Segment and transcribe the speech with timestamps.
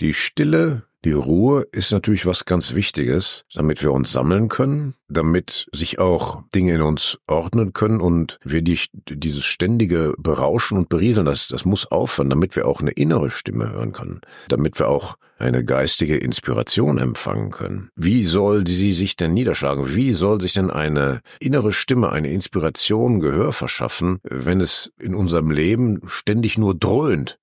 [0.00, 5.68] Die Stille, die Ruhe ist natürlich was ganz Wichtiges, damit wir uns sammeln können, damit
[5.72, 11.26] sich auch Dinge in uns ordnen können und wir die, dieses ständige Berauschen und Berieseln,
[11.26, 15.16] das, das muss aufhören, damit wir auch eine innere Stimme hören können, damit wir auch
[15.38, 17.90] eine geistige Inspiration empfangen können.
[17.96, 19.94] Wie soll sie sich denn niederschlagen?
[19.94, 25.50] Wie soll sich denn eine innere Stimme, eine Inspiration Gehör verschaffen, wenn es in unserem
[25.50, 27.38] Leben ständig nur dröhnt?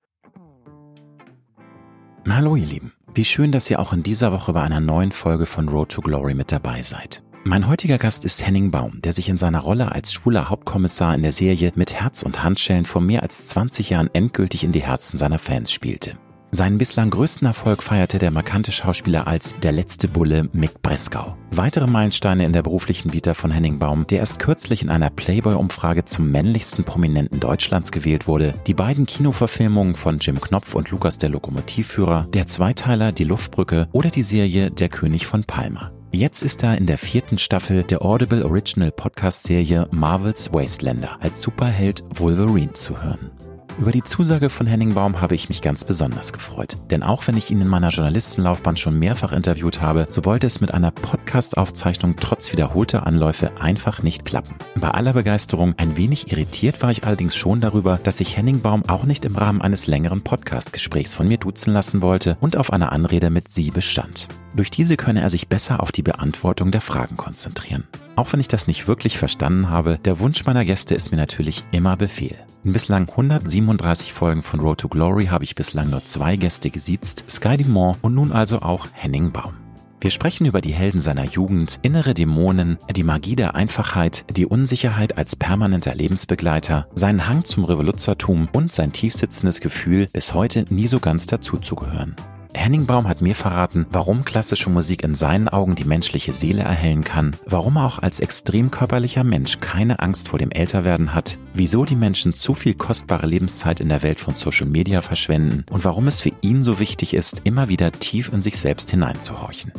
[2.28, 5.44] Hallo ihr Lieben, wie schön, dass ihr auch in dieser Woche bei einer neuen Folge
[5.44, 7.22] von Road to Glory mit dabei seid.
[7.44, 11.22] Mein heutiger Gast ist Henning Baum, der sich in seiner Rolle als schwuler Hauptkommissar in
[11.22, 15.18] der Serie mit Herz und Handschellen vor mehr als 20 Jahren endgültig in die Herzen
[15.18, 16.16] seiner Fans spielte.
[16.54, 21.34] Seinen bislang größten Erfolg feierte der markante Schauspieler als der letzte Bulle Mick Bresgau.
[21.50, 26.04] Weitere Meilensteine in der beruflichen Vita von Henning Baum, der erst kürzlich in einer Playboy-Umfrage
[26.04, 31.30] zum männlichsten Prominenten Deutschlands gewählt wurde, die beiden Kinoverfilmungen von Jim Knopf und Lukas der
[31.30, 35.90] Lokomotivführer, der Zweiteiler Die Luftbrücke oder die Serie Der König von Palma.
[36.12, 42.04] Jetzt ist er in der vierten Staffel der Audible Original Podcast-Serie Marvels Wastelander als Superheld
[42.10, 43.30] Wolverine zu hören.
[43.78, 46.76] Über die Zusage von Henning Baum habe ich mich ganz besonders gefreut.
[46.90, 50.60] Denn auch wenn ich ihn in meiner Journalistenlaufbahn schon mehrfach interviewt habe, so wollte es
[50.60, 54.54] mit einer Podcast-Aufzeichnung trotz wiederholter Anläufe einfach nicht klappen.
[54.76, 58.84] Bei aller Begeisterung ein wenig irritiert war ich allerdings schon darüber, dass sich Henning Baum
[58.88, 62.92] auch nicht im Rahmen eines längeren Podcast-Gesprächs von mir duzen lassen wollte und auf eine
[62.92, 64.28] Anrede mit Sie bestand.
[64.54, 67.84] Durch diese könne er sich besser auf die Beantwortung der Fragen konzentrieren.
[68.16, 71.64] Auch wenn ich das nicht wirklich verstanden habe, der Wunsch meiner Gäste ist mir natürlich
[71.72, 72.36] immer Befehl.
[72.64, 77.24] In bislang 137 Folgen von Road to Glory habe ich bislang nur zwei Gäste gesiezt,
[77.30, 79.54] Sky Dumont und nun also auch Henning Baum.
[80.02, 85.16] Wir sprechen über die Helden seiner Jugend, innere Dämonen, die Magie der Einfachheit, die Unsicherheit
[85.16, 90.98] als permanenter Lebensbegleiter, seinen Hang zum Revoluzertum und sein tiefsitzendes Gefühl, bis heute nie so
[90.98, 92.16] ganz dazuzugehören.
[92.54, 97.02] Henning Baum hat mir verraten, warum klassische Musik in seinen Augen die menschliche Seele erhellen
[97.02, 101.84] kann, warum er auch als extrem körperlicher Mensch keine Angst vor dem Älterwerden hat, wieso
[101.84, 106.08] die Menschen zu viel kostbare Lebenszeit in der Welt von Social Media verschwenden und warum
[106.08, 109.72] es für ihn so wichtig ist, immer wieder tief in sich selbst hineinzuhorchen.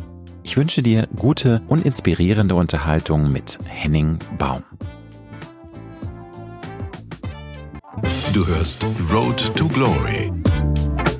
[0.43, 4.63] Ich wünsche dir gute und inspirierende Unterhaltung mit Henning Baum.
[8.33, 10.31] Du hörst Road to Glory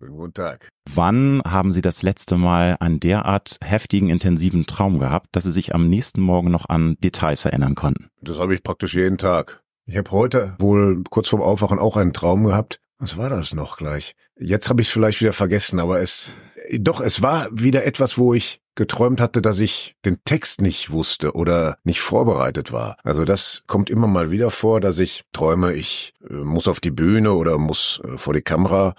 [0.00, 0.68] Guten Tag.
[0.94, 5.74] Wann haben Sie das letzte Mal einen derart heftigen, intensiven Traum gehabt, dass Sie sich
[5.74, 8.08] am nächsten Morgen noch an Details erinnern konnten?
[8.22, 9.62] Das habe ich praktisch jeden Tag.
[9.84, 12.80] Ich habe heute wohl kurz vorm Aufwachen auch einen Traum gehabt.
[12.98, 14.14] Was war das noch gleich?
[14.38, 16.32] Jetzt habe ich es vielleicht wieder vergessen, aber es
[16.78, 21.32] doch, es war wieder etwas, wo ich geträumt hatte, dass ich den Text nicht wusste
[21.32, 22.96] oder nicht vorbereitet war.
[23.02, 26.90] Also das kommt immer mal wieder vor, dass ich träume, ich äh, muss auf die
[26.90, 28.94] Bühne oder muss äh, vor die Kamera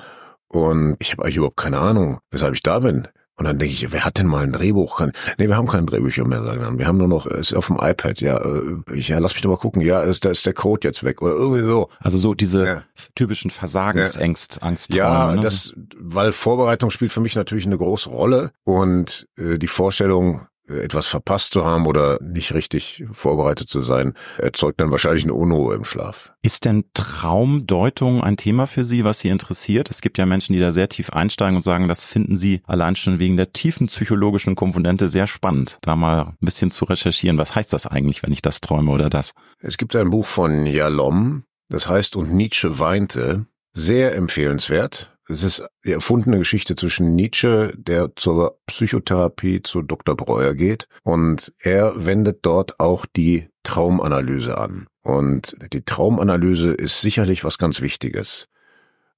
[0.51, 3.07] und ich habe eigentlich überhaupt keine Ahnung, weshalb ich da bin.
[3.37, 4.99] Und dann denke ich, wer hat denn mal ein Drehbuch?
[5.37, 6.77] Nee, wir haben kein Drehbücher mehr, sagen dann.
[6.77, 9.41] Wir haben nur noch, es ist auf dem iPad, ja, äh, ich, ja, lass mich
[9.41, 11.89] doch mal gucken, ja, ist, da ist der Code jetzt weg oder irgendwie so.
[11.99, 12.83] Also so diese ja.
[13.15, 14.61] typischen Versagensängst, ja.
[14.61, 14.93] Angst.
[14.93, 15.41] Ja, ne?
[15.41, 21.07] das, weil Vorbereitung spielt für mich natürlich eine große Rolle und äh, die Vorstellung, etwas
[21.07, 25.85] verpasst zu haben oder nicht richtig vorbereitet zu sein, erzeugt dann wahrscheinlich eine Unruhe im
[25.85, 26.33] Schlaf.
[26.41, 29.89] Ist denn Traumdeutung ein Thema für Sie, was Sie interessiert?
[29.89, 32.95] Es gibt ja Menschen, die da sehr tief einsteigen und sagen, das finden Sie allein
[32.95, 37.37] schon wegen der tiefen psychologischen Komponente sehr spannend, da mal ein bisschen zu recherchieren.
[37.37, 39.33] Was heißt das eigentlich, wenn ich das träume oder das?
[39.59, 43.45] Es gibt ein Buch von Jalom, das heißt Und Nietzsche weinte.
[43.73, 45.10] Sehr empfehlenswert.
[45.31, 50.15] Es ist die erfundene Geschichte zwischen Nietzsche, der zur Psychotherapie zu Dr.
[50.17, 54.87] Breuer geht, und er wendet dort auch die Traumanalyse an.
[55.03, 58.49] Und die Traumanalyse ist sicherlich was ganz Wichtiges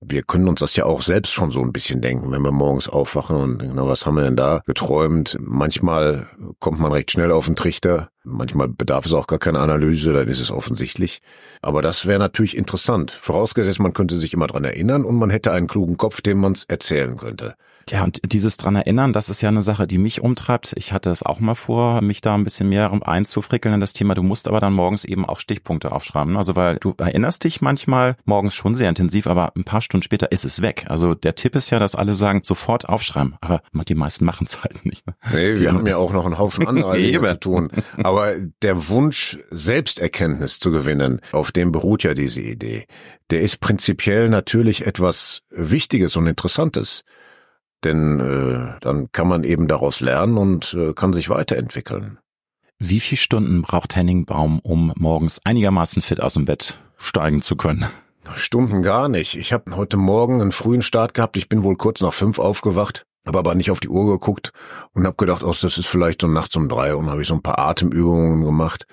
[0.07, 2.89] wir können uns das ja auch selbst schon so ein bisschen denken, wenn wir morgens
[2.89, 5.37] aufwachen und denken, na, was haben wir denn da geträumt?
[5.41, 6.27] Manchmal
[6.59, 10.27] kommt man recht schnell auf den Trichter, manchmal bedarf es auch gar keine Analyse, dann
[10.27, 11.21] ist es offensichtlich.
[11.61, 15.51] Aber das wäre natürlich interessant, vorausgesetzt, man könnte sich immer dran erinnern und man hätte
[15.51, 17.55] einen klugen Kopf, dem man es erzählen könnte.
[17.89, 20.73] Ja, und dieses dran erinnern, das ist ja eine Sache, die mich umtreibt.
[20.77, 24.15] Ich hatte es auch mal vor, mich da ein bisschen mehr einzufrickeln in das Thema.
[24.15, 26.37] Du musst aber dann morgens eben auch Stichpunkte aufschreiben.
[26.37, 30.31] Also weil du erinnerst dich manchmal morgens schon sehr intensiv, aber ein paar Stunden später
[30.31, 30.85] ist es weg.
[30.87, 33.35] Also der Tipp ist ja, dass alle sagen, sofort aufschreiben.
[33.41, 35.05] Aber die meisten machen es halt nicht.
[35.05, 35.15] Ne?
[35.33, 37.69] Nee, wir haben ja auch noch einen Haufen anderer Dinge zu tun.
[38.01, 42.87] Aber der Wunsch, Selbsterkenntnis zu gewinnen, auf dem beruht ja diese Idee.
[43.29, 47.03] Der ist prinzipiell natürlich etwas Wichtiges und Interessantes.
[47.83, 52.19] Denn äh, dann kann man eben daraus lernen und äh, kann sich weiterentwickeln.
[52.79, 57.55] Wie viele Stunden braucht Henning Baum, um morgens einigermaßen fit aus dem Bett steigen zu
[57.55, 57.85] können?
[58.35, 59.35] Stunden gar nicht.
[59.35, 61.37] Ich habe heute Morgen einen frühen Start gehabt.
[61.37, 64.51] Ich bin wohl kurz nach fünf aufgewacht, habe aber nicht auf die Uhr geguckt
[64.93, 67.35] und habe gedacht, oh, das ist vielleicht so nachts um drei und habe ich so
[67.35, 68.87] ein paar Atemübungen gemacht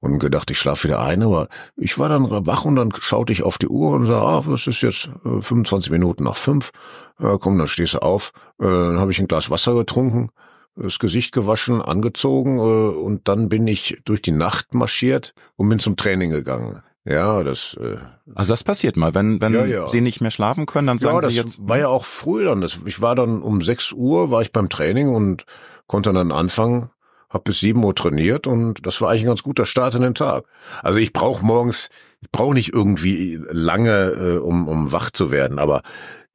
[0.00, 3.42] und gedacht, ich schlafe wieder ein, aber ich war dann wach und dann schaute ich
[3.42, 6.70] auf die Uhr und sah, ah, das ist jetzt 25 äh, Minuten nach fünf.
[7.18, 8.32] Ja, komm, dann stehst du auf.
[8.60, 10.30] Äh, dann habe ich ein Glas Wasser getrunken,
[10.76, 15.80] das Gesicht gewaschen, angezogen äh, und dann bin ich durch die Nacht marschiert und bin
[15.80, 16.82] zum Training gegangen.
[17.04, 17.76] Ja, das.
[17.80, 17.96] Äh,
[18.34, 19.88] also das passiert mal, wenn wenn ja, ja.
[19.88, 21.58] Sie nicht mehr schlafen können, dann sagen ja, Sie jetzt.
[21.60, 22.60] War ja auch früh dann.
[22.60, 25.44] Das, ich war dann um 6 Uhr war ich beim Training und
[25.86, 26.90] konnte dann anfangen
[27.30, 30.14] habe bis sieben Uhr trainiert und das war eigentlich ein ganz guter Start in den
[30.14, 30.44] Tag.
[30.82, 31.90] Also ich brauche morgens,
[32.20, 35.82] ich brauche nicht irgendwie lange, äh, um, um wach zu werden, aber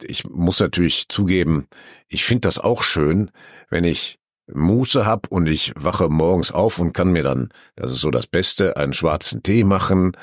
[0.02, 1.68] ich muss natürlich zugeben,
[2.08, 3.32] ich finde das auch schön,
[3.70, 4.20] wenn ich
[4.52, 8.28] Muße hab und ich wache morgens auf und kann mir dann, das ist so das
[8.28, 10.16] Beste, einen schwarzen Tee machen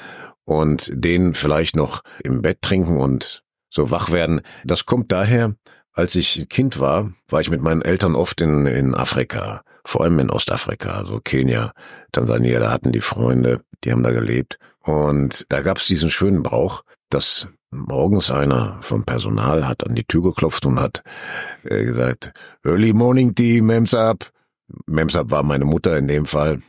[0.44, 4.42] und den vielleicht noch im Bett trinken und so wach werden.
[4.64, 5.54] Das kommt daher,
[5.92, 10.18] als ich Kind war, war ich mit meinen Eltern oft in, in Afrika vor allem
[10.18, 11.72] in Ostafrika, also Kenia,
[12.12, 14.58] Tansania, da hatten die Freunde, die haben da gelebt.
[14.80, 20.04] Und da gab es diesen schönen Brauch, dass morgens einer vom Personal hat an die
[20.04, 21.02] Tür geklopft und hat
[21.64, 22.32] äh, gesagt,
[22.64, 24.30] Early Morning Tea, Memsab.
[24.86, 26.62] Memsab war meine Mutter in dem Fall.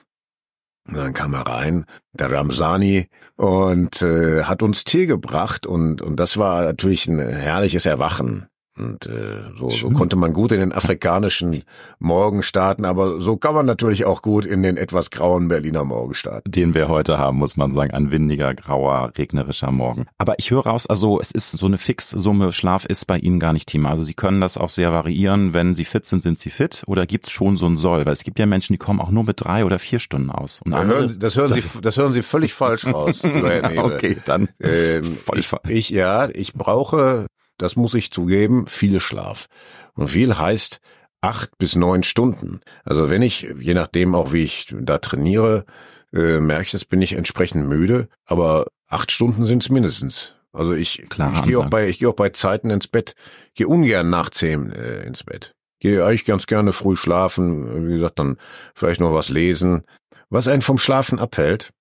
[0.88, 6.20] Und dann kam er rein, der Ramsani, und äh, hat uns Tee gebracht und, und
[6.20, 8.48] das war natürlich ein herrliches Erwachen.
[8.78, 11.64] Und äh, so, so konnte man gut in den afrikanischen
[12.00, 16.14] Morgen starten, aber so kann man natürlich auch gut in den etwas grauen Berliner Morgen
[16.14, 16.50] starten.
[16.50, 20.06] Den wir heute haben, muss man sagen, ein windiger, grauer, regnerischer Morgen.
[20.18, 23.52] Aber ich höre raus, also es ist so eine Fixsumme, Schlaf ist bei Ihnen gar
[23.52, 23.90] nicht Thema.
[23.90, 25.54] Also Sie können das auch sehr variieren.
[25.54, 28.06] Wenn Sie fit sind, sind Sie fit oder gibt es schon so ein Soll?
[28.06, 30.62] Weil es gibt ja Menschen, die kommen auch nur mit drei oder vier Stunden aus.
[30.64, 33.22] Und andere, hören, das, hören Sie, das hören Sie völlig falsch raus.
[33.78, 37.28] okay, dann ähm, voll ich, ich, ja, ich brauche
[37.62, 39.48] das muss ich zugeben, viel Schlaf.
[39.94, 40.80] Und viel heißt
[41.22, 42.62] acht bis neun Stunden.
[42.84, 45.66] Also wenn ich, je nachdem auch wie ich da trainiere,
[46.14, 50.36] äh, merke ich, das bin ich entsprechend müde, aber acht Stunden sind es mindestens.
[50.52, 53.16] Also ich, Klar, ich gehe auch bei, ich gehe auch bei Zeiten ins Bett,
[53.54, 55.56] gehe ungern nach zehn äh, ins Bett.
[55.80, 58.38] Gehe eigentlich ganz gerne früh schlafen, wie gesagt, dann
[58.76, 59.84] vielleicht noch was lesen.
[60.30, 61.72] Was einen vom Schlafen abhält,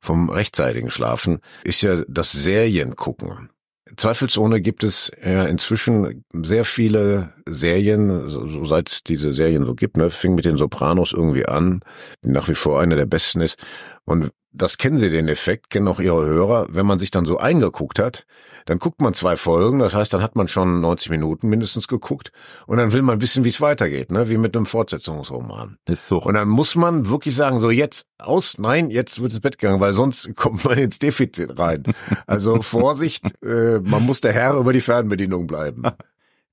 [0.00, 3.50] vom rechtzeitigen Schlafen, ist ja das Serien gucken.
[3.96, 9.96] Zweifelsohne gibt es ja inzwischen sehr viele Serien, so, seit es diese Serien so gibt,
[9.96, 11.80] ne, fing mit den Sopranos irgendwie an,
[12.24, 13.58] die nach wie vor eine der besten ist.
[14.04, 16.66] Und das kennen Sie den Effekt, kennen auch Ihre Hörer.
[16.70, 18.26] Wenn man sich dann so eingeguckt hat,
[18.66, 22.32] dann guckt man zwei Folgen, das heißt, dann hat man schon 90 Minuten mindestens geguckt
[22.66, 24.28] und dann will man wissen, wie es weitergeht, ne?
[24.28, 25.78] wie mit einem Fortsetzungsroman.
[25.88, 26.22] Ist so.
[26.22, 29.80] Und dann muss man wirklich sagen, so jetzt aus, nein, jetzt wird ins Bett gegangen,
[29.80, 31.84] weil sonst kommt man ins Defizit rein.
[32.26, 35.82] Also Vorsicht, äh, man muss der Herr über die Fernbedienung bleiben.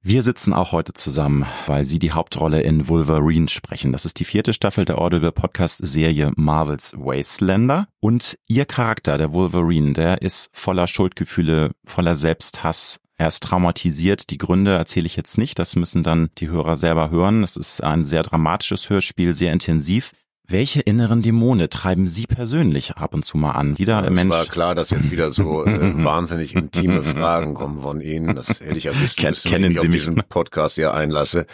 [0.02, 3.92] Wir sitzen auch heute zusammen, weil Sie die Hauptrolle in Wolverine sprechen.
[3.92, 7.90] Das ist die vierte Staffel der Audible Podcast Serie Marvels Wastelander.
[8.00, 13.02] Und Ihr Charakter, der Wolverine, der ist voller Schuldgefühle, voller Selbsthass.
[13.18, 14.30] Er ist traumatisiert.
[14.30, 15.60] Die Gründe erzähle ich jetzt nicht.
[15.60, 17.44] Das müssen dann die Hörer selber hören.
[17.44, 20.14] Es ist ein sehr dramatisches Hörspiel, sehr intensiv.
[20.52, 23.76] Welche inneren Dämonen treiben Sie persönlich ab und zu mal an?
[23.78, 24.34] Jeder ja, Mensch.
[24.34, 28.36] Es war klar, dass jetzt wieder so äh, wahnsinnig intime Fragen kommen von Ihnen.
[28.36, 31.46] Das hätte ich ja wissen Ken, müssen, wenn ich auf diesen Podcast hier einlasse.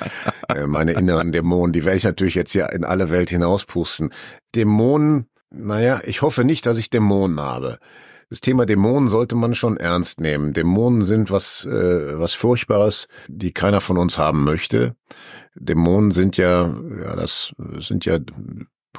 [0.48, 4.12] Äh, meine inneren Dämonen, die werde ich natürlich jetzt ja in alle Welt hinauspusten.
[4.56, 7.80] Dämonen, naja, ich hoffe nicht, dass ich Dämonen habe.
[8.30, 10.54] Das Thema Dämonen sollte man schon ernst nehmen.
[10.54, 14.96] Dämonen sind was, äh, was Furchtbares, die keiner von uns haben möchte.
[15.54, 18.20] Dämonen sind ja, ja, das sind ja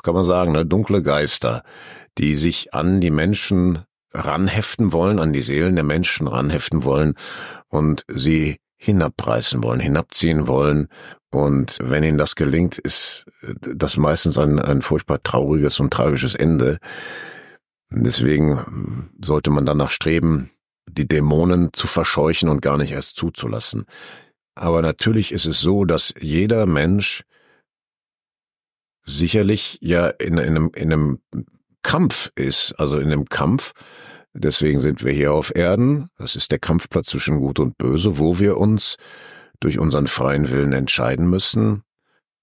[0.02, 1.62] kann man sagen, ne, dunkle Geister,
[2.18, 7.14] die sich an die Menschen ranheften wollen, an die Seelen der Menschen ranheften wollen
[7.68, 10.88] und sie hinabreißen wollen, hinabziehen wollen.
[11.30, 13.26] Und wenn ihnen das gelingt, ist
[13.60, 16.78] das meistens ein, ein furchtbar trauriges und tragisches Ende.
[17.90, 20.50] Deswegen sollte man danach streben,
[20.88, 23.84] die Dämonen zu verscheuchen und gar nicht erst zuzulassen.
[24.54, 27.24] Aber natürlich ist es so, dass jeder Mensch
[29.06, 31.18] sicherlich ja in, in, einem, in einem
[31.82, 33.72] Kampf ist, also in einem Kampf.
[34.34, 36.10] Deswegen sind wir hier auf Erden.
[36.18, 38.96] Das ist der Kampfplatz zwischen Gut und Böse, wo wir uns
[39.60, 41.82] durch unseren freien Willen entscheiden müssen,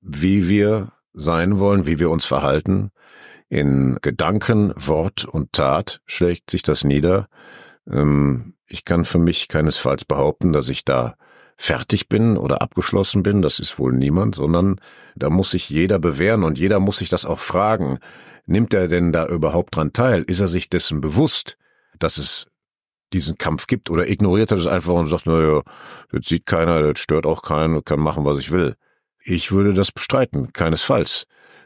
[0.01, 2.89] wie wir sein wollen, wie wir uns verhalten.
[3.50, 7.27] In Gedanken, Wort und Tat schlägt sich das nieder.
[7.88, 11.15] Ähm, ich kann für mich keinesfalls behaupten, dass ich da
[11.57, 14.79] fertig bin oder abgeschlossen bin, das ist wohl niemand, sondern
[15.15, 18.00] da muss sich jeder bewähren und jeder muss sich das auch fragen.
[18.45, 20.24] Nimmt er denn da überhaupt dran teil?
[20.24, 21.57] Ist er sich dessen bewusst,
[22.00, 22.48] dass es
[23.13, 25.62] diesen Kampf gibt oder ignoriert er das einfach und sagt, naja,
[26.12, 28.75] das sieht keiner, das stört auch keinen, kann machen, was ich will.
[29.24, 31.25] Ich würde das bestreiten, keinesfalls.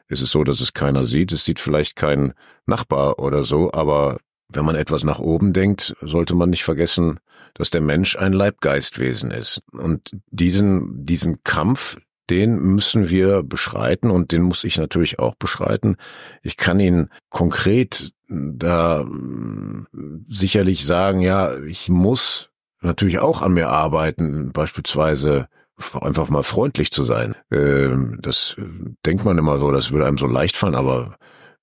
[0.09, 2.33] Es ist so, dass es keiner sieht, es sieht vielleicht kein
[2.65, 4.17] Nachbar oder so, aber
[4.49, 7.19] wenn man etwas nach oben denkt, sollte man nicht vergessen,
[7.57, 9.61] dass der Mensch ein Leibgeistwesen ist.
[9.71, 11.97] Und diesen, diesen Kampf,
[12.29, 15.95] den müssen wir beschreiten und den muss ich natürlich auch beschreiten.
[16.41, 19.87] Ich kann ihn konkret da hm,
[20.27, 22.49] sicherlich sagen, ja, ich muss
[22.81, 25.47] natürlich auch an mir arbeiten, beispielsweise
[25.93, 27.35] einfach mal freundlich zu sein.
[27.51, 28.63] Ähm, das äh,
[29.05, 31.17] denkt man immer so, das würde einem so leicht fallen, aber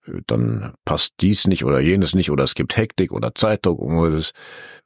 [0.07, 3.81] äh, dann passt dies nicht oder jenes nicht oder es gibt Hektik oder Zeitdruck.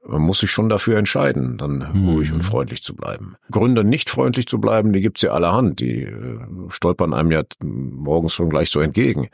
[0.07, 2.09] Man muss sich schon dafür entscheiden, dann mhm.
[2.09, 3.37] ruhig und freundlich zu bleiben.
[3.51, 5.81] Gründe, nicht freundlich zu bleiben, die gibt's ja allerhand.
[5.81, 9.29] Die äh, stolpern einem ja morgens schon gleich so entgegen.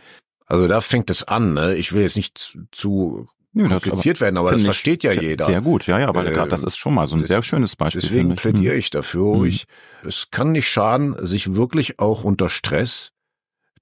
[0.47, 1.55] Also da fängt es an.
[1.55, 1.75] Ne?
[1.75, 5.47] Ich will jetzt nicht zu kompliziert werden, aber das versteht ja jeder.
[5.47, 8.03] Sehr gut, ja, ja, weil äh, das ist schon mal so ein sehr schönes Beispiel.
[8.03, 8.37] Deswegen ich.
[8.37, 8.79] plädiere hm.
[8.79, 9.37] ich dafür.
[9.37, 9.45] Mhm.
[9.45, 9.67] Ich,
[10.05, 13.13] es kann nicht schaden, sich wirklich auch unter Stress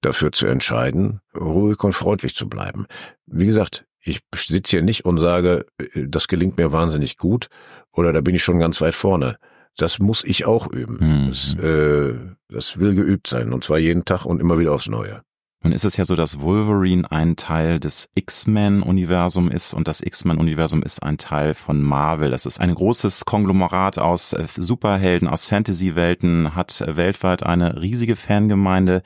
[0.01, 2.85] dafür zu entscheiden, ruhig und freundlich zu bleiben.
[3.25, 7.47] Wie gesagt, ich sitze hier nicht und sage, äh, das gelingt mir wahnsinnig gut
[7.91, 9.37] oder da bin ich schon ganz weit vorne.
[9.77, 10.97] Das muss ich auch üben.
[10.99, 11.27] Mhm.
[11.29, 12.13] Das, äh,
[12.49, 15.23] das will geübt sein und zwar jeden Tag und immer wieder aufs Neue.
[15.63, 20.83] Nun ist es ja so, dass Wolverine ein Teil des X-Men-Universum ist und das X-Men-Universum
[20.83, 22.31] ist ein Teil von Marvel.
[22.31, 29.03] Das ist ein großes Konglomerat aus äh, Superhelden, aus Fantasy-Welten, hat weltweit eine riesige Fangemeinde.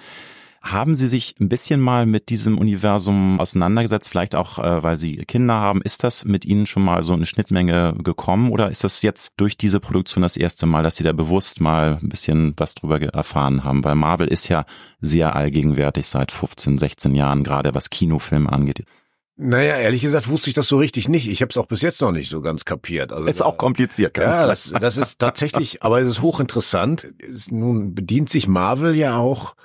[0.72, 5.16] Haben Sie sich ein bisschen mal mit diesem Universum auseinandergesetzt, vielleicht auch, äh, weil Sie
[5.18, 5.82] Kinder haben?
[5.82, 9.56] Ist das mit Ihnen schon mal so eine Schnittmenge gekommen oder ist das jetzt durch
[9.56, 13.64] diese Produktion das erste Mal, dass Sie da bewusst mal ein bisschen was drüber erfahren
[13.64, 13.84] haben?
[13.86, 14.66] Weil Marvel ist ja
[15.00, 18.84] sehr allgegenwärtig seit 15, 16 Jahren, gerade was Kinofilme angeht.
[19.38, 21.30] Naja, ehrlich gesagt wusste ich das so richtig nicht.
[21.30, 23.14] Ich habe es auch bis jetzt noch nicht so ganz kapiert.
[23.14, 24.18] Also ist auch kompliziert.
[24.18, 27.14] Ja, das, das ist tatsächlich, aber es ist hochinteressant.
[27.20, 29.56] Es, nun bedient sich Marvel ja auch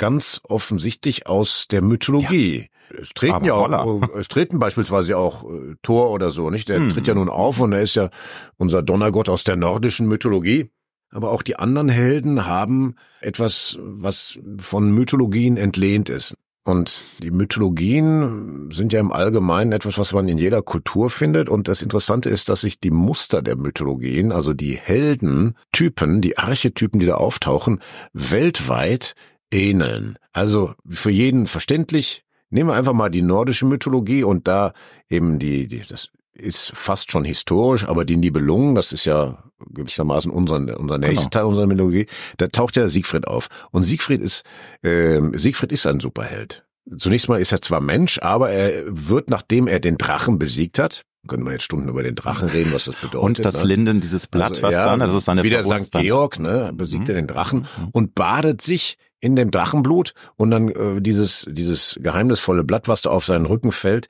[0.00, 2.68] ganz offensichtlich aus der Mythologie.
[2.90, 3.00] Ja.
[3.00, 6.70] Es treten Aber ja auch, es treten beispielsweise auch äh, Thor oder so, nicht?
[6.70, 6.88] Der mhm.
[6.88, 8.08] tritt ja nun auf und er ist ja
[8.56, 10.70] unser Donnergott aus der nordischen Mythologie.
[11.12, 16.34] Aber auch die anderen Helden haben etwas, was von Mythologien entlehnt ist.
[16.62, 21.48] Und die Mythologien sind ja im Allgemeinen etwas, was man in jeder Kultur findet.
[21.48, 27.00] Und das Interessante ist, dass sich die Muster der Mythologien, also die Heldentypen, die Archetypen,
[27.00, 27.80] die da auftauchen,
[28.12, 29.14] weltweit
[29.50, 30.16] ähneln.
[30.32, 32.24] Also für jeden verständlich.
[32.52, 34.72] Nehmen wir einfach mal die nordische Mythologie und da
[35.08, 40.30] eben die, die das ist fast schon historisch, aber die Nibelungen, das ist ja gewissermaßen
[40.30, 41.30] unser, unser nächster genau.
[41.30, 42.06] Teil unserer Mythologie,
[42.38, 43.48] da taucht ja Siegfried auf.
[43.70, 44.44] Und Siegfried ist,
[44.82, 46.64] äh, Siegfried ist ein Superheld.
[46.96, 51.04] Zunächst mal ist er zwar Mensch, aber er wird, nachdem er den Drachen besiegt hat,
[51.28, 53.20] können wir jetzt Stunden über den Drachen reden, was das bedeutet.
[53.20, 53.68] Und das ne?
[53.68, 55.92] Linden, dieses Blatt, also, was ja, dann, das ist seine Wieder St.
[55.92, 57.10] Georg, ne, besiegt mhm.
[57.10, 57.88] er den Drachen mhm.
[57.92, 63.10] und badet sich in dem Drachenblut und dann äh, dieses, dieses geheimnisvolle Blatt, was da
[63.10, 64.08] auf seinen Rücken fällt,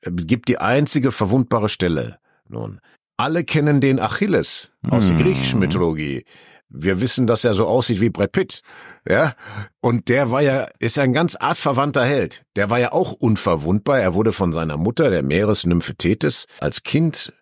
[0.00, 2.18] äh, gibt die einzige verwundbare Stelle.
[2.48, 2.80] Nun,
[3.16, 5.22] alle kennen den Achilles aus der mhm.
[5.22, 6.24] griechischen Mythologie.
[6.68, 8.62] Wir wissen, dass er so aussieht wie Brad Pitt.
[9.08, 9.34] Ja.
[9.80, 12.44] Und der war ja, ist ja ein ganz artverwandter Held.
[12.56, 14.00] Der war ja auch unverwundbar.
[14.00, 17.32] Er wurde von seiner Mutter, der Meeresnymphe Thetis, als Kind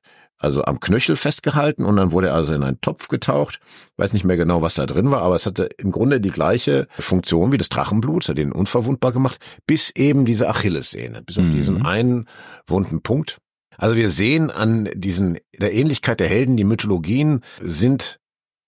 [0.42, 3.60] also am Knöchel festgehalten und dann wurde er also in einen Topf getaucht.
[3.96, 6.88] Weiß nicht mehr genau, was da drin war, aber es hatte im Grunde die gleiche
[6.98, 11.50] Funktion wie das Drachenblut, hat ihn unverwundbar gemacht, bis eben diese Achillessehne, bis auf mhm.
[11.50, 12.28] diesen einen
[12.66, 13.38] wunden Punkt.
[13.78, 18.18] Also wir sehen an diesen, der Ähnlichkeit der Helden, die Mythologien sind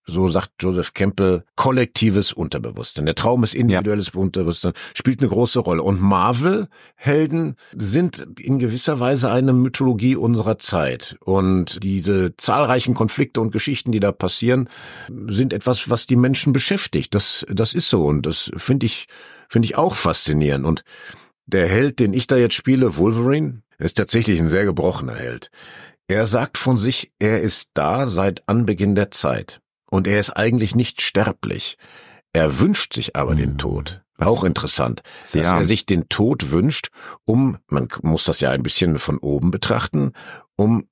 [0.07, 3.05] so sagt Joseph Campbell, kollektives Unterbewusstsein.
[3.05, 4.19] Der Traum ist individuelles ja.
[4.19, 5.83] Unterbewusstsein, spielt eine große Rolle.
[5.83, 11.17] Und Marvel-Helden sind in gewisser Weise eine Mythologie unserer Zeit.
[11.21, 14.69] Und diese zahlreichen Konflikte und Geschichten, die da passieren,
[15.27, 17.15] sind etwas, was die Menschen beschäftigt.
[17.15, 18.05] Das, das ist so.
[18.05, 19.07] Und das finde ich,
[19.49, 20.65] finde ich auch faszinierend.
[20.65, 20.83] Und
[21.47, 25.49] der Held, den ich da jetzt spiele, Wolverine, ist tatsächlich ein sehr gebrochener Held.
[26.07, 29.59] Er sagt von sich, er ist da seit Anbeginn der Zeit.
[29.95, 31.77] Und er ist eigentlich nicht sterblich.
[32.33, 34.01] Er wünscht sich aber den Tod.
[34.17, 34.27] Was?
[34.27, 35.43] Auch interessant, Sehr.
[35.43, 36.89] dass er sich den Tod wünscht,
[37.23, 40.11] um, man muss das ja ein bisschen von oben betrachten,
[40.57, 40.87] um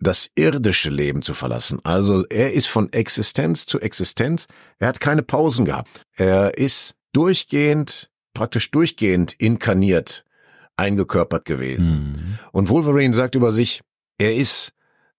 [0.00, 1.80] das irdische Leben zu verlassen.
[1.84, 4.48] Also er ist von Existenz zu Existenz.
[4.78, 6.02] Er hat keine Pausen gehabt.
[6.16, 10.24] Er ist durchgehend, praktisch durchgehend inkarniert,
[10.76, 11.84] eingekörpert gewesen.
[11.84, 12.38] Mhm.
[12.52, 13.82] Und Wolverine sagt über sich,
[14.16, 14.72] er ist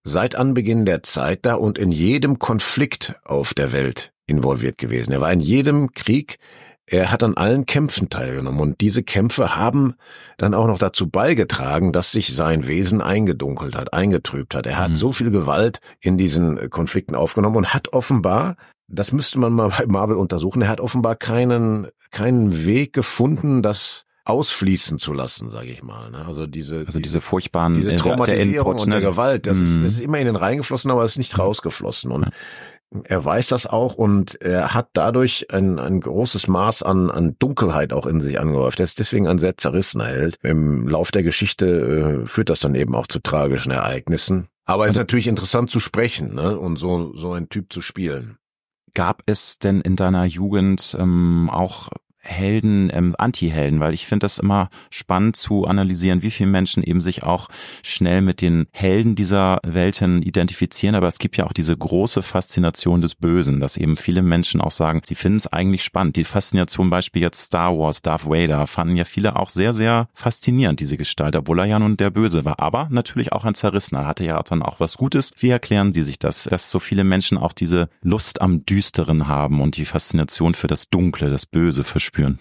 [0.04, 5.12] seit Anbeginn der Zeit da und in jedem Konflikt auf der Welt involviert gewesen.
[5.12, 6.38] Er war in jedem Krieg,
[6.86, 9.94] er hat an allen Kämpfen teilgenommen und diese Kämpfe haben
[10.38, 14.66] dann auch noch dazu beigetragen, dass sich sein Wesen eingedunkelt hat, eingetrübt hat.
[14.66, 14.96] Er hat mhm.
[14.96, 18.56] so viel Gewalt in diesen Konflikten aufgenommen und hat offenbar,
[18.88, 24.04] das müsste man mal bei Marvel untersuchen, er hat offenbar keinen, keinen Weg gefunden, das
[24.30, 26.10] ausfließen zu lassen, sage ich mal.
[26.10, 26.24] Ne?
[26.26, 29.06] Also diese, also diese furchtbaren diese Traumatisierung der Input, und der ne?
[29.06, 29.64] Gewalt, das, mm.
[29.64, 31.42] ist, das ist immer in den reingeflossen, aber es ist nicht mhm.
[31.42, 32.10] rausgeflossen.
[32.10, 32.30] Und
[33.04, 37.92] er weiß das auch und er hat dadurch ein, ein großes Maß an, an Dunkelheit
[37.92, 38.80] auch in sich angehäuft.
[38.80, 40.38] Er ist deswegen ein sehr zerrissener Held.
[40.42, 44.48] Im Lauf der Geschichte äh, führt das dann eben auch zu tragischen Ereignissen.
[44.64, 46.58] Aber es ist natürlich interessant zu sprechen ne?
[46.58, 48.38] und so, so ein Typ zu spielen.
[48.94, 51.90] Gab es denn in deiner Jugend ähm, auch
[52.22, 57.00] Helden, ähm, Anti-Helden, weil ich finde das immer spannend zu analysieren, wie viele Menschen eben
[57.00, 57.48] sich auch
[57.82, 60.94] schnell mit den Helden dieser Welten identifizieren.
[60.94, 64.70] Aber es gibt ja auch diese große Faszination des Bösen, dass eben viele Menschen auch
[64.70, 66.16] sagen, sie finden es eigentlich spannend.
[66.16, 70.80] Die Faszination Beispiel jetzt Star Wars, Darth Vader, fanden ja viele auch sehr, sehr faszinierend,
[70.80, 72.60] diese Gestalt, obwohl er ja nun der Böse war.
[72.60, 75.32] Aber natürlich auch ein Zerrissener, hatte ja dann auch was Gutes.
[75.38, 79.60] Wie erklären Sie sich das, dass so viele Menschen auch diese Lust am Düsteren haben
[79.62, 82.09] und die Faszination für das Dunkle, das Böse verspüren?
[82.10, 82.38] Spüren.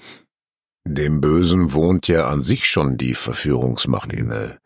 [0.86, 4.58] Dem Bösen wohnt ja an sich schon die Verführungsmacht inne.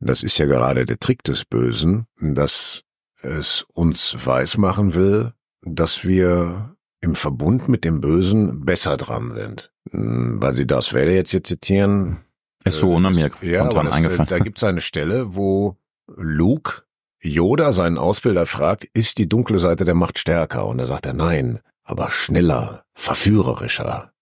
[0.00, 2.82] Das ist ja gerade der Trick des Bösen, dass
[3.22, 5.32] es uns weismachen will,
[5.62, 9.72] dass wir im Verbund mit dem Bösen besser dran sind.
[9.90, 12.18] Hm, weil Sie das Vader jetzt hier zitieren.
[12.64, 13.10] Ist so, ne?
[13.10, 14.28] Mir ja, kommt das, eingefallen.
[14.28, 16.82] Da gibt es eine Stelle, wo Luke
[17.20, 20.66] Yoda seinen Ausbilder fragt, ist die dunkle Seite der Macht stärker?
[20.66, 24.13] Und er sagt er, nein, aber schneller, verführerischer.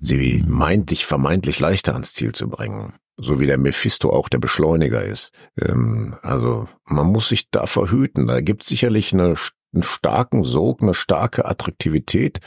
[0.00, 2.94] Sie meint, dich vermeintlich leichter ans Ziel zu bringen.
[3.16, 5.32] So wie der Mephisto auch der Beschleuniger ist.
[5.60, 8.26] Ähm, also man muss sich da verhüten.
[8.26, 9.34] Da gibt sicherlich eine,
[9.74, 12.40] einen starken Sog, eine starke Attraktivität,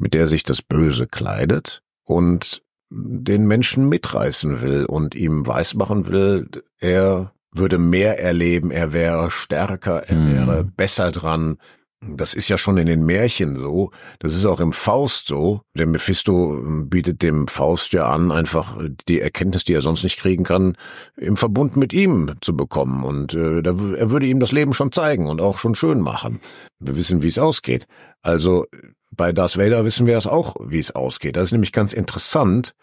[0.00, 6.48] mit der sich das Böse kleidet und den Menschen mitreißen will und ihm weismachen will,
[6.78, 10.34] er würde mehr erleben, er wäre stärker, er mhm.
[10.34, 11.58] wäre besser dran,
[12.00, 13.90] das ist ja schon in den Märchen so.
[14.20, 15.60] Das ist auch im Faust so.
[15.76, 20.18] Der Mephisto ähm, bietet dem Faust ja an, einfach die Erkenntnis, die er sonst nicht
[20.18, 20.76] kriegen kann,
[21.16, 23.04] im Verbund mit ihm zu bekommen.
[23.04, 26.40] Und äh, er würde ihm das Leben schon zeigen und auch schon schön machen.
[26.78, 27.86] Wir wissen, wie es ausgeht.
[28.22, 28.66] Also
[29.10, 31.36] bei Darth Vader wissen wir es auch, wie es ausgeht.
[31.36, 32.74] Das ist nämlich ganz interessant.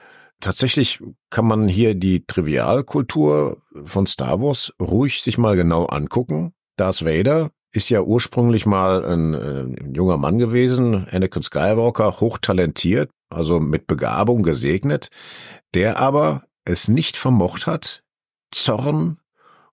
[0.41, 0.99] Tatsächlich
[1.32, 6.53] kann man hier die Trivialkultur von Star Wars ruhig sich mal genau angucken.
[6.75, 13.10] Darth Vader ist ja ursprünglich mal ein, äh, ein junger Mann gewesen, Anakin Skywalker, hochtalentiert,
[13.30, 15.10] also mit Begabung gesegnet,
[15.73, 18.03] der aber es nicht vermocht hat,
[18.51, 19.19] Zorn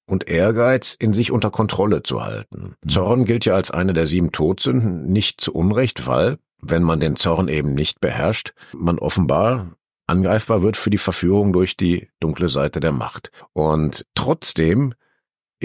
[0.07, 2.77] und Ehrgeiz in sich unter Kontrolle zu halten.
[2.83, 2.89] Mhm.
[2.89, 7.17] Zorn gilt ja als eine der sieben Todsünden, nicht zu Unrecht, weil, wenn man den
[7.17, 9.77] Zorn eben nicht beherrscht, man offenbar
[10.07, 13.31] angreifbar wird für die Verführung durch die dunkle Seite der Macht.
[13.53, 14.95] Und trotzdem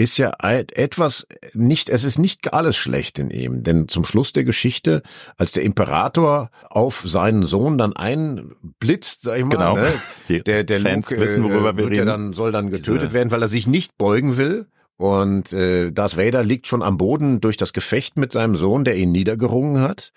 [0.00, 4.44] ist ja etwas nicht, es ist nicht alles schlecht in ihm, denn zum Schluss der
[4.44, 5.02] Geschichte,
[5.36, 9.76] als der Imperator auf seinen Sohn dann einblitzt, sag ich mal, genau.
[9.76, 9.92] ne,
[10.46, 12.06] der, der Fans Luke, wissen, worüber äh, wir reden.
[12.06, 13.12] dann, soll dann getötet Diese.
[13.12, 14.66] werden, weil er sich nicht beugen will.
[14.96, 18.96] Und äh, Darth Vader liegt schon am Boden durch das Gefecht mit seinem Sohn, der
[18.96, 20.12] ihn niedergerungen hat.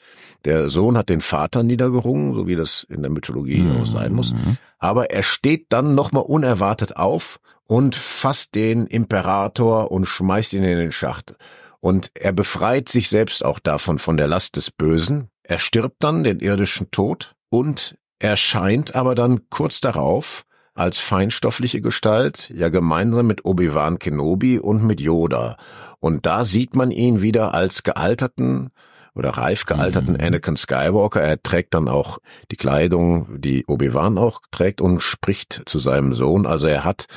[0.46, 3.82] Der Sohn hat den Vater niedergerungen, so wie das in der Mythologie mhm.
[3.82, 4.34] auch sein muss.
[4.80, 10.78] Aber er steht dann nochmal unerwartet auf und fasst den Imperator und schmeißt ihn in
[10.78, 11.36] den Schacht.
[11.80, 15.30] Und er befreit sich selbst auch davon, von der Last des Bösen.
[15.44, 20.46] Er stirbt dann den irdischen Tod und erscheint aber dann kurz darauf
[20.76, 25.58] als feinstoffliche Gestalt, ja gemeinsam mit Obi-Wan Kenobi und mit Yoda.
[26.00, 28.72] Und da sieht man ihn wieder als gealterten
[29.16, 30.22] oder reif gealterten mhm.
[30.22, 31.22] Anakin Skywalker.
[31.22, 32.20] Er trägt dann auch
[32.52, 36.46] die Kleidung, die Obi-Wan auch trägt und spricht zu seinem Sohn.
[36.46, 37.08] Also er hat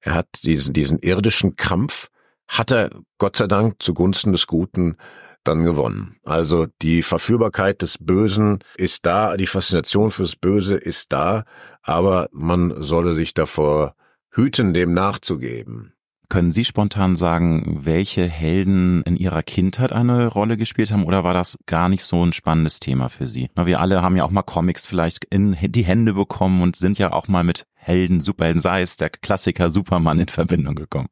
[0.00, 2.08] er hat diesen, diesen irdischen Kampf,
[2.48, 4.96] hat er Gott sei Dank zugunsten des Guten
[5.44, 6.16] dann gewonnen.
[6.24, 11.44] Also die Verführbarkeit des Bösen ist da, die Faszination fürs Böse ist da,
[11.82, 13.94] aber man solle sich davor
[14.30, 15.94] hüten, dem nachzugeben.
[16.30, 21.34] Können Sie spontan sagen, welche Helden in Ihrer Kindheit eine Rolle gespielt haben oder war
[21.34, 23.50] das gar nicht so ein spannendes Thema für Sie?
[23.56, 27.12] Wir alle haben ja auch mal Comics vielleicht in die Hände bekommen und sind ja
[27.12, 31.08] auch mal mit Helden, Superhelden, sei es der Klassiker Superman in Verbindung gekommen.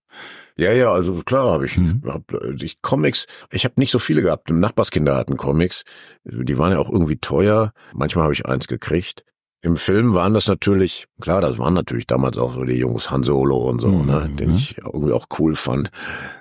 [0.57, 2.03] Ja, ja, also klar habe ich, mhm.
[2.07, 4.51] hab, ich Comics, ich habe nicht so viele gehabt.
[4.51, 5.83] Nachbarskinder hatten Comics,
[6.23, 7.73] die waren ja auch irgendwie teuer.
[7.93, 9.25] Manchmal habe ich eins gekriegt.
[9.61, 13.25] Im Film waren das natürlich, klar, das waren natürlich damals auch so die Jungs Han
[13.25, 14.07] Solo und so, ne, mhm.
[14.07, 15.91] ne, den ich irgendwie auch cool fand.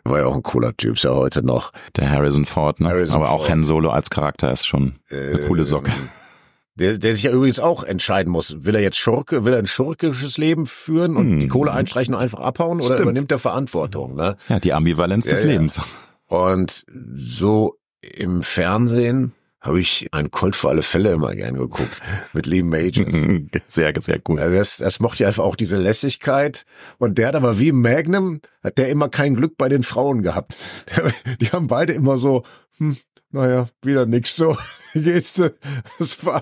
[0.03, 1.71] War ja auch ein cooler Typ, ist ja heute noch.
[1.95, 2.89] Der Harrison Ford, ne?
[2.89, 3.41] Harrison Aber Ford.
[3.41, 5.91] auch Han Solo als Charakter ist schon eine äh, coole Socke.
[6.75, 8.63] Der, der sich ja übrigens auch entscheiden muss.
[8.63, 11.39] Will er jetzt Schurke, will er ein schurkisches Leben führen und mhm.
[11.39, 12.99] die Kohle einstreichen und einfach abhauen oder Stimmt.
[12.99, 14.15] übernimmt er Verantwortung?
[14.15, 14.37] Ne?
[14.47, 15.49] Ja, die Ambivalenz ja, des ja.
[15.49, 15.81] Lebens.
[16.27, 22.01] Und so im Fernsehen habe ich einen Colt für alle Fälle immer gern geguckt
[22.33, 23.13] mit Lee Majors.
[23.67, 24.39] Sehr, sehr gut.
[24.39, 26.65] Also das, das mochte ich einfach auch diese Lässigkeit.
[26.99, 30.55] Und der hat aber wie Magnum, hat der immer kein Glück bei den Frauen gehabt.
[30.95, 32.43] Der, die haben beide immer so,
[32.77, 32.97] hm,
[33.31, 34.57] naja, wieder nix so.
[34.93, 35.51] Denn?
[35.99, 36.41] Das war,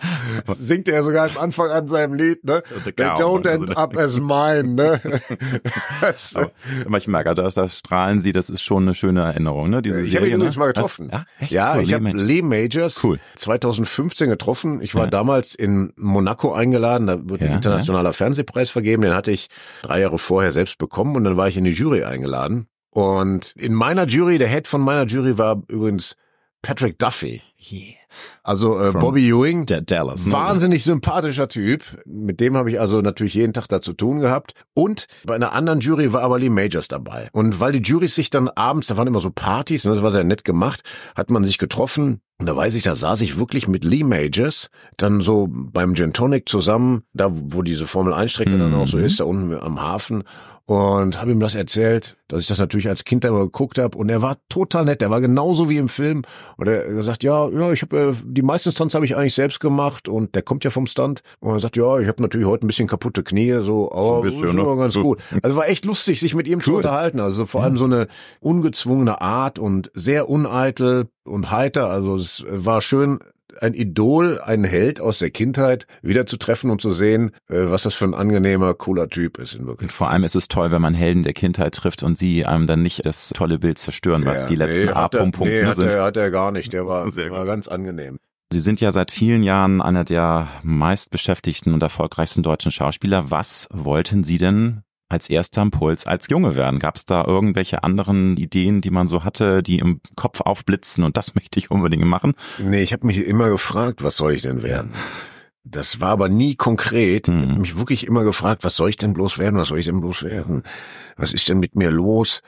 [0.53, 2.63] singt er sogar am Anfang an seinem Lied, ne?
[2.95, 5.01] They don't end up as mine, ne?
[6.85, 9.81] Aber ich merke, da, da strahlen sie, das ist schon eine schöne Erinnerung, ne?
[9.81, 10.35] Diese ich habe ihn ne?
[10.35, 11.09] übrigens mal getroffen.
[11.11, 11.83] Ja, ja cool.
[11.83, 13.19] ich habe Lee Majors cool.
[13.35, 14.81] 2015 getroffen.
[14.81, 15.09] Ich war ja.
[15.09, 19.49] damals in Monaco eingeladen, da wird ja, ein internationaler Fernsehpreis vergeben, den hatte ich
[19.81, 22.67] drei Jahre vorher selbst bekommen und dann war ich in die Jury eingeladen.
[22.91, 26.15] Und in meiner Jury, der Head von meiner Jury war übrigens
[26.65, 27.43] Patrick Duffy.
[27.71, 27.93] Yeah.
[28.41, 30.31] Also äh, Bobby Ewing, der Dallas, ne?
[30.31, 31.83] wahnsinnig sympathischer Typ.
[32.05, 34.55] Mit dem habe ich also natürlich jeden Tag da zu tun gehabt.
[34.73, 37.27] Und bei einer anderen Jury war aber Lee Majors dabei.
[37.33, 40.11] Und weil die Jurys sich dann abends, da waren immer so Partys, ne, das war
[40.11, 40.81] sehr nett gemacht,
[41.15, 42.21] hat man sich getroffen.
[42.39, 46.13] Und da weiß ich, da saß ich wirklich mit Lee Majors dann so beim Gin
[46.13, 48.59] Tonic zusammen, da wo diese Formel 1 Strecke mhm.
[48.59, 49.03] dann auch so mhm.
[49.03, 50.23] ist, da unten am Hafen
[50.67, 54.09] und habe ihm das erzählt, dass ich das natürlich als Kind immer geguckt habe und
[54.09, 56.23] er war total nett, er war genauso wie im Film.
[56.57, 59.59] Und er sagt, ja, ja, ich habe äh, die meisten Stunts habe ich eigentlich selbst
[59.59, 61.21] gemacht und der kommt ja vom Stunt.
[61.39, 64.43] Und er sagt, ja, ich habe natürlich heute ein bisschen kaputte Knie, so, aber bisschen,
[64.43, 64.63] ist ne?
[64.63, 65.21] ganz gut.
[65.43, 66.63] Also war echt lustig, sich mit ihm cool.
[66.63, 68.07] zu unterhalten, also vor allem so eine
[68.39, 73.19] ungezwungene Art und sehr uneitel und heiter, also es war schön
[73.61, 77.83] ein Idol, ein Held aus der Kindheit wieder zu treffen und zu sehen, äh, was
[77.83, 79.95] das für ein angenehmer, cooler Typ ist in Wirklichkeit.
[79.95, 82.81] Vor allem ist es toll, wenn man Helden der Kindheit trifft und sie einem dann
[82.81, 85.87] nicht das tolle Bild zerstören, was ja, die letzten nee, A-Punkte nee, sind.
[85.87, 88.19] Er, hat er gar nicht, der war, war ganz angenehm.
[88.51, 93.31] Sie sind ja seit vielen Jahren einer der meistbeschäftigten und erfolgreichsten deutschen Schauspieler.
[93.31, 96.79] Was wollten Sie denn als erster Impuls als Junge werden?
[96.79, 101.17] Gab es da irgendwelche anderen Ideen, die man so hatte, die im Kopf aufblitzen und
[101.17, 102.33] das möchte ich unbedingt machen?
[102.57, 104.91] Nee, ich habe mich immer gefragt, was soll ich denn werden?
[105.63, 107.27] Das war aber nie konkret.
[107.27, 107.41] Mhm.
[107.41, 109.59] Ich habe mich wirklich immer gefragt, was soll ich denn bloß werden?
[109.59, 110.63] Was soll ich denn bloß werden?
[111.17, 112.41] Was ist denn mit mir los?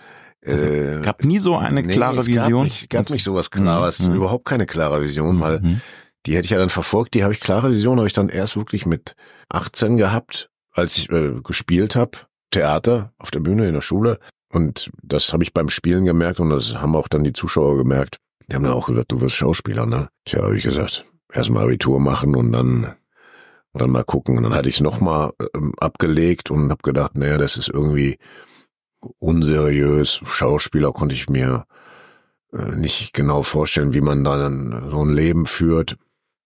[0.45, 2.51] Also, äh, gab nie so eine nee, klare es Vision?
[2.51, 4.15] Gab nicht, gab nicht sowas Klares, mhm.
[4.15, 5.81] überhaupt keine klare Vision, weil mhm.
[6.25, 7.15] die hätte ich ja dann verfolgt.
[7.15, 9.15] Die habe ich klare Vision, habe ich dann erst wirklich mit
[9.49, 12.19] 18 gehabt, als ich äh, gespielt habe
[12.51, 14.19] Theater auf der Bühne in der Schule.
[14.51, 18.17] Und das habe ich beim Spielen gemerkt und das haben auch dann die Zuschauer gemerkt.
[18.49, 20.07] Die haben dann auch gesagt, du wirst Schauspieler, ne?
[20.25, 22.95] Tja, habe ich gesagt, erstmal Abitur machen und dann
[23.77, 24.37] dann mal gucken.
[24.37, 28.17] Und dann hatte ich es nochmal ähm, abgelegt und habe gedacht, naja, das ist irgendwie
[29.19, 30.21] unseriös.
[30.25, 31.65] Schauspieler konnte ich mir
[32.53, 35.97] äh, nicht genau vorstellen, wie man dann so ein Leben führt.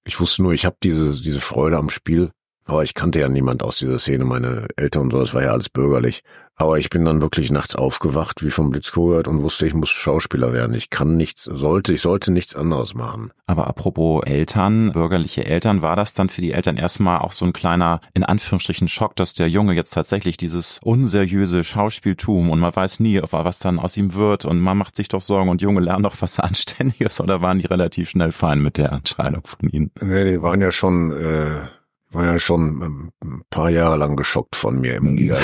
[0.04, 2.32] Ich wusste nur, ich habe diese, diese Freude am Spiel
[2.72, 5.52] aber ich kannte ja niemand aus dieser Szene, meine Eltern und so, das war ja
[5.52, 6.24] alles bürgerlich.
[6.56, 9.90] Aber ich bin dann wirklich nachts aufgewacht, wie vom Blitz gehört und wusste, ich muss
[9.90, 10.76] Schauspieler werden.
[10.76, 13.32] Ich kann nichts, sollte, ich sollte nichts anderes machen.
[13.48, 17.52] Aber apropos Eltern, bürgerliche Eltern, war das dann für die Eltern erstmal auch so ein
[17.52, 23.02] kleiner, in Anführungsstrichen, Schock, dass der Junge jetzt tatsächlich dieses unseriöse Schauspieltum und man weiß
[23.02, 26.04] nie, was dann aus ihm wird und man macht sich doch Sorgen und Junge lernen
[26.04, 29.92] doch was Anständiges oder waren die relativ schnell fein mit der Entscheidung von ihnen?
[30.00, 31.81] Nee, die waren ja schon, äh
[32.12, 35.40] war ja schon ähm, ein paar Jahre lang geschockt von mir im Liga.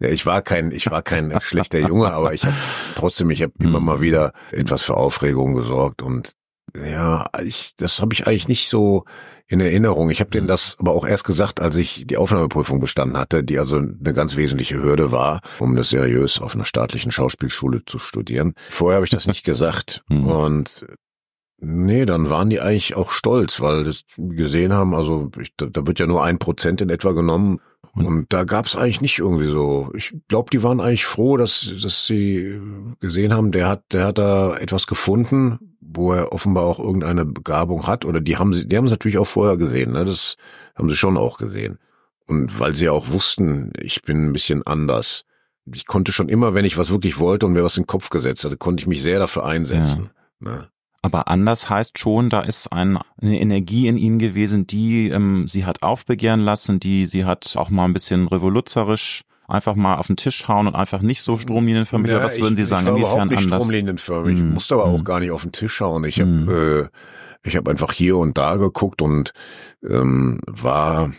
[0.00, 2.56] ja, ich war kein, ich war kein schlechter Junge, aber ich habe
[2.94, 6.32] trotzdem, ich habe immer mal wieder etwas für Aufregung gesorgt und
[6.76, 9.04] ja, ich, das habe ich eigentlich nicht so
[9.46, 10.10] in Erinnerung.
[10.10, 13.58] Ich habe denen das aber auch erst gesagt, als ich die Aufnahmeprüfung bestanden hatte, die
[13.58, 18.52] also eine ganz wesentliche Hürde war, um das seriös auf einer staatlichen Schauspielschule zu studieren.
[18.68, 20.26] Vorher habe ich das nicht gesagt mhm.
[20.26, 20.86] und
[21.60, 25.86] Nee, dann waren die eigentlich auch stolz, weil das gesehen haben, also ich, da, da
[25.86, 27.60] wird ja nur ein Prozent in etwa genommen.
[27.94, 29.90] Und da gab's eigentlich nicht irgendwie so.
[29.94, 32.60] Ich glaube, die waren eigentlich froh, dass, dass sie
[33.00, 37.88] gesehen haben, der hat, der hat da etwas gefunden, wo er offenbar auch irgendeine Begabung
[37.88, 38.04] hat.
[38.04, 40.04] Oder die haben sie, die haben es natürlich auch vorher gesehen, ne?
[40.04, 40.36] Das
[40.76, 41.78] haben sie schon auch gesehen.
[42.26, 45.24] Und weil sie auch wussten, ich bin ein bisschen anders,
[45.74, 48.10] ich konnte schon immer, wenn ich was wirklich wollte und mir was in den Kopf
[48.10, 50.10] gesetzt hatte, konnte ich mich sehr dafür einsetzen.
[50.40, 50.50] Ja.
[50.50, 50.68] Ne?
[51.00, 55.64] Aber anders heißt schon, da ist ein, eine Energie in ihm gewesen, die ähm, sie
[55.64, 60.16] hat aufbegehren lassen, die sie hat auch mal ein bisschen revoluzerisch einfach mal auf den
[60.16, 62.10] Tisch hauen und einfach nicht so stromlinienförmig.
[62.10, 62.86] Ja, was würden Sie sagen?
[62.86, 63.64] Ich war Inwiefern überhaupt nicht anders?
[63.64, 64.34] stromlinienförmig.
[64.34, 64.54] Ich hm.
[64.54, 65.04] musste aber auch hm.
[65.04, 66.04] gar nicht auf den Tisch hauen.
[66.04, 66.82] Ich habe hm.
[66.84, 66.88] äh,
[67.44, 69.32] ich habe einfach hier und da geguckt und
[69.88, 71.12] ähm, war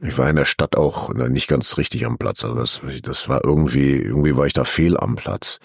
[0.00, 2.44] ich war in der Stadt auch nicht ganz richtig am Platz.
[2.44, 5.58] Also das, das war irgendwie, irgendwie war ich da fehl am Platz.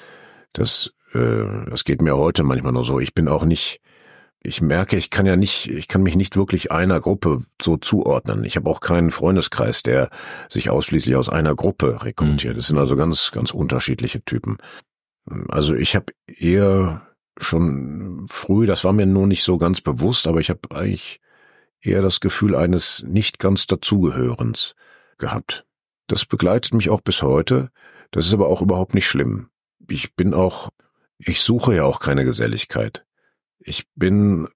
[0.54, 3.00] Das, äh, das geht mir heute manchmal nur so.
[3.00, 3.82] Ich bin auch nicht,
[4.44, 8.44] ich merke, ich kann ja nicht, ich kann mich nicht wirklich einer Gruppe so zuordnen.
[8.44, 10.10] Ich habe auch keinen Freundeskreis, der
[10.50, 12.58] sich ausschließlich aus einer Gruppe rekrutiert.
[12.58, 14.58] Das sind also ganz, ganz unterschiedliche Typen.
[15.50, 20.40] Also ich habe eher schon früh, das war mir nur nicht so ganz bewusst, aber
[20.40, 21.20] ich habe eigentlich
[21.82, 24.76] eher das Gefühl eines nicht ganz dazugehörens
[25.18, 25.66] gehabt.
[26.08, 27.70] Das begleitet mich auch bis heute.
[28.12, 29.50] Das ist aber auch überhaupt nicht schlimm.
[29.88, 30.70] Ich bin auch,
[31.26, 33.06] ich suche ja auch keine Geselligkeit.
[33.60, 34.48] Ich bin,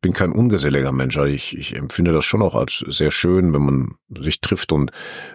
[0.00, 1.16] bin kein ungeselliger Mensch.
[1.18, 4.92] Also ich, ich empfinde das schon auch als sehr schön, wenn man sich trifft und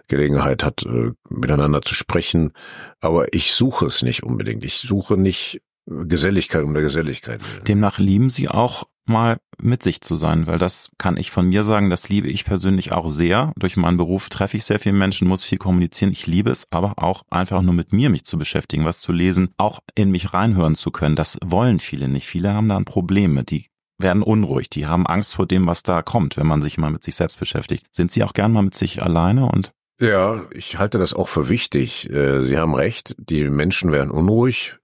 [0.08, 2.54] Gelegenheit hat, äh, miteinander zu sprechen.
[3.00, 4.66] Aber ich suche es nicht unbedingt.
[4.66, 7.42] Ich suche nicht Geselligkeit um der Geselligkeit.
[7.68, 11.64] Demnach lieben Sie auch mal mit sich zu sein, weil das kann ich von mir
[11.64, 13.54] sagen, das liebe ich persönlich auch sehr.
[13.58, 16.12] Durch meinen Beruf treffe ich sehr viele Menschen, muss viel kommunizieren.
[16.12, 19.54] Ich liebe es aber auch einfach nur mit mir mich zu beschäftigen, was zu lesen,
[19.58, 21.16] auch in mich reinhören zu können.
[21.16, 22.28] Das wollen viele nicht.
[22.28, 23.52] Viele haben da ein Problem mit.
[23.52, 23.68] Die
[24.00, 27.04] werden unruhig, die haben Angst vor dem, was da kommt, wenn man sich mal mit
[27.04, 27.88] sich selbst beschäftigt.
[27.92, 31.48] Sind Sie auch gern mal mit sich alleine und ja, ich halte das auch für
[31.48, 32.10] wichtig.
[32.10, 34.78] Äh, Sie haben recht, die Menschen werden unruhig.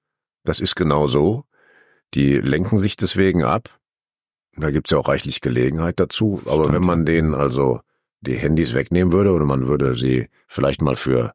[0.44, 1.44] Das ist genau so.
[2.14, 3.77] Die lenken sich deswegen ab.
[4.58, 6.40] Da gibt's ja auch reichlich Gelegenheit dazu.
[6.48, 6.74] Aber stimmt.
[6.74, 7.82] wenn man denen also
[8.22, 11.34] die Handys wegnehmen würde oder man würde sie vielleicht mal für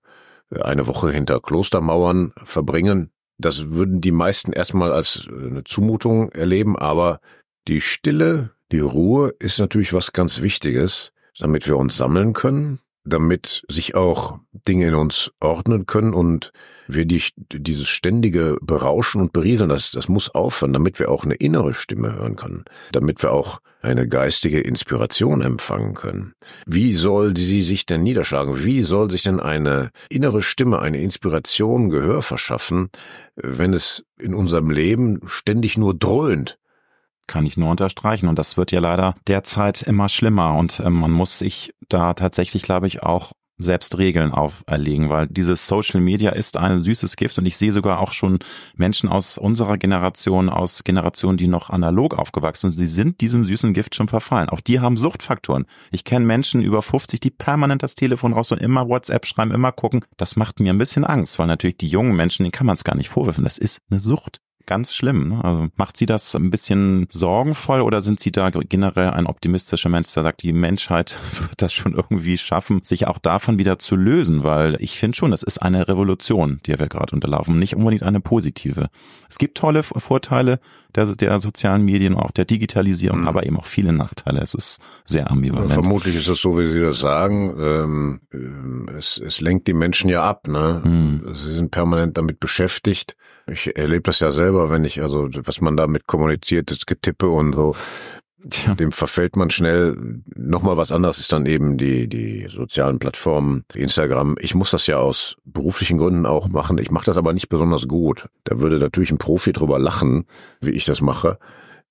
[0.51, 7.21] eine Woche hinter Klostermauern verbringen, das würden die meisten erstmal als eine Zumutung erleben, aber
[7.69, 13.65] die Stille, die Ruhe ist natürlich was ganz Wichtiges, damit wir uns sammeln können, damit
[13.69, 16.53] sich auch Dinge in uns ordnen können und
[16.87, 21.35] wir die, dieses ständige Berauschen und Berieseln, das, das muss aufhören, damit wir auch eine
[21.35, 26.35] innere Stimme hören können, damit wir auch eine geistige Inspiration empfangen können.
[26.67, 28.65] Wie soll sie sich denn niederschlagen?
[28.65, 32.91] Wie soll sich denn eine innere Stimme, eine Inspiration Gehör verschaffen,
[33.35, 36.59] wenn es in unserem Leben ständig nur dröhnt?
[37.27, 38.29] Kann ich nur unterstreichen.
[38.29, 40.57] Und das wird ja leider derzeit immer schlimmer.
[40.57, 43.33] Und äh, man muss sich da tatsächlich, glaube ich, auch
[43.63, 48.01] selbst Regeln auferlegen, weil dieses Social Media ist ein süßes Gift und ich sehe sogar
[48.01, 48.39] auch schon
[48.75, 53.73] Menschen aus unserer Generation, aus Generationen, die noch analog aufgewachsen sind, sie sind diesem süßen
[53.73, 54.49] Gift schon verfallen.
[54.49, 55.67] Auch die haben Suchtfaktoren.
[55.91, 59.73] Ich kenne Menschen über 50, die permanent das Telefon raus und immer WhatsApp schreiben, immer
[59.73, 60.05] gucken.
[60.17, 62.85] Das macht mir ein bisschen Angst, weil natürlich die jungen Menschen, denen kann man es
[62.85, 63.45] gar nicht vorwerfen.
[63.45, 65.29] Das ist eine Sucht ganz schlimm.
[65.29, 65.45] Ne?
[65.45, 70.13] Also macht Sie das ein bisschen sorgenvoll oder sind Sie da generell ein optimistischer Mensch,
[70.13, 74.43] der sagt, die Menschheit wird das schon irgendwie schaffen, sich auch davon wieder zu lösen?
[74.43, 78.21] Weil ich finde schon, das ist eine Revolution, die wir gerade unterlaufen, nicht unbedingt eine
[78.21, 78.89] positive.
[79.29, 80.61] Es gibt tolle Vorteile
[80.95, 83.29] der, der sozialen Medien, auch der Digitalisierung, mhm.
[83.29, 84.41] aber eben auch viele Nachteile.
[84.41, 85.71] Es ist sehr ambivalent.
[85.71, 87.55] Ja, vermutlich ist es so, wie Sie das sagen.
[87.59, 90.49] Ähm, äh, es, es lenkt die Menschen ja ab.
[90.49, 90.83] Ne?
[90.85, 91.35] Mhm.
[91.35, 95.77] Sie sind permanent damit beschäftigt ich erlebe das ja selber, wenn ich, also was man
[95.77, 97.75] damit kommuniziert, das Getippe und so,
[98.49, 98.75] Tja.
[98.75, 99.97] dem verfällt man schnell.
[100.35, 104.37] Nochmal was anderes ist dann eben die, die sozialen Plattformen, Instagram.
[104.41, 106.79] Ich muss das ja aus beruflichen Gründen auch machen.
[106.79, 108.29] Ich mache das aber nicht besonders gut.
[108.45, 110.25] Da würde natürlich ein Profi drüber lachen,
[110.61, 111.39] wie ich das mache.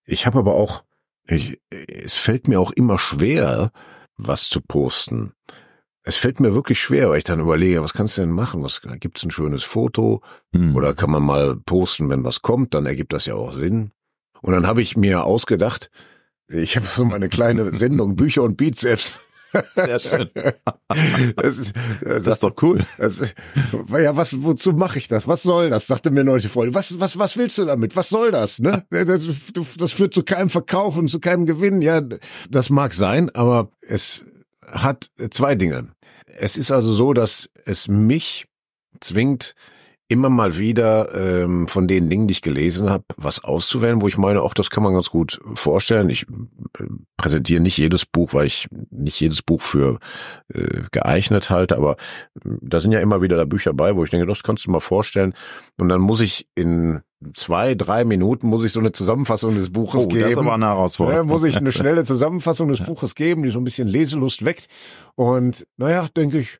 [0.05, 0.83] Ich habe aber auch,
[1.27, 3.71] ich, es fällt mir auch immer schwer,
[4.17, 5.33] was zu posten.
[6.03, 8.63] Es fällt mir wirklich schwer, weil ich dann überlege, was kannst du denn machen?
[8.63, 10.21] Was gibt's ein schönes Foto?
[10.53, 10.75] Hm.
[10.75, 12.73] Oder kann man mal posten, wenn was kommt?
[12.73, 13.91] Dann ergibt das ja auch Sinn.
[14.41, 15.91] Und dann habe ich mir ausgedacht,
[16.47, 19.19] ich habe so meine kleine Sendung Bücher und Bizeps.
[19.75, 20.29] Sehr schön.
[21.35, 22.85] das, ist, das, das ist doch cool.
[22.97, 23.21] Das,
[23.89, 25.27] ja, was, wozu mache ich das?
[25.27, 25.87] Was soll das?
[25.87, 26.73] Sagte mir neulich Freunde.
[26.73, 27.95] Was, was, was willst du damit?
[27.95, 28.59] Was soll das?
[28.59, 28.85] Ne?
[28.89, 29.27] Das,
[29.77, 31.81] das führt zu keinem Verkauf und zu keinem Gewinn.
[31.81, 32.01] Ja,
[32.49, 34.25] das mag sein, aber es
[34.71, 35.89] hat zwei Dinge.
[36.25, 38.47] Es ist also so, dass es mich
[38.99, 39.55] zwingt,
[40.11, 44.17] immer mal wieder ähm, von den Dingen, die ich gelesen habe, was auszuwählen, wo ich
[44.17, 46.09] meine, auch das kann man ganz gut vorstellen.
[46.09, 46.83] Ich äh,
[47.15, 49.99] präsentiere nicht jedes Buch, weil ich nicht jedes Buch für
[50.53, 51.95] äh, geeignet halte, aber
[52.43, 54.71] äh, da sind ja immer wieder da Bücher bei, wo ich denke, das kannst du
[54.71, 55.33] mal vorstellen.
[55.77, 56.99] Und dann muss ich in
[57.33, 60.21] zwei, drei Minuten muss ich so eine Zusammenfassung des Buches oh, geben.
[60.21, 61.27] Das ist aber eine Herausforderung.
[61.27, 64.67] Ja, muss ich eine schnelle Zusammenfassung des Buches geben, die so ein bisschen Leselust weckt.
[65.15, 66.59] Und naja, denke ich,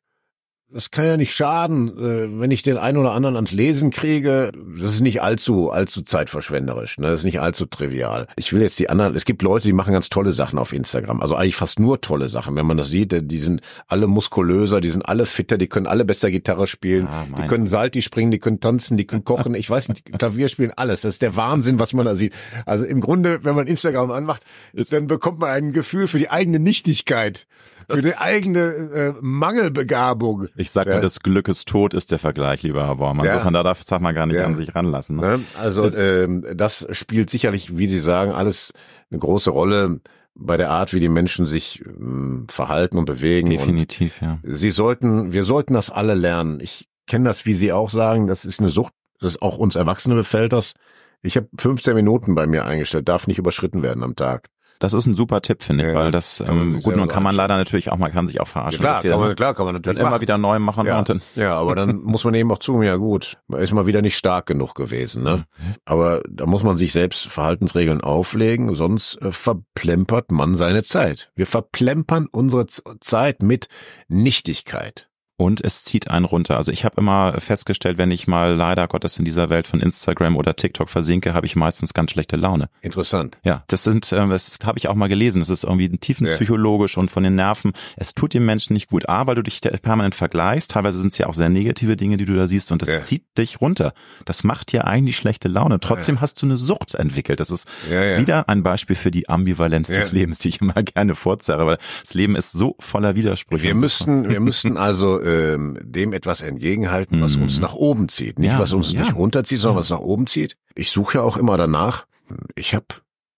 [0.72, 4.52] das kann ja nicht schaden, äh, wenn ich den einen oder anderen ans Lesen kriege.
[4.80, 6.98] Das ist nicht allzu, allzu zeitverschwenderisch.
[6.98, 7.08] Ne?
[7.08, 8.26] Das ist nicht allzu trivial.
[8.36, 11.20] Ich will jetzt die anderen, es gibt Leute, die machen ganz tolle Sachen auf Instagram.
[11.20, 12.56] Also eigentlich fast nur tolle Sachen.
[12.56, 16.04] Wenn man das sieht, die sind alle muskulöser, die sind alle fitter, die können alle
[16.04, 19.54] besser Gitarre spielen, ah, die können Salti springen, die können tanzen, die können kochen.
[19.54, 21.02] Ich weiß nicht, Klavier spielen, alles.
[21.02, 22.32] Das ist der Wahnsinn, was man da sieht.
[22.64, 26.58] Also im Grunde, wenn man Instagram anmacht, dann bekommt man ein Gefühl für die eigene
[26.58, 27.46] Nichtigkeit
[27.88, 30.48] für die eigene äh, Mangelbegabung.
[30.56, 31.00] Ich sag mal, ja.
[31.00, 33.26] des Glückes Tod ist der Vergleich, lieber Herr Bormann.
[33.26, 33.32] Ja.
[33.32, 34.44] Insofern, da darf, darf man gar nicht ja.
[34.44, 35.16] an sich ranlassen.
[35.16, 35.38] Ne?
[35.38, 35.44] ne?
[35.58, 38.72] Also ähm, das spielt sicherlich, wie Sie sagen, alles
[39.10, 40.00] eine große Rolle
[40.34, 43.50] bei der Art, wie die Menschen sich ähm, verhalten und bewegen.
[43.50, 44.38] Definitiv, und ja.
[44.42, 46.60] Sie sollten, wir sollten das alle lernen.
[46.60, 50.14] Ich kenne das, wie Sie auch sagen, das ist eine Sucht, das auch uns Erwachsene
[50.14, 50.74] befällt das.
[51.22, 54.48] Ich habe 15 Minuten bei mir eingestellt, darf nicht überschritten werden am Tag.
[54.82, 57.36] Das ist ein super Tipp, finde ich, ja, weil das, ähm, gut, man kann man
[57.36, 58.82] leider natürlich auch, man kann sich auch verarschen.
[58.82, 60.88] Ja, klar, kann man, klar, kann man natürlich immer wieder neu machen.
[60.88, 63.86] Ja, dann ja, aber dann muss man eben auch zu, ja gut, man ist mal
[63.86, 65.22] wieder nicht stark genug gewesen.
[65.22, 65.44] Ne?
[65.84, 71.30] Aber da muss man sich selbst Verhaltensregeln auflegen, sonst äh, verplempert man seine Zeit.
[71.36, 73.68] Wir verplempern unsere Zeit mit
[74.08, 75.11] Nichtigkeit
[75.42, 76.56] und es zieht einen runter.
[76.56, 80.36] Also ich habe immer festgestellt, wenn ich mal leider Gottes in dieser Welt von Instagram
[80.36, 82.68] oder TikTok versinke, habe ich meistens ganz schlechte Laune.
[82.80, 83.38] Interessant.
[83.42, 85.40] Ja, das sind, äh, das habe ich auch mal gelesen.
[85.40, 87.00] Das ist irgendwie tiefenpsychologisch ja.
[87.00, 87.72] und von den Nerven.
[87.96, 90.70] Es tut dem Menschen nicht gut, A, weil du dich permanent vergleichst.
[90.70, 93.00] Teilweise sind es ja auch sehr negative Dinge, die du da siehst und das ja.
[93.00, 93.94] zieht dich runter.
[94.24, 95.80] Das macht dir eigentlich schlechte Laune.
[95.80, 96.20] Trotzdem ja.
[96.20, 97.40] hast du eine Sucht entwickelt.
[97.40, 101.66] Das ist wieder ein Beispiel für die Ambivalenz des Lebens, die ich immer gerne vorzerre,
[101.66, 103.64] weil das Leben ist so voller Widersprüche.
[103.64, 107.62] Wir müssten, wir müssten also ähm, dem etwas entgegenhalten, was uns mhm.
[107.62, 108.38] nach oben zieht.
[108.38, 109.00] Nicht, ja, was uns ja.
[109.00, 110.56] nicht runterzieht, sondern was nach oben zieht.
[110.74, 112.06] Ich suche ja auch immer danach.
[112.54, 112.86] Ich habe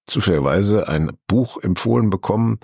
[0.07, 2.59] zufälligerweise ein Buch empfohlen bekommen,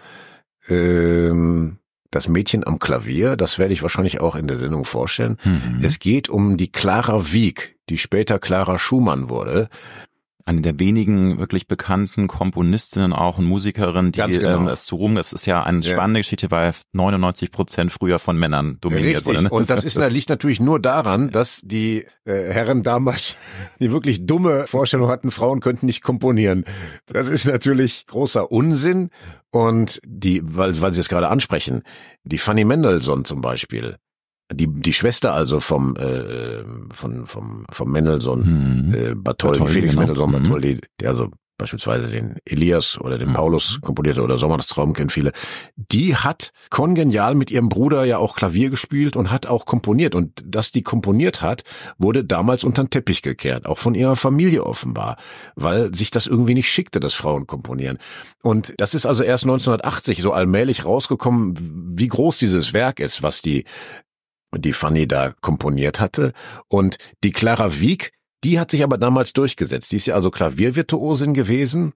[0.69, 1.79] ähm,
[2.11, 5.39] das Mädchen am Klavier, das werde ich wahrscheinlich auch in der Sendung vorstellen.
[5.45, 5.79] Mhm.
[5.83, 9.69] Es geht um die Clara Wieck, die später Clara Schumann wurde
[10.51, 14.57] eine der wenigen wirklich bekannten Komponistinnen auch und Musikerin, die genau.
[14.57, 16.23] ähm, es zu Ruhm, das ist ja eine spannende ja.
[16.23, 19.27] Geschichte, weil 99 Prozent früher von Männern dominiert Richtig.
[19.27, 19.43] wurde.
[19.45, 19.51] Ne?
[19.51, 23.37] Und das ist, liegt natürlich nur daran, dass die äh, Herren damals
[23.79, 26.65] die wirklich dumme Vorstellung hatten, Frauen könnten nicht komponieren.
[27.07, 29.11] Das ist natürlich großer Unsinn.
[29.53, 31.83] Und die, weil, weil Sie es gerade ansprechen,
[32.25, 33.97] die Fanny Mendelssohn zum Beispiel,
[34.53, 38.95] die die Schwester also vom äh, von vom vom Mendelssohn mhm.
[38.95, 40.27] äh, Bartholdy, Bartholdy Felix genau.
[40.29, 40.81] Mendelssohn mhm.
[41.01, 43.35] Der also beispielsweise den Elias oder den mhm.
[43.35, 45.33] Paulus komponierte oder Sommer das Traum kennen viele,
[45.77, 50.15] die hat kongenial mit ihrem Bruder ja auch Klavier gespielt und hat auch komponiert.
[50.15, 51.65] Und dass die komponiert hat,
[51.99, 55.17] wurde damals unter den Teppich gekehrt, auch von ihrer Familie offenbar,
[55.55, 57.99] weil sich das irgendwie nicht schickte, dass Frauen komponieren.
[58.43, 63.43] Und das ist also erst 1980 so allmählich rausgekommen, wie groß dieses Werk ist, was
[63.43, 63.65] die
[64.57, 66.33] die Fanny da komponiert hatte.
[66.69, 69.93] Und die Clara Wieck, die hat sich aber damals durchgesetzt.
[69.93, 71.93] Die ist ja also Klaviervirtuosin gewesen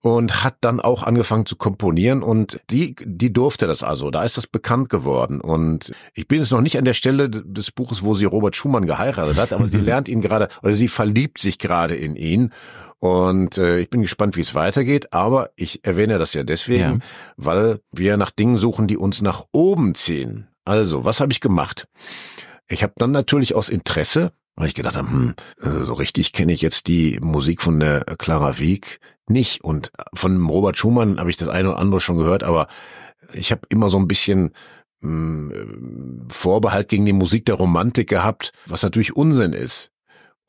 [0.00, 4.10] und hat dann auch angefangen zu komponieren und die, die durfte das also.
[4.10, 5.40] Da ist das bekannt geworden.
[5.40, 8.86] Und ich bin jetzt noch nicht an der Stelle des Buches, wo sie Robert Schumann
[8.86, 12.52] geheiratet hat, aber sie lernt ihn gerade oder sie verliebt sich gerade in ihn.
[12.98, 16.98] Und äh, ich bin gespannt, wie es weitergeht, aber ich erwähne das ja deswegen, ja.
[17.36, 20.46] weil wir nach Dingen suchen, die uns nach oben ziehen.
[20.64, 21.86] Also, was habe ich gemacht?
[22.68, 26.52] Ich habe dann natürlich aus Interesse, weil ich gedacht habe, hm, äh, so richtig kenne
[26.52, 29.64] ich jetzt die Musik von der Clara Wieck nicht.
[29.64, 32.68] Und von Robert Schumann habe ich das eine oder andere schon gehört, aber
[33.32, 34.52] ich habe immer so ein bisschen
[35.02, 39.91] hm, Vorbehalt gegen die Musik der Romantik gehabt, was natürlich Unsinn ist.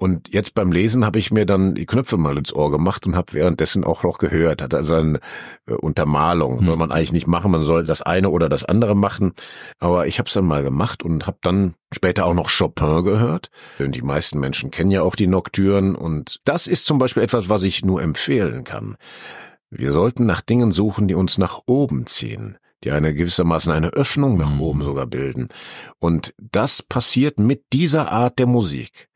[0.04, 3.16] Und jetzt beim Lesen habe ich mir dann die Knöpfe mal ins Ohr gemacht und
[3.16, 4.62] habe währenddessen auch noch gehört.
[4.62, 5.22] Hatte also eine
[5.66, 6.60] äh, Untermalung.
[6.60, 6.66] Hm.
[6.66, 9.32] Soll man eigentlich nicht machen, man soll das eine oder das andere machen.
[9.80, 13.50] Aber ich habe es dann mal gemacht und habe dann später auch noch Chopin gehört.
[13.80, 15.96] Und die meisten Menschen kennen ja auch die Nocturnen.
[15.96, 18.98] Und das ist zum Beispiel etwas, was ich nur empfehlen kann.
[19.70, 24.36] Wir sollten nach Dingen suchen, die uns nach oben ziehen die eine gewissermaßen eine Öffnung
[24.36, 24.60] nach hm.
[24.60, 25.48] oben sogar bilden.
[26.00, 29.08] Und das passiert mit dieser Art der Musik.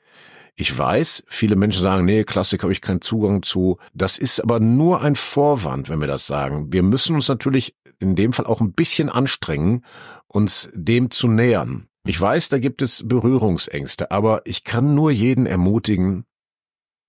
[0.59, 3.77] Ich weiß, viele Menschen sagen, nee, Klassik habe ich keinen Zugang zu.
[3.93, 6.73] Das ist aber nur ein Vorwand, wenn wir das sagen.
[6.73, 9.85] Wir müssen uns natürlich in dem Fall auch ein bisschen anstrengen,
[10.27, 11.87] uns dem zu nähern.
[12.07, 16.25] Ich weiß, da gibt es Berührungsängste, aber ich kann nur jeden ermutigen,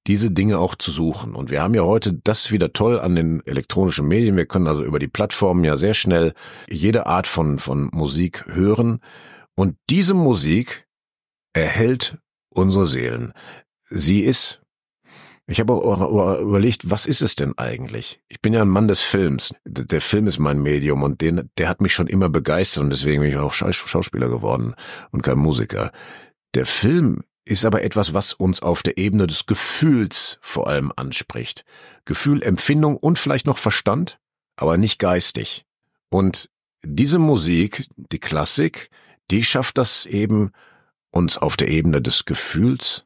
[0.06, 1.34] diese Dinge auch zu suchen.
[1.34, 4.36] Und wir haben ja heute das wieder toll an den elektronischen Medien.
[4.36, 6.34] Wir können also über die Plattformen ja sehr schnell
[6.68, 9.00] jede Art von, von Musik hören.
[9.54, 10.86] Und diese Musik
[11.54, 12.18] erhält
[12.58, 13.32] unsere Seelen.
[13.88, 14.60] Sie ist
[15.50, 18.20] Ich habe auch überlegt, was ist es denn eigentlich?
[18.28, 19.54] Ich bin ja ein Mann des Films.
[19.64, 23.22] Der Film ist mein Medium und den, der hat mich schon immer begeistert und deswegen
[23.22, 24.74] bin ich auch Schauspieler geworden
[25.10, 25.90] und kein Musiker.
[26.54, 31.64] Der Film ist aber etwas, was uns auf der Ebene des Gefühls vor allem anspricht.
[32.04, 34.18] Gefühl, Empfindung und vielleicht noch Verstand,
[34.56, 35.64] aber nicht geistig.
[36.10, 36.50] Und
[36.82, 38.90] diese Musik, die Klassik,
[39.30, 40.52] die schafft das eben,
[41.10, 43.04] uns auf der Ebene des Gefühls,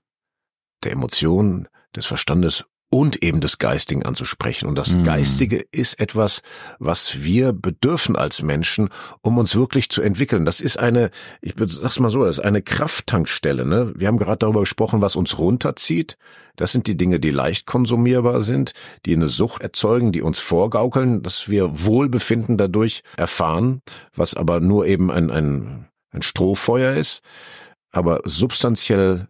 [0.85, 4.69] der Emotionen, des Verstandes und eben des Geistigen anzusprechen.
[4.69, 5.05] Und das mhm.
[5.05, 6.43] Geistige ist etwas,
[6.79, 8.91] was wir bedürfen als Menschen,
[9.23, 10.45] um uns wirklich zu entwickeln.
[10.45, 13.65] Das ist eine, ich sag's mal so, das ist eine Krafttankstelle.
[13.65, 13.95] Ne?
[13.97, 16.19] Wir haben gerade darüber gesprochen, was uns runterzieht.
[16.57, 18.75] Das sind die Dinge, die leicht konsumierbar sind,
[19.07, 23.81] die eine Sucht erzeugen, die uns vorgaukeln, dass wir Wohlbefinden dadurch erfahren,
[24.15, 27.23] was aber nur eben ein, ein, ein Strohfeuer ist.
[27.93, 29.29] Aber substanziell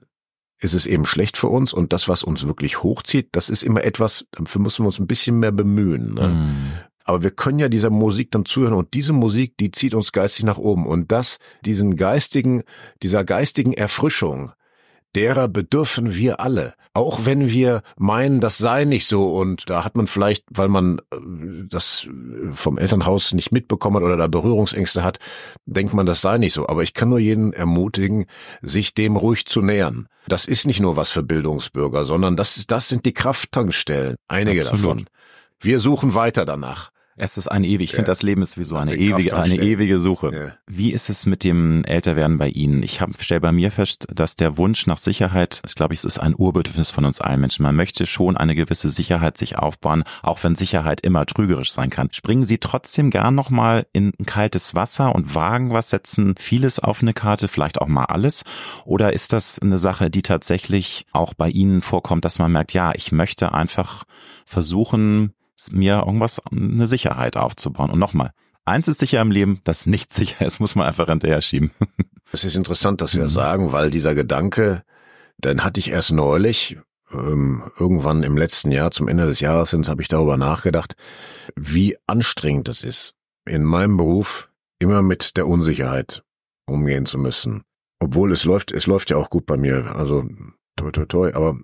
[0.58, 3.84] ist es eben schlecht für uns und das, was uns wirklich hochzieht, das ist immer
[3.84, 6.14] etwas, dafür müssen wir uns ein bisschen mehr bemühen.
[6.14, 6.28] Ne?
[6.28, 6.72] Mm.
[7.04, 10.44] Aber wir können ja dieser Musik dann zuhören und diese Musik, die zieht uns geistig
[10.44, 12.62] nach oben und das, diesen geistigen,
[13.02, 14.52] dieser geistigen Erfrischung,
[15.14, 16.74] derer bedürfen wir alle.
[16.94, 20.98] Auch wenn wir meinen, das sei nicht so und da hat man vielleicht, weil man
[21.10, 21.16] äh,
[21.66, 22.06] das
[22.52, 25.18] vom Elternhaus nicht mitbekommen hat oder da Berührungsängste hat,
[25.64, 26.68] denkt man, das sei nicht so.
[26.68, 28.26] Aber ich kann nur jeden ermutigen,
[28.60, 30.06] sich dem ruhig zu nähern.
[30.28, 34.16] Das ist nicht nur was für Bildungsbürger, sondern das, das sind die Krafttankstellen.
[34.28, 34.84] Einige Absolut.
[34.84, 35.06] davon.
[35.60, 36.91] Wir suchen weiter danach.
[37.16, 37.84] Es ist ein ewig.
[37.84, 37.96] Ich ja.
[37.96, 40.30] finde, das Leben ist wie so eine ewige, eine ewige Suche.
[40.34, 40.52] Ja.
[40.66, 42.82] Wie ist es mit dem Älterwerden bei Ihnen?
[42.82, 46.18] Ich habe stell bei mir fest, dass der Wunsch nach Sicherheit, ich glaube, es ist
[46.18, 47.64] ein Urbedürfnis von uns allen Menschen.
[47.64, 52.08] Man möchte schon eine gewisse Sicherheit sich aufbauen, auch wenn Sicherheit immer trügerisch sein kann.
[52.12, 57.02] Springen Sie trotzdem gern nochmal in ein kaltes Wasser und wagen was, setzen vieles auf
[57.02, 58.44] eine Karte, vielleicht auch mal alles?
[58.84, 62.92] Oder ist das eine Sache, die tatsächlich auch bei Ihnen vorkommt, dass man merkt, ja,
[62.94, 64.04] ich möchte einfach
[64.46, 65.34] versuchen,
[65.70, 67.90] mir irgendwas, eine Sicherheit aufzubauen.
[67.90, 68.32] Und nochmal,
[68.64, 71.70] eins ist sicher im Leben, das nicht sicher ist, muss man einfach hinterher schieben.
[72.32, 73.28] Es ist interessant, dass das mhm.
[73.28, 74.82] sagen, weil dieser Gedanke,
[75.38, 76.78] den hatte ich erst neulich,
[77.12, 80.96] ähm, irgendwann im letzten Jahr, zum Ende des Jahres hin, habe ich darüber nachgedacht,
[81.56, 86.24] wie anstrengend es ist, in meinem Beruf immer mit der Unsicherheit
[86.66, 87.64] umgehen zu müssen.
[88.00, 90.24] Obwohl es läuft, es läuft ja auch gut bei mir, also
[90.76, 91.58] toi toi toi, aber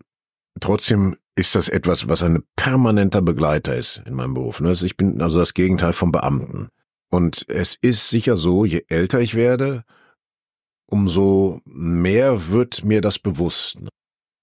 [0.60, 4.60] trotzdem ist das etwas, was ein permanenter Begleiter ist in meinem Beruf.
[4.60, 4.68] Ne?
[4.68, 6.68] Also ich bin also das Gegenteil vom Beamten.
[7.10, 9.84] Und es ist sicher so, je älter ich werde,
[10.86, 13.78] umso mehr wird mir das bewusst.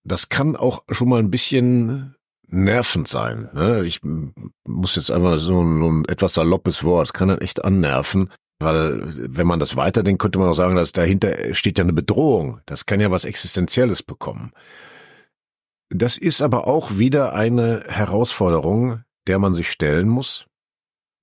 [0.03, 2.15] Das kann auch schon mal ein bisschen
[2.47, 3.49] nervend sein.
[3.53, 3.83] Ne?
[3.85, 4.01] Ich
[4.67, 8.29] muss jetzt einfach so ein, ein etwas saloppes Wort, das kann dann echt annerven,
[8.59, 12.61] weil wenn man das weiterdenkt, könnte man auch sagen, dass dahinter steht ja eine Bedrohung.
[12.65, 14.53] Das kann ja was Existenzielles bekommen.
[15.89, 20.47] Das ist aber auch wieder eine Herausforderung, der man sich stellen muss.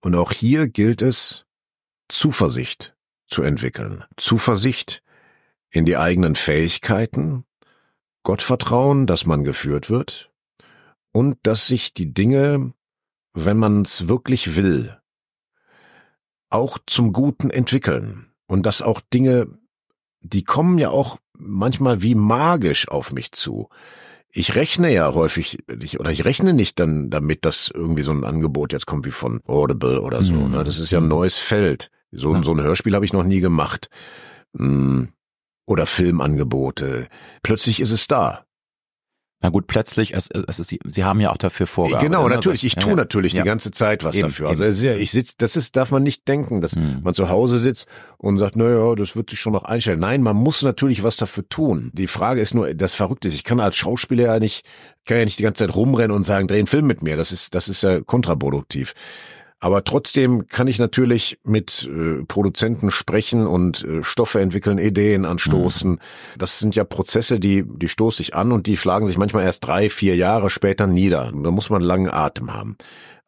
[0.00, 1.44] Und auch hier gilt es,
[2.08, 2.94] Zuversicht
[3.26, 4.04] zu entwickeln.
[4.16, 5.02] Zuversicht
[5.70, 7.44] in die eigenen Fähigkeiten,
[8.22, 10.30] Gottvertrauen, dass man geführt wird
[11.12, 12.72] und dass sich die Dinge,
[13.32, 15.00] wenn man es wirklich will,
[16.50, 19.48] auch zum Guten entwickeln und dass auch Dinge,
[20.20, 23.70] die kommen ja auch manchmal wie magisch auf mich zu
[24.32, 25.58] ich rechne ja häufig
[25.98, 29.42] oder ich rechne nicht dann damit, dass irgendwie so ein Angebot jetzt kommt wie von
[29.46, 30.32] Audible oder so.
[30.32, 30.52] Mhm.
[30.52, 30.64] Ne?
[30.64, 31.90] Das ist ja ein neues Feld.
[32.10, 32.42] So, ja.
[32.42, 33.88] so ein Hörspiel habe ich noch nie gemacht.
[34.56, 35.08] Hm.
[35.66, 37.06] Oder Filmangebote.
[37.42, 38.44] Plötzlich ist es da.
[39.42, 42.12] Na gut, plötzlich, es, es ist, Sie haben ja auch dafür vorgearbeitet.
[42.12, 42.36] Genau, ne?
[42.36, 42.64] natürlich.
[42.64, 43.42] Ich ja, tue natürlich ja.
[43.42, 44.48] die ganze Zeit was eben, dafür.
[44.48, 44.64] Also.
[44.64, 47.00] Ja, ich sitze, das ist, darf man nicht denken, dass hm.
[47.02, 47.88] man zu Hause sitzt
[48.18, 49.98] und sagt, na ja, das wird sich schon noch einstellen.
[49.98, 51.90] Nein, man muss natürlich was dafür tun.
[51.92, 54.64] Die Frage ist nur, das Verrückte ist, ich kann als Schauspieler ja nicht,
[55.06, 57.16] kann ja nicht die ganze Zeit rumrennen und sagen, dreh einen Film mit mir.
[57.16, 58.94] Das ist, das ist ja kontraproduktiv.
[59.62, 65.92] Aber trotzdem kann ich natürlich mit äh, Produzenten sprechen und äh, Stoffe entwickeln, Ideen anstoßen.
[65.92, 65.98] Mhm.
[66.36, 69.64] Das sind ja Prozesse, die, die stoße ich an und die schlagen sich manchmal erst
[69.64, 71.30] drei, vier Jahre später nieder.
[71.32, 72.76] Da muss man langen Atem haben.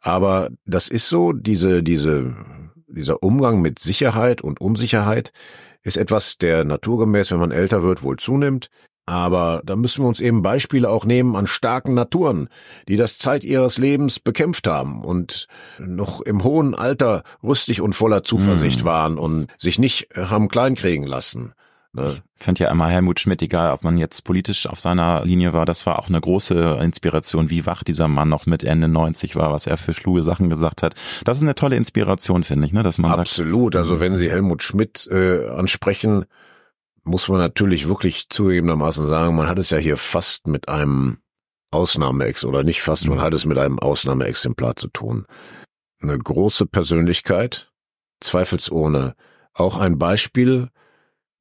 [0.00, 2.34] Aber das ist so, diese, diese,
[2.88, 5.32] dieser Umgang mit Sicherheit und Unsicherheit
[5.84, 8.70] ist etwas, der naturgemäß, wenn man älter wird, wohl zunimmt.
[9.06, 12.48] Aber da müssen wir uns eben Beispiele auch nehmen an starken Naturen,
[12.88, 15.46] die das Zeit ihres Lebens bekämpft haben und
[15.78, 18.86] noch im hohen Alter rüstig und voller Zuversicht mhm.
[18.86, 21.52] waren und sich nicht haben kleinkriegen lassen.
[21.94, 22.14] Ne?
[22.38, 25.64] Ich fand ja immer Helmut Schmidt, egal ob man jetzt politisch auf seiner Linie war,
[25.64, 29.52] das war auch eine große Inspiration, wie wach dieser Mann noch mit Ende 90 war,
[29.52, 30.94] was er für schluge Sachen gesagt hat.
[31.24, 33.74] Das ist eine tolle Inspiration, finde ich, ne, dass man Absolut.
[33.74, 36.24] Sagt, also wenn Sie Helmut Schmidt äh, ansprechen,
[37.04, 41.18] muss man natürlich wirklich zugegebenermaßen sagen, man hat es ja hier fast mit einem
[41.70, 45.26] Ausnahmeex oder nicht fast, man hat es mit einem Ausnahmeexemplar zu tun.
[46.00, 47.70] Eine große Persönlichkeit,
[48.20, 49.14] zweifelsohne
[49.52, 50.68] auch ein Beispiel,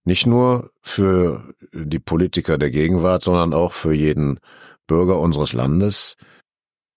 [0.05, 4.39] nicht nur für die Politiker der Gegenwart, sondern auch für jeden
[4.85, 6.15] Bürger unseres Landes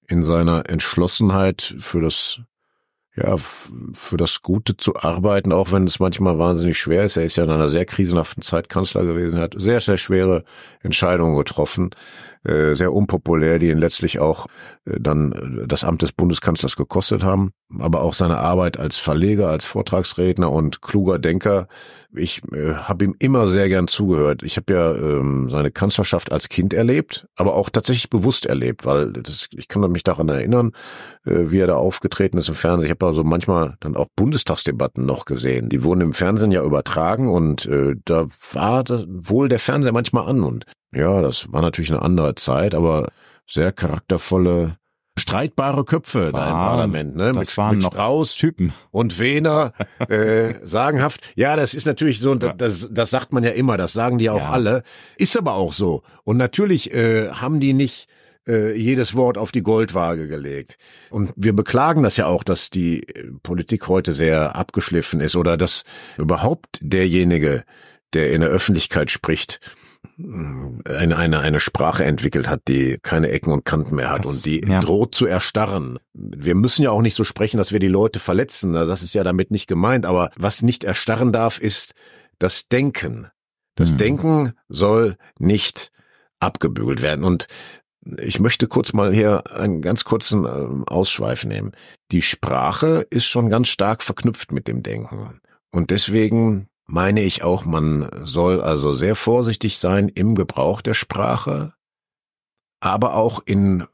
[0.09, 2.41] in seiner Entschlossenheit für das
[3.17, 7.17] ja, für das Gute zu arbeiten, auch wenn es manchmal wahnsinnig schwer ist.
[7.17, 10.45] Er ist ja in einer sehr krisenhaften Zeit Kanzler gewesen, hat sehr, sehr schwere
[10.83, 11.91] Entscheidungen getroffen,
[12.47, 14.47] äh, sehr unpopulär, die ihn letztlich auch
[14.85, 17.51] äh, dann das Amt des Bundeskanzlers gekostet haben.
[17.81, 21.67] Aber auch seine Arbeit als Verleger, als Vortragsredner und kluger Denker.
[22.15, 24.45] Ich äh, habe ihm immer sehr gern zugehört.
[24.45, 29.13] Ich habe ja ähm, seine Kanzlerschaft als Kind erlebt, aber auch tatsächlich bewusst erlebt, weil
[29.13, 30.73] das, ich kann mich daran erinnern,
[31.25, 32.87] äh, wie er da aufgetreten ist im Fernsehen.
[32.87, 35.69] Ich habe also manchmal dann auch Bundestagsdebatten noch gesehen.
[35.69, 40.45] Die wurden im Fernsehen ja übertragen und äh, da war wohl der Fernseher manchmal an
[40.45, 43.09] und ja, das war natürlich eine andere Zeit, aber
[43.49, 44.77] sehr charaktervolle,
[45.19, 47.33] streitbare Köpfe war, da im Parlament, ne?
[47.33, 49.73] mit, mit Strauß Typen und Wehner,
[50.09, 51.21] äh, sagenhaft.
[51.35, 54.39] Ja, das ist natürlich so, das, das sagt man ja immer, das sagen die auch
[54.39, 54.51] ja.
[54.51, 54.83] alle.
[55.17, 56.03] Ist aber auch so.
[56.25, 58.09] Und natürlich äh, haben die nicht
[58.47, 60.79] äh, jedes Wort auf die Goldwaage gelegt.
[61.11, 63.07] Und wir beklagen das ja auch, dass die
[63.43, 65.85] Politik heute sehr abgeschliffen ist oder dass
[66.17, 67.65] überhaupt derjenige,
[68.13, 69.61] der in der Öffentlichkeit spricht,
[70.19, 74.45] eine, eine, eine Sprache entwickelt hat, die keine Ecken und Kanten mehr hat das, und
[74.45, 74.81] die ja.
[74.81, 75.99] droht zu erstarren.
[76.13, 78.73] Wir müssen ja auch nicht so sprechen, dass wir die Leute verletzen.
[78.73, 80.07] Das ist ja damit nicht gemeint.
[80.07, 81.95] Aber was nicht erstarren darf, ist
[82.39, 83.29] das Denken.
[83.75, 83.97] Das mhm.
[83.99, 85.93] Denken soll nicht
[86.41, 87.25] abgebügelt werden.
[87.25, 87.47] Und
[88.19, 91.73] ich möchte kurz mal hier einen ganz kurzen ähm, Ausschweif nehmen.
[92.13, 95.41] Die Sprache ist schon ganz stark verknüpft mit dem Denken.
[95.73, 101.75] Und deswegen meine ich auch, man soll also sehr vorsichtig sein im Gebrauch der Sprache,
[102.81, 103.87] aber auch in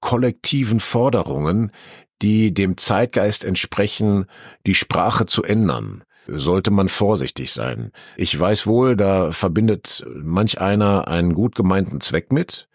[0.00, 1.72] kollektiven Forderungen,
[2.20, 4.26] die dem Zeitgeist entsprechen,
[4.66, 7.92] die Sprache zu ändern sollte man vorsichtig sein.
[8.16, 12.68] Ich weiß wohl, da verbindet manch einer einen gut gemeinten Zweck mit.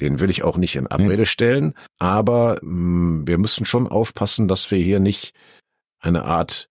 [0.00, 1.74] Den will ich auch nicht in Abrede stellen.
[1.98, 5.34] Aber mh, mm, wir müssen schon aufpassen, dass wir hier nicht
[6.00, 6.68] eine Art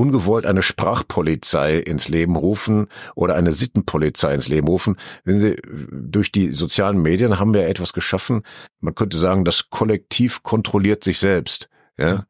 [0.00, 4.96] ungewollt eine Sprachpolizei ins Leben rufen oder eine Sittenpolizei ins Leben rufen.
[5.24, 5.56] Wenn Sie,
[5.90, 8.42] durch die sozialen Medien haben wir etwas geschaffen.
[8.80, 11.68] Man könnte sagen, das Kollektiv kontrolliert sich selbst.
[11.98, 12.24] Ja.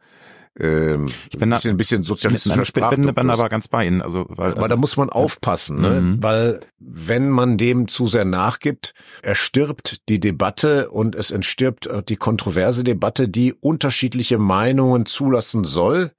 [0.59, 3.87] Ähm, ich bin ein bisschen, ein bisschen sozialistischer Ich bin, bin, bin aber ganz bei
[3.87, 4.03] Ihnen.
[4.03, 6.01] Also, weil, aber also, da muss man aufpassen, ne?
[6.01, 6.23] Mhm.
[6.25, 12.83] weil wenn man dem zu sehr nachgibt, erstirbt die Debatte und es entstirbt die kontroverse
[12.83, 16.11] Debatte, die unterschiedliche Meinungen zulassen soll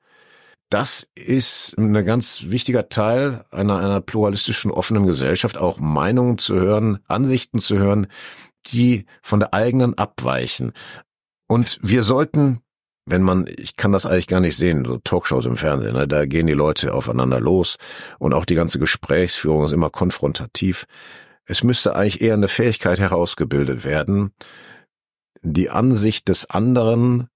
[0.72, 7.00] das ist ein ganz wichtiger Teil einer, einer pluralistischen, offenen Gesellschaft, auch Meinungen zu hören,
[7.08, 8.08] Ansichten zu hören,
[8.68, 10.72] die von der eigenen abweichen.
[11.48, 12.62] Und wir sollten,
[13.06, 16.26] wenn man, ich kann das eigentlich gar nicht sehen, so Talkshows im Fernsehen, ne, da
[16.26, 17.78] gehen die Leute aufeinander los
[18.18, 20.86] und auch die ganze Gesprächsführung ist immer konfrontativ.
[21.44, 24.32] Es müsste eigentlich eher eine Fähigkeit herausgebildet werden,
[25.42, 27.28] die Ansicht des anderen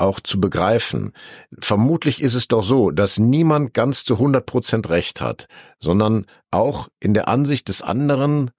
[0.00, 1.12] auch zu begreifen.
[1.60, 5.46] Vermutlich ist es doch so, dass niemand ganz zu 100 Prozent recht hat,
[5.80, 8.50] sondern auch in der Ansicht des anderen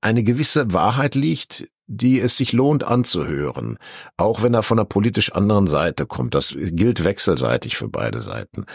[0.00, 3.78] eine gewisse Wahrheit liegt, die es sich lohnt anzuhören,
[4.16, 6.34] auch wenn er von einer politisch anderen Seite kommt.
[6.34, 8.66] Das gilt wechselseitig für beide Seiten.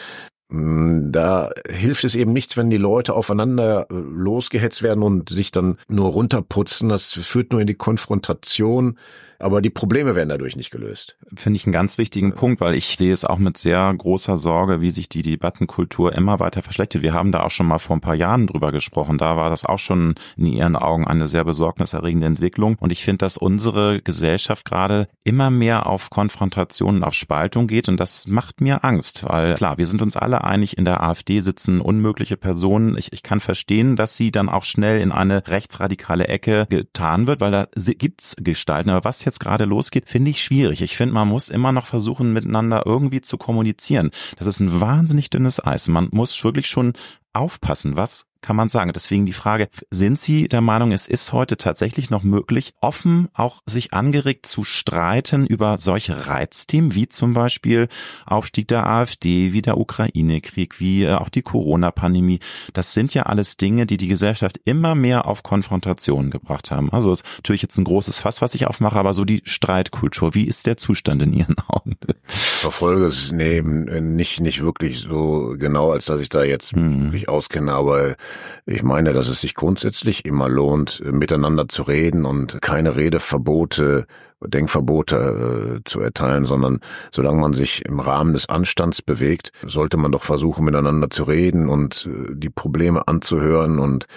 [0.50, 5.52] Hm, da hilft es eben nichts, wenn die Leute aufeinander äh, losgehetzt werden und sich
[5.52, 6.90] dann nur runterputzen.
[6.90, 8.98] Das führt nur in die Konfrontation
[9.44, 11.18] aber die Probleme werden dadurch nicht gelöst.
[11.36, 12.34] Finde ich einen ganz wichtigen.
[12.34, 16.40] Punkt, weil ich sehe es auch mit sehr großer Sorge, wie sich die Debattenkultur immer
[16.40, 17.02] weiter verschlechtert.
[17.02, 19.18] Wir haben da auch schon mal vor ein paar Jahren drüber gesprochen.
[19.18, 22.78] Da war das auch schon in Ihren Augen eine sehr besorgniserregende Entwicklung.
[22.80, 27.90] Und ich finde, dass unsere Gesellschaft gerade immer mehr auf Konfrontationen, auf Spaltung geht.
[27.90, 31.40] Und das macht mir Angst, weil klar, wir sind uns alle einig, in der AfD
[31.40, 32.98] sitzen unmögliche Personen.
[32.98, 37.42] Ich, ich kann verstehen, dass sie dann auch schnell in eine rechtsradikale Ecke getan wird,
[37.42, 38.90] weil da gibt's Gestalten.
[38.90, 40.82] Aber was jetzt gerade losgeht, finde ich schwierig.
[40.82, 44.12] Ich finde, man muss immer noch versuchen, miteinander irgendwie zu kommunizieren.
[44.38, 45.88] Das ist ein wahnsinnig dünnes Eis.
[45.88, 46.94] Man muss wirklich schon
[47.34, 48.92] aufpassen, was kann man sagen.
[48.94, 53.62] Deswegen die Frage, sind Sie der Meinung, es ist heute tatsächlich noch möglich, offen auch
[53.66, 57.88] sich angeregt zu streiten über solche Reizthemen, wie zum Beispiel
[58.28, 62.40] Aufstieg der AfD, wie der Ukraine-Krieg, wie äh, auch die Corona-Pandemie.
[62.74, 66.92] Das sind ja alles Dinge, die die Gesellschaft immer mehr auf Konfrontationen gebracht haben.
[66.92, 70.46] Also ist natürlich jetzt ein großes Fass, was ich aufmache, aber so die Streitkultur, wie
[70.46, 71.98] ist der Zustand in Ihren Augen?
[72.26, 77.06] Verfolge es nee, nicht, nicht wirklich so genau, als dass ich da jetzt mhm.
[77.06, 78.16] wirklich auskenne, aber
[78.66, 84.08] Ich meine, dass es sich grundsätzlich immer lohnt, miteinander zu reden und keine Redeverbote,
[84.48, 86.80] Denkverbote äh, zu erteilen, sondern
[87.12, 91.70] solange man sich im Rahmen des Anstands bewegt, sollte man doch versuchen, miteinander zu reden
[91.70, 94.08] und äh, die Probleme anzuhören und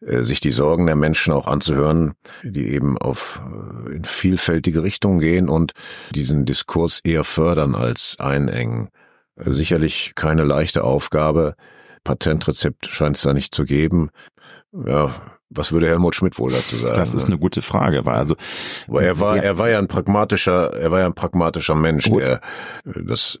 [0.00, 3.40] äh, sich die Sorgen der Menschen auch anzuhören, die eben auf
[3.88, 5.72] äh, in vielfältige Richtungen gehen und
[6.14, 8.88] diesen Diskurs eher fördern als einengen.
[9.38, 11.56] Sicherlich keine leichte Aufgabe.
[12.06, 14.10] Patentrezept scheint es da nicht zu geben.
[14.72, 15.12] Ja,
[15.50, 16.94] was würde Helmut Schmidt wohl dazu sagen?
[16.94, 17.34] Das ist ne?
[17.34, 18.36] eine gute Frage, weil also,
[18.86, 22.22] weil er war, er war ja ein pragmatischer, er war ja ein pragmatischer Mensch, Gut.
[22.22, 22.40] der
[22.84, 23.38] das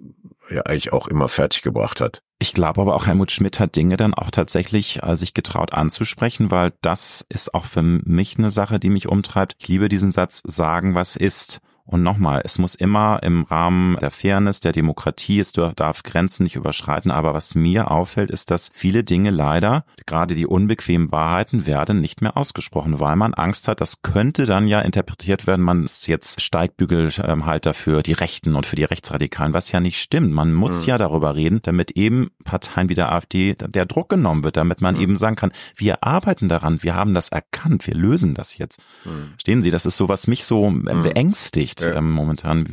[0.50, 2.22] ja eigentlich auch immer fertiggebracht hat.
[2.38, 6.50] Ich glaube aber auch Helmut Schmidt hat Dinge dann auch tatsächlich äh, sich getraut anzusprechen,
[6.50, 9.56] weil das ist auch für mich eine Sache, die mich umtreibt.
[9.58, 11.60] Ich liebe diesen Satz, sagen, was ist.
[11.86, 16.56] Und nochmal, es muss immer im Rahmen der Fairness, der Demokratie, es darf Grenzen nicht
[16.56, 17.12] überschreiten.
[17.12, 22.22] Aber was mir auffällt, ist, dass viele Dinge leider, gerade die unbequemen Wahrheiten, werden nicht
[22.22, 26.40] mehr ausgesprochen, weil man Angst hat, das könnte dann ja interpretiert werden, man ist jetzt
[26.40, 30.32] Steigbügelhalter für die Rechten und für die Rechtsradikalen, was ja nicht stimmt.
[30.32, 30.88] Man muss mhm.
[30.88, 34.96] ja darüber reden, damit eben Parteien wie der AfD der Druck genommen wird, damit man
[34.96, 35.02] mhm.
[35.02, 38.80] eben sagen kann, wir arbeiten daran, wir haben das erkannt, wir lösen das jetzt.
[39.04, 39.34] Mhm.
[39.38, 41.02] Stehen Sie, das ist so, was mich so mhm.
[41.02, 41.98] beängstigt nicht ja.
[41.98, 42.66] ähm, momentan.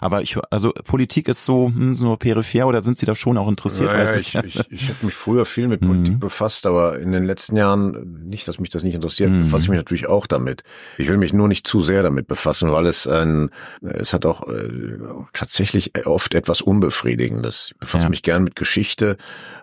[0.00, 3.48] Aber ich, also Politik ist so, hm, so peripher oder sind Sie da schon auch
[3.48, 3.92] interessiert?
[3.92, 6.20] Naja, ich, ich, ich habe mich früher viel mit Politik mhm.
[6.20, 9.44] befasst, aber in den letzten Jahren, nicht, dass mich das nicht interessiert, mhm.
[9.44, 10.62] befasse ich mich natürlich auch damit.
[10.96, 14.48] Ich will mich nur nicht zu sehr damit befassen, weil es ein, es hat auch
[14.48, 14.98] äh,
[15.32, 17.70] tatsächlich oft etwas Unbefriedigendes.
[17.72, 18.10] Ich befasse ja.
[18.10, 19.16] mich gern mit Geschichte,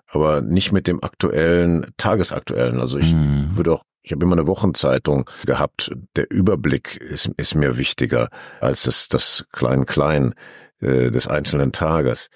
[0.07, 2.79] aber nicht mit dem aktuellen, tagesaktuellen.
[2.79, 3.55] Also ich mhm.
[3.55, 5.91] würde auch ich habe immer eine Wochenzeitung gehabt.
[6.15, 8.29] Der Überblick ist, ist mir wichtiger
[8.61, 10.35] als das, das Klein-Klein
[10.79, 12.29] äh, des einzelnen Tages.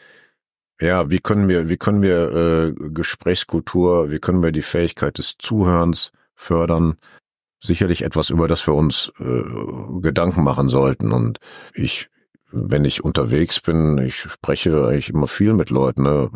[0.82, 5.38] Ja, wie können wir, wie können wir äh, Gesprächskultur, wie können wir die Fähigkeit des
[5.38, 6.96] Zuhörens fördern?
[7.62, 9.44] Sicherlich etwas, über das wir uns äh,
[10.02, 11.12] Gedanken machen sollten.
[11.12, 11.40] Und
[11.76, 12.10] ich,
[12.52, 16.02] wenn ich unterwegs bin, ich spreche eigentlich immer viel mit Leuten.
[16.02, 16.32] Ne?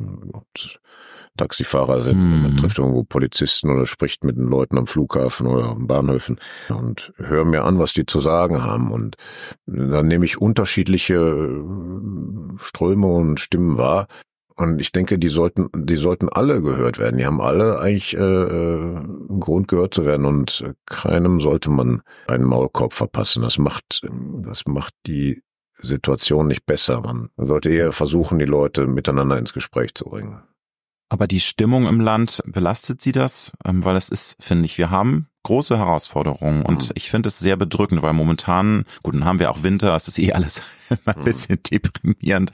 [1.38, 2.18] Taxifahrer sind.
[2.18, 2.42] Mhm.
[2.44, 7.14] Man trifft irgendwo Polizisten oder spricht mit den Leuten am Flughafen oder am Bahnhöfen und
[7.18, 8.92] höre mir an, was die zu sagen haben.
[8.92, 9.16] Und
[9.66, 14.08] dann nehme ich unterschiedliche äh, Ströme und Stimmen wahr.
[14.56, 17.18] Und ich denke, die sollten, die sollten alle gehört werden.
[17.18, 22.04] Die haben alle eigentlich äh, äh einen Grund gehört zu werden und keinem sollte man
[22.28, 23.42] einen Maulkorb verpassen.
[23.42, 24.02] Das macht,
[24.44, 25.42] das macht die
[25.82, 27.02] Situation nicht besser.
[27.02, 30.44] Man sollte eher versuchen, die Leute miteinander ins Gespräch zu bringen.
[31.14, 33.52] Aber die Stimmung im Land, belastet Sie das?
[33.64, 36.92] Ähm, weil es ist, finde ich, wir haben große Herausforderungen und mhm.
[36.96, 40.18] ich finde es sehr bedrückend, weil momentan, gut, dann haben wir auch Winter, es ist
[40.18, 41.22] eh alles ein mhm.
[41.22, 42.52] bisschen deprimierend.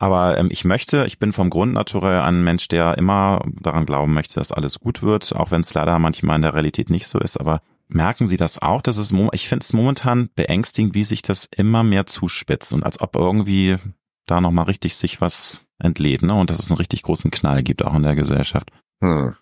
[0.00, 4.14] Aber ähm, ich möchte, ich bin vom Grund naturell ein Mensch, der immer daran glauben
[4.14, 7.20] möchte, dass alles gut wird, auch wenn es leider manchmal in der Realität nicht so
[7.20, 7.38] ist.
[7.38, 8.82] Aber merken Sie das auch?
[8.82, 13.00] Dass es, ich finde es momentan beängstigend, wie sich das immer mehr zuspitzt und als
[13.00, 13.76] ob irgendwie
[14.26, 16.34] da nochmal richtig sich was entlädt, ne?
[16.34, 18.70] Und dass es einen richtig großen Knall gibt, auch in der Gesellschaft.
[19.00, 19.34] Hm.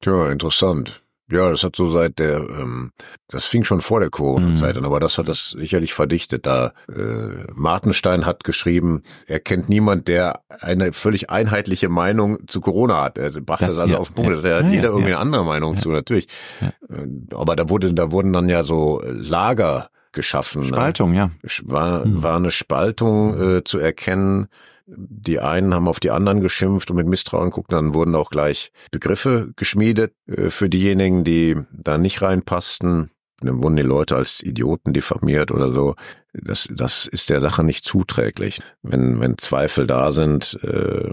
[0.00, 1.02] Tja, interessant.
[1.30, 2.92] Ja, das hat so seit der, ähm,
[3.28, 4.78] das fing schon vor der Corona-Zeit mhm.
[4.78, 6.46] an, aber das hat das sicherlich verdichtet.
[6.46, 13.02] Da äh, Martenstein hat geschrieben, er kennt niemand, der eine völlig einheitliche Meinung zu Corona
[13.04, 13.18] hat.
[13.18, 15.12] Er brachte das, das also ja, auf den Punkt, ja, da hat ja, jeder irgendwie
[15.12, 16.28] eine andere Meinung zu, natürlich.
[16.62, 20.62] Äh, aber da wurde, da wurden dann ja so Lager geschaffen.
[20.62, 20.68] Ne?
[20.68, 21.30] Spaltung, ja.
[21.62, 22.22] War, mhm.
[22.22, 24.48] war eine Spaltung äh, zu erkennen
[24.90, 28.72] die einen haben auf die anderen geschimpft und mit Misstrauen guckten, dann wurden auch gleich
[28.90, 33.10] Begriffe geschmiedet äh, für diejenigen, die da nicht reinpassten.
[33.40, 35.94] Dann wurden die Leute als Idioten diffamiert oder so.
[36.32, 38.60] Das, das ist der Sache nicht zuträglich.
[38.82, 41.10] Wenn, wenn Zweifel da sind, äh,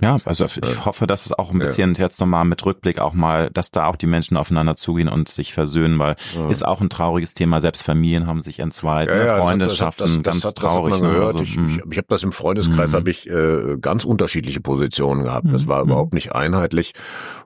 [0.00, 2.00] ja, also ich hoffe, dass es auch ein bisschen ja.
[2.00, 5.54] jetzt nochmal mit Rückblick auch mal, dass da auch die Menschen aufeinander zugehen und sich
[5.54, 6.48] versöhnen, weil ja.
[6.48, 7.60] ist auch ein trauriges Thema.
[7.60, 10.92] Selbst Familien haben sich entzweit, ja, ja, Freundschaften, das, das, das, ganz traurig.
[10.92, 11.36] Das hat man gehört.
[11.36, 12.96] Also, ich, ich, ich habe das im Freundeskreis, mhm.
[12.96, 15.46] habe ich äh, ganz unterschiedliche Positionen gehabt.
[15.50, 15.90] Das war mhm.
[15.90, 16.92] überhaupt nicht einheitlich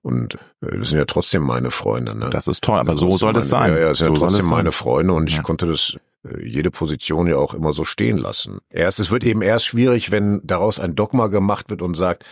[0.02, 2.16] und äh, das sind ja trotzdem meine Freunde.
[2.16, 2.30] Ne?
[2.30, 3.72] Das ist toll, aber so soll das sein.
[3.72, 5.98] Ja, ja, das sind so ja trotzdem meine Freunde und ich konnte das äh,
[6.42, 8.58] jede Position ja auch immer so stehen lassen.
[8.68, 12.24] Erst, es wird eben erst schwierig, wenn daraus ein Dogma gemacht wird und sagt,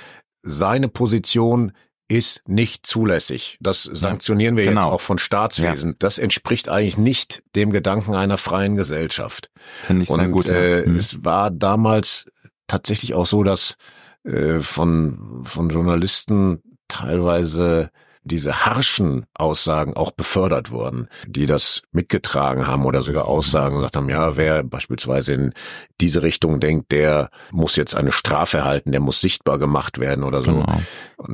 [0.43, 1.73] seine Position
[2.09, 3.59] ist nicht zulässig.
[3.61, 4.81] Das sanktionieren wir genau.
[4.81, 5.91] jetzt auch von Staatswesen.
[5.91, 5.97] Ja.
[5.99, 9.51] Das entspricht eigentlich nicht dem Gedanken einer freien Gesellschaft.
[9.87, 10.97] Finde ich Und sehr gut, äh, mhm.
[10.97, 12.31] es war damals
[12.67, 13.77] tatsächlich auch so, dass
[14.25, 17.91] äh, von von Journalisten teilweise
[18.29, 24.09] diese harschen Aussagen auch befördert wurden, die das mitgetragen haben oder sogar Aussagen gesagt haben,
[24.09, 25.55] ja, wer beispielsweise in
[26.01, 30.43] diese Richtung denkt, der muss jetzt eine Strafe erhalten, der muss sichtbar gemacht werden oder
[30.43, 30.53] so.
[30.53, 30.81] Genau.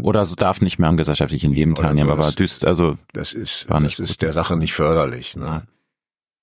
[0.03, 3.99] oder so darf nicht mehr am gesellschaftlichen Leben teilnehmen, aber düst, also das ist das
[3.99, 5.37] ist der Sache nicht förderlich.
[5.37, 5.67] Ne?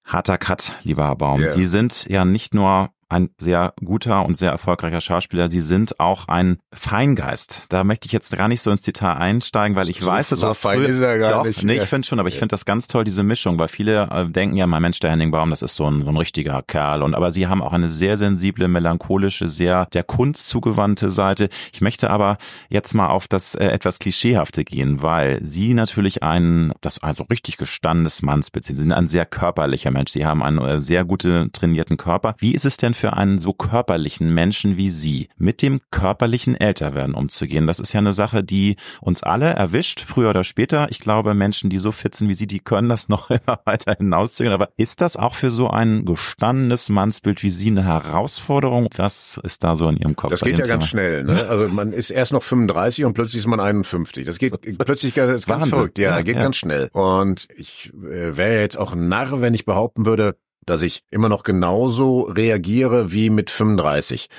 [0.06, 1.40] Harter Cut, lieber Herr Baum.
[1.42, 1.52] Yeah.
[1.52, 5.50] Sie sind ja nicht nur ein sehr guter und sehr erfolgreicher Schauspieler.
[5.50, 7.66] Sie sind auch ein Feingeist.
[7.70, 10.40] Da möchte ich jetzt gar nicht so ins Detail einsteigen, weil ich so, weiß, dass
[10.40, 11.62] so fein früher, ist er gar doch, nicht.
[11.64, 14.30] Nee, ich finde schon, aber ich finde das ganz toll, diese Mischung, weil viele äh,
[14.30, 17.04] denken ja, mein Mensch, der Henning Baum, das ist so ein, so ein richtiger Kerl.
[17.04, 21.50] Und aber sie haben auch eine sehr sensible, melancholische, sehr der Kunst zugewandte Seite.
[21.74, 22.38] Ich möchte aber
[22.70, 27.58] jetzt mal auf das äh, etwas Klischeehafte gehen, weil sie natürlich ein, das also richtig
[27.58, 28.78] gestandenes Mannsbild sind.
[28.78, 30.12] Sie sind ein sehr körperlicher Mensch.
[30.12, 32.36] Sie haben einen äh, sehr guten trainierten Körper.
[32.38, 37.16] Wie ist es denn für einen so körperlichen Menschen wie Sie, mit dem körperlichen Älterwerden
[37.16, 37.66] umzugehen.
[37.66, 40.86] Das ist ja eine Sache, die uns alle erwischt, früher oder später.
[40.92, 43.96] Ich glaube, Menschen, die so fit sind wie Sie, die können das noch immer weiter
[43.98, 44.54] hinauszögern.
[44.54, 48.88] Aber ist das auch für so ein gestandenes Mannsbild wie Sie eine Herausforderung?
[48.98, 50.30] Was ist da so in Ihrem Kopf?
[50.30, 50.76] Das geht ja Thema?
[50.76, 51.24] ganz schnell.
[51.24, 51.42] Ne?
[51.52, 54.28] Also man ist erst noch 35 und plötzlich ist man 51.
[54.28, 55.98] Das geht plötzlich das ist ganz verrückt.
[55.98, 56.44] Ja, ja geht ja.
[56.44, 56.90] ganz schnell.
[56.94, 60.36] Und ich äh, wäre jetzt auch ein Narr, wenn ich behaupten würde,
[60.66, 64.30] dass ich immer noch genauso reagiere wie mit 35.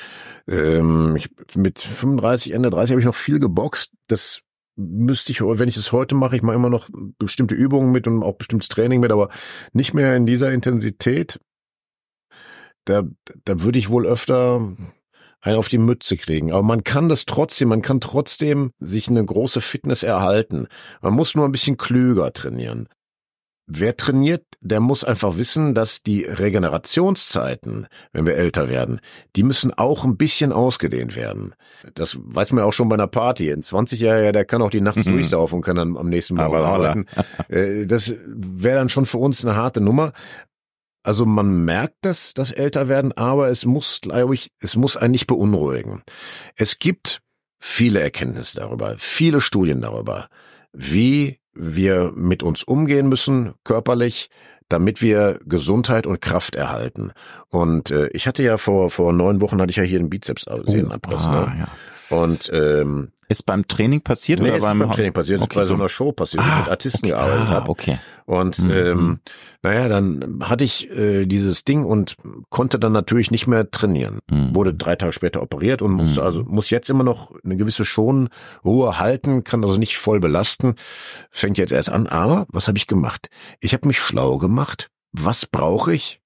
[0.49, 3.93] Ähm, ich, mit 35, Ende 30 habe ich noch viel geboxt.
[4.07, 4.43] Das
[4.77, 8.23] müsste ich, wenn ich es heute mache, ich mache immer noch bestimmte Übungen mit und
[8.23, 9.29] auch bestimmtes Training mit, aber
[9.73, 11.41] nicht mehr in dieser Intensität.
[12.85, 13.05] Da,
[13.45, 14.75] da würde ich wohl öfter
[15.43, 16.53] einen auf die Mütze kriegen.
[16.53, 20.69] Aber man kann das trotzdem, man kann trotzdem sich eine große Fitness erhalten.
[21.01, 22.89] Man muss nur ein bisschen klüger trainieren.
[23.67, 29.01] Wer trainiert, der muss einfach wissen, dass die Regenerationszeiten, wenn wir älter werden,
[29.37, 31.55] die müssen auch ein bisschen ausgedehnt werden.
[31.95, 33.53] Das weiß man auch schon bei einer Party.
[33.53, 35.13] Ein 20-Jähriger, der kann auch die nachts mhm.
[35.13, 37.07] durchsaufen und kann dann am nächsten Morgen Aber arbeiten.
[37.49, 40.13] Äh, das wäre dann schon für uns eine harte Nummer.
[41.03, 45.27] Also man merkt das, das Älterwerden, aber es muss, glaube ich, es muss einen nicht
[45.27, 46.03] beunruhigen.
[46.57, 47.21] Es gibt
[47.59, 50.29] viele Erkenntnisse darüber, viele Studien darüber,
[50.73, 54.31] wie wir mit uns umgehen müssen, körperlich,
[54.69, 57.13] damit wir Gesundheit und Kraft erhalten.
[57.49, 60.47] Und äh, ich hatte ja vor vor neun Wochen hatte ich ja hier einen Bizeps
[60.65, 61.27] Sehnenabriss.
[61.27, 61.67] Oh, ah, ne?
[62.11, 62.17] ja.
[62.17, 65.41] Und ähm, ist beim Training passiert nee, oder ist beim, beim Training passiert?
[65.41, 67.47] Okay, ist bei so einer Show passiert, ah, wo ich ah, mit Artisten okay, gearbeitet
[67.49, 67.69] ah, habe.
[67.69, 67.99] Okay.
[68.25, 68.71] Und mhm.
[68.71, 69.21] ähm, mhm.
[69.63, 72.17] naja, dann hatte ich äh, dieses Ding und
[72.51, 74.21] konnte dann natürlich nicht mehr trainieren.
[74.31, 74.55] Mhm.
[74.55, 76.27] Wurde drei Tage später operiert und musste mhm.
[76.27, 80.77] also muss jetzt immer noch eine gewisse Schonruhe halten, kann also nicht voll belasten.
[81.31, 82.07] Fängt jetzt erst an.
[82.07, 83.29] Aber was habe ich gemacht?
[83.61, 84.89] Ich habe mich schlau gemacht.
[85.13, 86.21] Was brauche ich?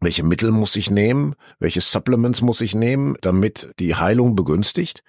[0.00, 1.34] Welche Mittel muss ich nehmen?
[1.58, 5.02] Welche Supplements muss ich nehmen, damit die Heilung begünstigt?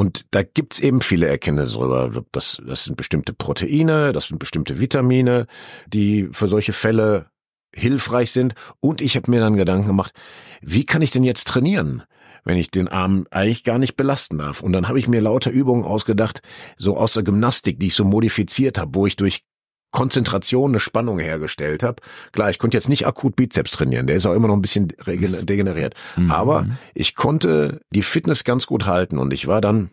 [0.00, 2.24] Und da gibt's eben viele Erkenntnisse darüber.
[2.32, 5.46] Das, das sind bestimmte Proteine, das sind bestimmte Vitamine,
[5.88, 7.26] die für solche Fälle
[7.74, 8.54] hilfreich sind.
[8.80, 10.14] Und ich habe mir dann Gedanken gemacht,
[10.62, 12.02] wie kann ich denn jetzt trainieren?
[12.42, 14.62] wenn ich den Arm eigentlich gar nicht belasten darf.
[14.62, 16.40] Und dann habe ich mir lauter Übungen ausgedacht,
[16.78, 19.42] so aus der Gymnastik, die ich so modifiziert habe, wo ich durch
[19.90, 22.02] Konzentration eine Spannung hergestellt habe.
[22.32, 24.88] Klar, ich konnte jetzt nicht akut Bizeps trainieren, der ist auch immer noch ein bisschen
[24.98, 25.94] degeneriert.
[26.16, 26.30] Mhm.
[26.30, 29.90] Aber ich konnte die Fitness ganz gut halten und ich war dann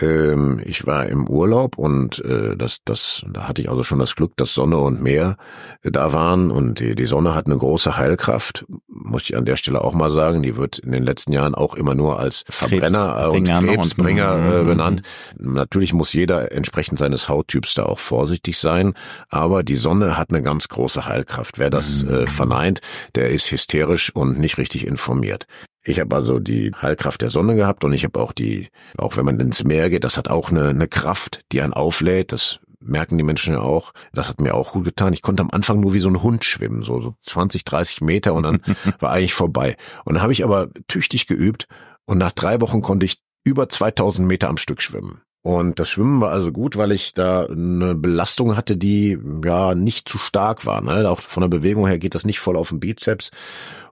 [0.00, 4.16] ähm, ich war im Urlaub und äh, das, das, da hatte ich also schon das
[4.16, 5.36] Glück, dass Sonne und Meer
[5.82, 9.56] äh, da waren und die, die Sonne hat eine große Heilkraft, muss ich an der
[9.56, 10.42] Stelle auch mal sagen.
[10.42, 14.66] Die wird in den letzten Jahren auch immer nur als Verbrenner und Krebsbringer äh, mhm.
[14.66, 15.02] benannt.
[15.38, 18.94] Natürlich muss jeder entsprechend seines Hauttyps da auch vorsichtig sein,
[19.28, 21.58] aber die Sonne hat eine ganz große Heilkraft.
[21.58, 22.26] Wer das äh, mhm.
[22.26, 22.80] verneint,
[23.14, 25.46] der ist hysterisch und nicht richtig informiert.
[25.84, 29.26] Ich habe also die Heilkraft der Sonne gehabt und ich habe auch die, auch wenn
[29.26, 32.32] man ins Meer geht, das hat auch eine, eine Kraft, die einen auflädt.
[32.32, 33.92] Das merken die Menschen ja auch.
[34.12, 35.12] Das hat mir auch gut getan.
[35.12, 38.34] Ich konnte am Anfang nur wie so ein Hund schwimmen, so, so 20, 30 Meter
[38.34, 38.60] und dann
[38.98, 39.76] war eigentlich vorbei.
[40.04, 41.68] Und dann habe ich aber tüchtig geübt
[42.06, 45.20] und nach drei Wochen konnte ich über 2000 Meter am Stück schwimmen.
[45.42, 50.08] Und das Schwimmen war also gut, weil ich da eine Belastung hatte, die ja nicht
[50.08, 50.80] zu stark war.
[50.80, 51.06] Ne?
[51.10, 53.30] Auch von der Bewegung her geht das nicht voll auf den Bizeps.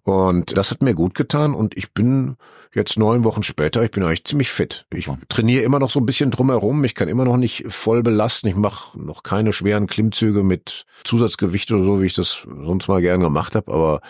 [0.05, 2.37] Und das hat mir gut getan und ich bin
[2.75, 4.87] jetzt neun Wochen später, ich bin eigentlich ziemlich fit.
[4.93, 8.49] Ich trainiere immer noch so ein bisschen drumherum, ich kann immer noch nicht voll belasten,
[8.49, 13.01] ich mache noch keine schweren Klimmzüge mit Zusatzgewicht oder so, wie ich das sonst mal
[13.01, 14.01] gern gemacht habe, aber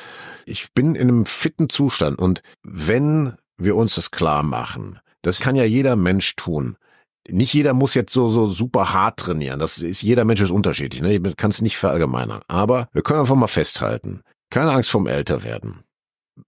[0.46, 5.56] ich bin in einem fitten Zustand und wenn wir uns das klar machen, das kann
[5.56, 6.76] ja jeder Mensch tun.
[7.28, 9.60] Nicht jeder muss jetzt so, so super hart trainieren.
[9.60, 11.02] Das ist, jeder Mensch ist unterschiedlich.
[11.02, 11.14] Ne?
[11.14, 12.42] Ich kann es nicht verallgemeinern.
[12.48, 14.22] Aber wir können einfach mal festhalten.
[14.52, 15.82] Keine Angst vorm Älterwerden.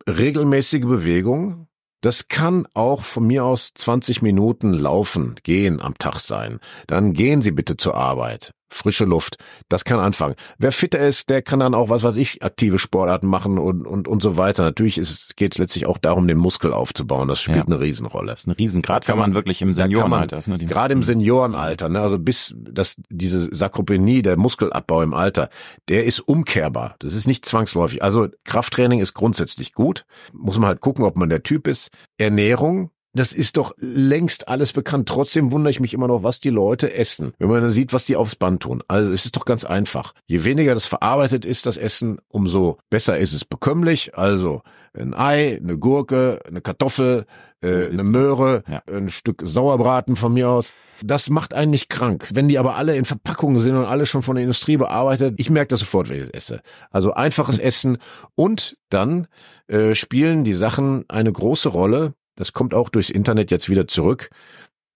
[0.07, 1.69] Regelmäßige Bewegung,
[2.03, 6.61] Das kann auch von mir aus 20 Minuten laufen, gehen am Tag sein.
[6.87, 9.39] Dann gehen Sie bitte zur Arbeit frische Luft.
[9.69, 10.35] Das kann anfangen.
[10.59, 14.09] Wer fitter ist, der kann dann auch, was weiß ich, aktive Sportarten machen und, und,
[14.09, 14.65] und so weiter.
[14.65, 17.29] Natürlich ist, geht es letztlich auch darum, den Muskel aufzubauen.
[17.29, 17.65] Das spielt ja.
[17.65, 18.33] eine Riesenrolle.
[18.33, 20.41] Das ist eine Riesen, gerade kann man wirklich im Seniorenalter.
[20.47, 25.49] Ne, gerade im Seniorenalter, ne, also bis das, diese Sarkopenie, der Muskelabbau im Alter,
[25.89, 26.97] der ist umkehrbar.
[26.99, 28.03] Das ist nicht zwangsläufig.
[28.03, 30.05] Also Krafttraining ist grundsätzlich gut.
[30.33, 31.91] Muss man halt gucken, ob man der Typ ist.
[32.19, 35.09] Ernährung, das ist doch längst alles bekannt.
[35.09, 38.05] Trotzdem wundere ich mich immer noch, was die Leute essen, wenn man dann sieht, was
[38.05, 38.83] die aufs Band tun.
[38.89, 40.15] Also es ist doch ganz einfach.
[40.27, 44.17] Je weniger das verarbeitet ist, das Essen, umso besser ist es bekömmlich.
[44.19, 44.63] Also
[44.97, 47.27] ein Ei, eine Gurke, eine Kartoffel,
[47.63, 48.83] äh, eine Möhre, ja.
[48.93, 50.73] ein Stück Sauerbraten von mir aus.
[51.03, 52.29] Das macht einen nicht krank.
[52.35, 55.51] Wenn die aber alle in Verpackungen sind und alle schon von der Industrie bearbeitet, ich
[55.51, 56.61] merke das sofort, wenn ich das esse.
[56.91, 57.99] Also einfaches Essen
[58.35, 59.29] und dann
[59.69, 64.31] äh, spielen die Sachen eine große Rolle das kommt auch durchs Internet jetzt wieder zurück.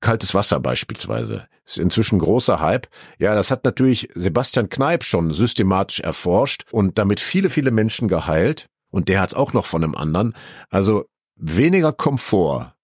[0.01, 2.87] Kaltes Wasser beispielsweise ist inzwischen großer Hype.
[3.19, 8.69] Ja, das hat natürlich Sebastian Kneip schon systematisch erforscht und damit viele, viele Menschen geheilt.
[8.91, 10.35] Und der hat es auch noch von einem anderen.
[10.71, 12.75] Also weniger Komfort,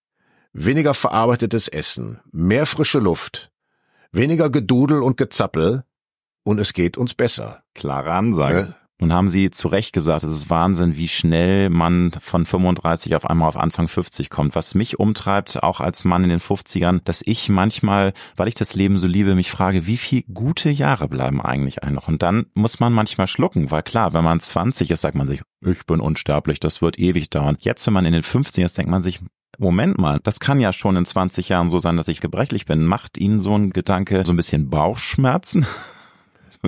[0.52, 3.50] weniger verarbeitetes Essen, mehr frische Luft,
[4.12, 5.84] weniger Gedudel und Gezappel
[6.42, 7.62] und es geht uns besser.
[7.74, 8.54] Klare Ansage.
[8.56, 8.74] Ne?
[9.00, 13.28] Nun haben Sie zu Recht gesagt, es ist Wahnsinn, wie schnell man von 35 auf
[13.28, 14.54] einmal auf Anfang 50 kommt.
[14.54, 18.76] Was mich umtreibt, auch als Mann in den 50ern, dass ich manchmal, weil ich das
[18.76, 22.06] Leben so liebe, mich frage, wie viel gute Jahre bleiben eigentlich ein noch?
[22.06, 25.42] Und dann muss man manchmal schlucken, weil klar, wenn man 20 ist, sagt man sich,
[25.66, 27.56] ich bin unsterblich, das wird ewig dauern.
[27.58, 29.20] Jetzt, wenn man in den 50ern ist, denkt man sich,
[29.58, 32.86] Moment mal, das kann ja schon in 20 Jahren so sein, dass ich gebrechlich bin.
[32.86, 35.66] Macht Ihnen so ein Gedanke so ein bisschen Bauchschmerzen?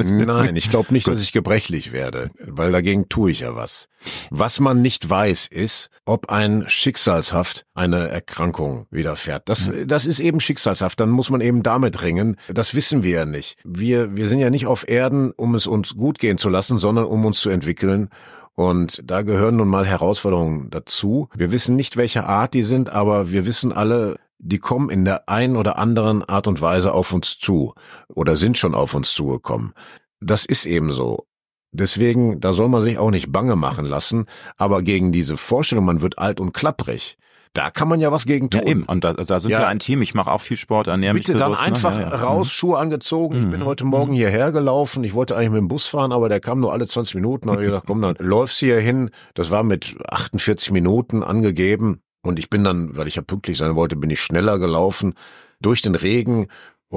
[0.04, 3.88] Nein, ich glaube nicht, dass ich gebrechlich werde, weil dagegen tue ich ja was.
[4.30, 9.48] Was man nicht weiß, ist, ob ein schicksalshaft eine Erkrankung widerfährt.
[9.48, 11.00] Das, das ist eben schicksalshaft.
[11.00, 12.36] Dann muss man eben damit ringen.
[12.48, 13.58] Das wissen wir ja nicht.
[13.64, 17.06] Wir, wir sind ja nicht auf Erden, um es uns gut gehen zu lassen, sondern
[17.06, 18.10] um uns zu entwickeln.
[18.54, 21.28] Und da gehören nun mal Herausforderungen dazu.
[21.34, 25.28] Wir wissen nicht, welche Art die sind, aber wir wissen alle, die kommen in der
[25.28, 27.74] einen oder anderen Art und Weise auf uns zu
[28.08, 29.72] oder sind schon auf uns zugekommen.
[30.20, 31.26] Das ist eben so.
[31.72, 34.26] Deswegen, da soll man sich auch nicht bange machen lassen,
[34.56, 37.18] aber gegen diese Vorstellung, man wird alt und klapprig,
[37.56, 38.62] da kann man ja was gegen tun.
[38.62, 38.82] Ja, eben.
[38.84, 39.60] Und da, da sind ja.
[39.60, 40.02] wir ein Team.
[40.02, 41.74] Ich mache auch viel Sport, ernähre Bitte mich bewusst, dann ne?
[41.74, 42.22] einfach ja, ja.
[42.22, 42.50] raus, mhm.
[42.50, 43.44] Schuhe angezogen.
[43.44, 43.64] Ich bin mhm.
[43.64, 44.16] heute Morgen mhm.
[44.16, 45.02] hierher gelaufen.
[45.04, 47.46] Ich wollte eigentlich mit dem Bus fahren, aber der kam nur alle 20 Minuten.
[47.46, 49.10] Da habe ich gedacht, komm, dann läufst du hier hin.
[49.34, 52.02] Das war mit 48 Minuten angegeben.
[52.26, 55.14] Und ich bin dann, weil ich ja pünktlich sein wollte, bin ich schneller gelaufen
[55.60, 56.48] durch den Regen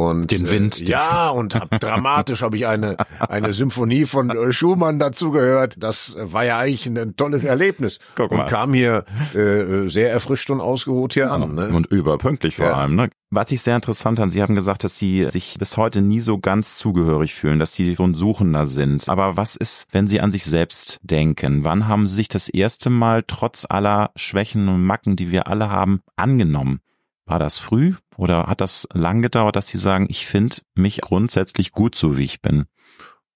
[0.07, 0.81] und den Wind.
[0.81, 5.75] Äh, ja, und hab, dramatisch habe ich eine eine Symphonie von äh, Schumann dazu gehört.
[5.79, 7.99] Das war ja eigentlich ein, ein tolles Erlebnis.
[8.15, 8.43] Guck mal.
[8.43, 11.53] Und kam hier äh, sehr erfrischt und ausgeruht hier an.
[11.55, 11.69] Ne?
[11.69, 12.73] Und überpünktlich vor ja.
[12.73, 12.95] allem.
[12.95, 13.09] Ne?
[13.31, 16.39] Was ich sehr interessant fand, Sie haben gesagt, dass Sie sich bis heute nie so
[16.39, 19.07] ganz zugehörig fühlen, dass Sie so ein Suchender sind.
[19.07, 21.63] Aber was ist, wenn Sie an sich selbst denken?
[21.63, 25.69] Wann haben Sie sich das erste Mal trotz aller Schwächen und Macken, die wir alle
[25.69, 26.79] haben, angenommen?
[27.25, 31.71] War das früh oder hat das lang gedauert, dass Sie sagen, ich finde mich grundsätzlich
[31.71, 32.65] gut so, wie ich bin?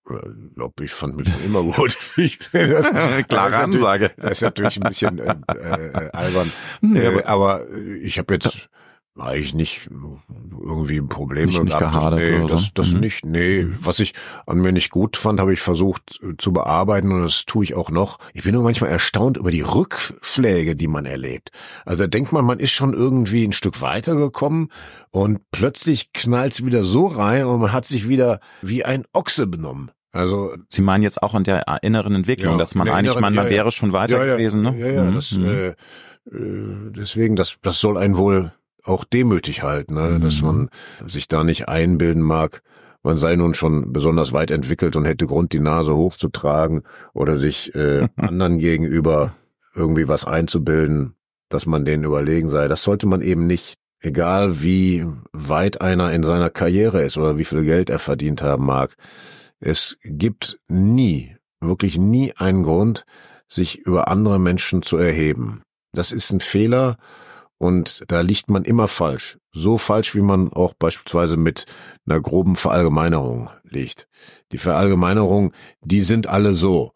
[0.06, 1.98] Ich glaube, ich fand mich schon immer gut.
[2.18, 2.90] Ich bin das,
[3.30, 4.12] Klare das Ansage.
[4.18, 6.52] Das ist natürlich ein bisschen äh, äh, albern.
[6.82, 7.70] Nee, aber, äh, aber
[8.02, 8.70] ich habe jetzt
[9.16, 9.90] eigentlich nicht
[10.60, 12.16] irgendwie ein Problem nicht, nicht gehabt.
[12.16, 13.00] Nee, das, das mhm.
[13.02, 13.26] nicht.
[13.26, 14.14] Nee, was ich
[14.48, 17.76] an mir nicht gut fand, habe ich versucht äh, zu bearbeiten und das tue ich
[17.76, 18.18] auch noch.
[18.34, 21.52] Ich bin nur manchmal erstaunt über die Rückschläge, die man erlebt.
[21.86, 24.70] Also da denkt man, man ist schon irgendwie ein Stück weitergekommen
[25.12, 29.92] und plötzlich knallt's wieder so rein und man hat sich wieder wie ein Ochse benommen.
[30.12, 33.36] Also Sie meinen jetzt auch an der inneren Entwicklung, ja, dass man eigentlich, inneren, man,
[33.36, 34.76] man ja, wäre schon weiter ja, gewesen, ne?
[34.78, 35.16] Ja, ja, mhm.
[35.16, 35.46] das, mhm.
[35.46, 35.76] äh, äh
[36.96, 38.52] deswegen, das, das soll einen wohl
[38.84, 40.16] auch demütig halten, ne?
[40.18, 40.22] Mhm.
[40.22, 40.70] dass man
[41.08, 42.62] sich da nicht einbilden mag,
[43.04, 47.76] man sei nun schon besonders weit entwickelt und hätte Grund, die Nase hochzutragen oder sich
[47.76, 49.36] äh, anderen gegenüber
[49.76, 51.16] irgendwie was einzubilden,
[51.50, 52.68] dass man denen überlegen sei.
[52.70, 57.46] Das sollte man eben nicht, egal wie weit einer in seiner Karriere ist oder wie
[57.46, 58.96] viel Geld er verdient haben mag.
[59.60, 63.06] Es gibt nie, wirklich nie einen Grund,
[63.50, 65.62] sich über andere Menschen zu erheben.
[65.94, 66.98] Das ist ein Fehler,
[67.64, 69.38] und da liegt man immer falsch.
[69.54, 71.66] So falsch, wie man auch beispielsweise mit
[72.06, 74.08] einer groben Verallgemeinerung liegt.
[74.52, 76.92] Die Verallgemeinerung, die sind alle so.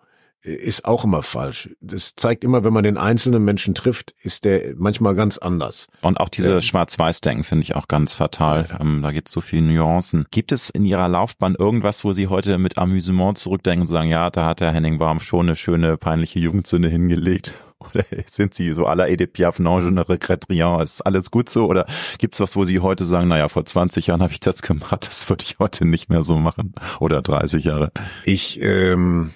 [0.47, 1.69] Ist auch immer falsch.
[1.81, 5.87] Das zeigt immer, wenn man den einzelnen Menschen trifft, ist der manchmal ganz anders.
[6.01, 8.65] Und auch diese ähm, Schwarz-Weiß-Denken finde ich auch ganz fatal.
[8.79, 10.25] Ähm, da gibt es so viele Nuancen.
[10.31, 14.29] Gibt es in Ihrer Laufbahn irgendwas, wo Sie heute mit Amüsement zurückdenken und sagen, ja,
[14.29, 17.53] da hat der Henning Baum schon eine schöne, peinliche Jugendsünde hingelegt?
[17.79, 21.49] Oder sind Sie so aller Edith Piaf, non, je ne regrette rien, ist alles gut
[21.49, 21.65] so?
[21.65, 21.85] Oder
[22.17, 25.29] gibt's was, wo Sie heute sagen, naja, vor 20 Jahren habe ich das gemacht, das
[25.29, 26.73] würde ich heute nicht mehr so machen?
[26.99, 27.91] Oder 30 Jahre?
[28.25, 29.31] Ich, ähm,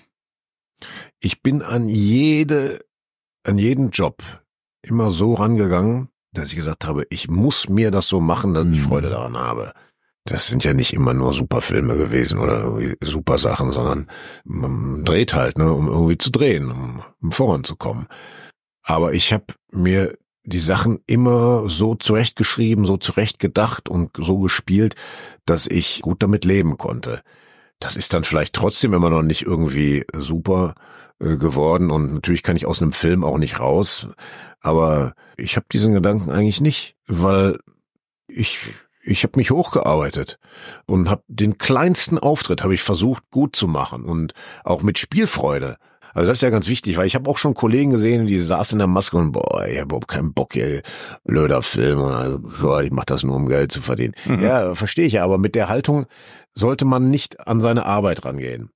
[1.19, 2.79] ich bin an jede,
[3.43, 4.23] an jeden Job
[4.81, 8.79] immer so rangegangen, dass ich gesagt habe, ich muss mir das so machen, dass ich
[8.79, 8.87] mhm.
[8.87, 9.73] Freude daran habe.
[10.25, 14.07] Das sind ja nicht immer nur super Filme gewesen oder super Sachen, sondern
[14.43, 18.07] man dreht halt, ne, um irgendwie zu drehen, um, um voranzukommen.
[18.83, 24.95] Aber ich habe mir die Sachen immer so zurechtgeschrieben, so zurechtgedacht und so gespielt,
[25.45, 27.21] dass ich gut damit leben konnte.
[27.81, 30.75] Das ist dann vielleicht trotzdem immer noch nicht irgendwie super
[31.19, 34.07] äh, geworden und natürlich kann ich aus einem Film auch nicht raus,
[34.61, 37.59] aber ich habe diesen Gedanken eigentlich nicht, weil
[38.27, 38.59] ich
[39.03, 40.37] ich habe mich hochgearbeitet
[40.85, 45.77] und habe den kleinsten Auftritt habe ich versucht gut zu machen und auch mit Spielfreude.
[46.13, 48.75] Also das ist ja ganz wichtig, weil ich habe auch schon Kollegen gesehen, die saßen
[48.75, 50.81] in der Maske und boah, ich habe überhaupt keinen Bock hier,
[51.23, 54.13] blöder Film, also, boah, ich mache das nur, um Geld zu verdienen.
[54.25, 54.41] Mhm.
[54.41, 56.05] Ja, verstehe ich ja, aber mit der Haltung
[56.53, 58.71] sollte man nicht an seine Arbeit rangehen.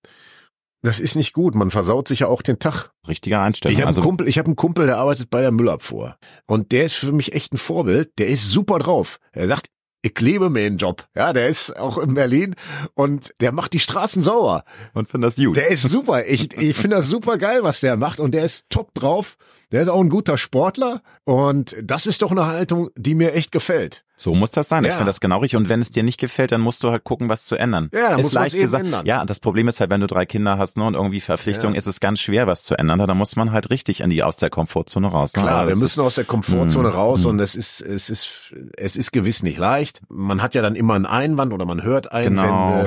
[0.85, 1.55] Das ist nicht gut.
[1.55, 2.91] Man versaut sich ja auch den Tag.
[3.07, 3.73] Richtiger Einstellung.
[3.73, 6.15] Ich habe also einen Kumpel, ich habe einen Kumpel, der arbeitet bei der Müllabfuhr.
[6.45, 8.11] Und der ist für mich echt ein Vorbild.
[8.19, 9.19] Der ist super drauf.
[9.31, 9.69] Er sagt,
[10.05, 11.07] ich liebe meinen Job.
[11.15, 12.55] Ja, der ist auch in Berlin
[12.93, 14.63] und der macht die Straßen sauer.
[14.93, 15.57] Und finde das gut.
[15.57, 16.25] Der ist super.
[16.25, 19.37] Ich, ich finde das super geil, was der macht und der ist top drauf.
[19.71, 23.51] Der ist auch ein guter Sportler und das ist doch eine Haltung, die mir echt
[23.51, 24.04] gefällt.
[24.17, 24.83] So muss das sein.
[24.83, 24.91] Ja.
[24.91, 25.57] Ich finde das genau richtig.
[25.57, 27.89] Und wenn es dir nicht gefällt, dann musst du halt gucken, was zu ändern.
[27.93, 28.85] Ja, dann ist muss leicht gesagt.
[28.85, 29.05] Ändern.
[29.05, 31.77] Ja, das Problem ist halt, wenn du drei Kinder hast ne, und irgendwie Verpflichtungen, ja.
[31.77, 32.99] ist es ganz schwer, was zu ändern.
[32.99, 35.33] Da muss man halt richtig in die aus der Komfortzone raus.
[35.35, 35.43] Ne?
[35.43, 37.27] Klar, wir müssen aus der Komfortzone mm, raus mm.
[37.27, 40.01] und es ist es ist es ist gewiss nicht leicht.
[40.09, 42.41] Man hat ja dann immer einen Einwand oder man hört Einwände.
[42.41, 42.85] Genau.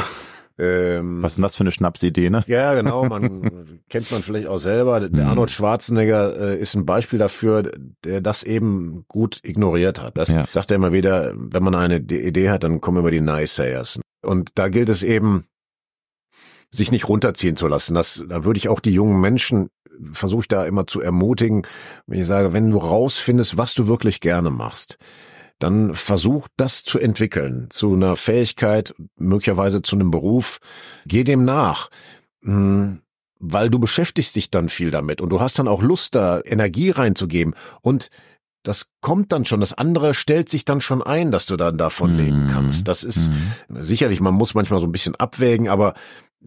[0.59, 2.43] Ähm, Was ist denn das für eine Schnapsidee, ne?
[2.47, 3.05] Ja, genau.
[3.05, 5.01] Man kennt man vielleicht auch selber.
[5.01, 5.31] Der mhm.
[5.31, 7.71] Arnold Schwarzenegger äh, ist ein Beispiel dafür,
[8.05, 10.19] der das eben gut ignoriert hat.
[10.19, 10.47] Das ja.
[10.51, 14.01] sagt er immer wieder, wenn man eine Idee hat, dann kommen immer die Naysayers.
[14.23, 15.45] Und da gilt es eben,
[16.71, 17.95] sich nicht runterziehen zu lassen.
[17.95, 19.71] Das, da würde ich auch die jungen Menschen
[20.13, 21.67] versuche ich da immer zu ermutigen,
[22.07, 24.99] wenn ich sage, wenn du rausfindest, was du wirklich gerne machst,
[25.59, 30.59] dann versuch das zu entwickeln, zu einer Fähigkeit, möglicherweise zu einem Beruf.
[31.07, 31.91] Geh dem nach.
[32.43, 33.01] Hm,
[33.41, 36.91] weil du beschäftigst dich dann viel damit und du hast dann auch Lust, da Energie
[36.91, 37.55] reinzugeben.
[37.83, 38.11] Und
[38.63, 42.13] das kommt dann schon, das andere stellt sich dann schon ein, dass du dann davon
[42.13, 42.19] mhm.
[42.19, 42.89] leben kannst.
[42.89, 43.85] Das ist mhm.
[43.85, 45.95] sicherlich, man muss manchmal so ein bisschen abwägen, aber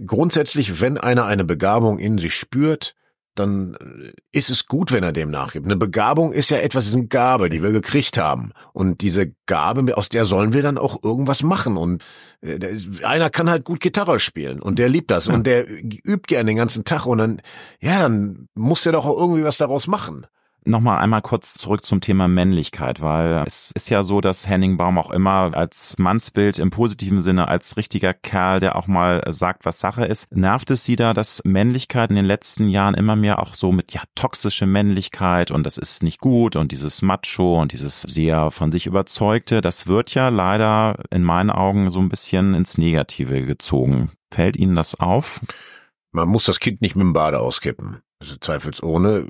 [0.05, 2.95] grundsätzlich, wenn einer eine Begabung in sich spürt,
[3.35, 3.77] dann
[4.31, 5.65] ist es gut, wenn er dem nachgibt.
[5.65, 8.51] Eine Begabung ist ja etwas, ist eine Gabe, die wir gekriegt haben.
[8.73, 11.77] Und diese Gabe, aus der sollen wir dann auch irgendwas machen.
[11.77, 12.03] Und
[12.41, 12.59] äh,
[13.03, 15.33] einer kann halt gut Gitarre spielen und der liebt das ja.
[15.33, 17.41] und der übt gern den ganzen Tag und dann,
[17.79, 20.27] ja, dann muss der doch auch irgendwie was daraus machen.
[20.63, 24.99] Nochmal einmal kurz zurück zum Thema Männlichkeit, weil es ist ja so, dass Henning Baum
[24.99, 29.79] auch immer als Mannsbild im positiven Sinne, als richtiger Kerl, der auch mal sagt, was
[29.79, 30.31] Sache ist.
[30.31, 33.91] Nervt es Sie da, dass Männlichkeit in den letzten Jahren immer mehr auch so mit,
[33.93, 38.71] ja, toxische Männlichkeit und das ist nicht gut und dieses Macho und dieses sehr von
[38.71, 44.11] sich überzeugte, das wird ja leider in meinen Augen so ein bisschen ins Negative gezogen.
[44.31, 45.41] Fällt Ihnen das auf?
[46.11, 48.03] Man muss das Kind nicht mit dem Bade auskippen.
[48.21, 49.25] Also zweifelsohne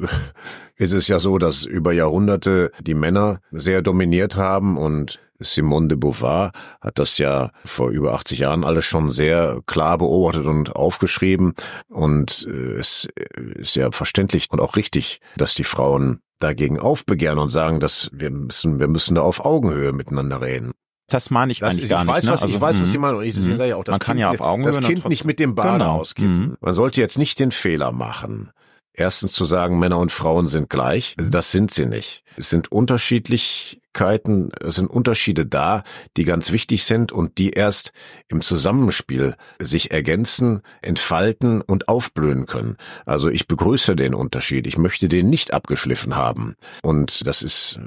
[0.76, 5.98] ist es ja so, dass über Jahrhunderte die Männer sehr dominiert haben und Simone de
[5.98, 11.54] Beauvoir hat das ja vor über 80 Jahren alles schon sehr klar beobachtet und aufgeschrieben.
[11.88, 13.08] Und äh, es
[13.56, 18.30] ist ja verständlich und auch richtig, dass die Frauen dagegen aufbegehren und sagen, dass wir
[18.30, 20.74] müssen, wir müssen da auf Augenhöhe miteinander reden.
[21.08, 22.26] Das meine ich das eigentlich ist, gar ich weiß, nicht.
[22.26, 22.34] Ne?
[22.34, 23.02] Was, also, ich weiß, was Sie mhm.
[23.02, 23.18] meinen.
[23.18, 23.58] Und ich, mhm.
[23.58, 25.56] sage ich auch, das man kind, kann ja auf Augenhöhe das Kind nicht mit dem
[25.56, 26.00] Bade genau.
[26.00, 26.40] auskippen.
[26.40, 26.58] Mhm.
[26.60, 28.52] Man sollte jetzt nicht den Fehler machen,
[28.94, 31.16] Erstens zu sagen, Männer und Frauen sind gleich.
[31.18, 32.24] Das sind sie nicht.
[32.36, 35.84] Es sind Unterschiedlichkeiten, es sind Unterschiede da,
[36.18, 37.94] die ganz wichtig sind und die erst
[38.28, 42.76] im Zusammenspiel sich ergänzen, entfalten und aufblühen können.
[43.06, 44.68] Also ich begrüße den Unterschied.
[44.68, 46.56] Ich möchte den nicht abgeschliffen haben.
[46.84, 47.80] Und das ist,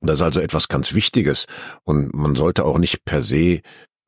[0.00, 1.46] das ist also etwas ganz Wichtiges.
[1.82, 3.62] Und man sollte auch nicht per se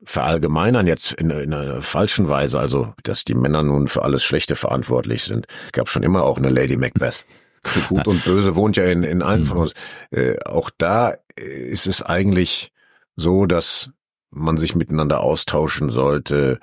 [0.05, 4.55] verallgemeinern jetzt in, in einer falschen Weise, also dass die Männer nun für alles Schlechte
[4.55, 5.47] verantwortlich sind.
[5.65, 7.25] Es gab schon immer auch eine Lady Macbeth.
[7.89, 9.63] Gut und Böse wohnt ja in, in allen von mhm.
[9.63, 9.73] uns.
[10.11, 12.71] Äh, auch da ist es eigentlich
[13.15, 13.89] so, dass
[14.29, 16.59] man sich miteinander austauschen sollte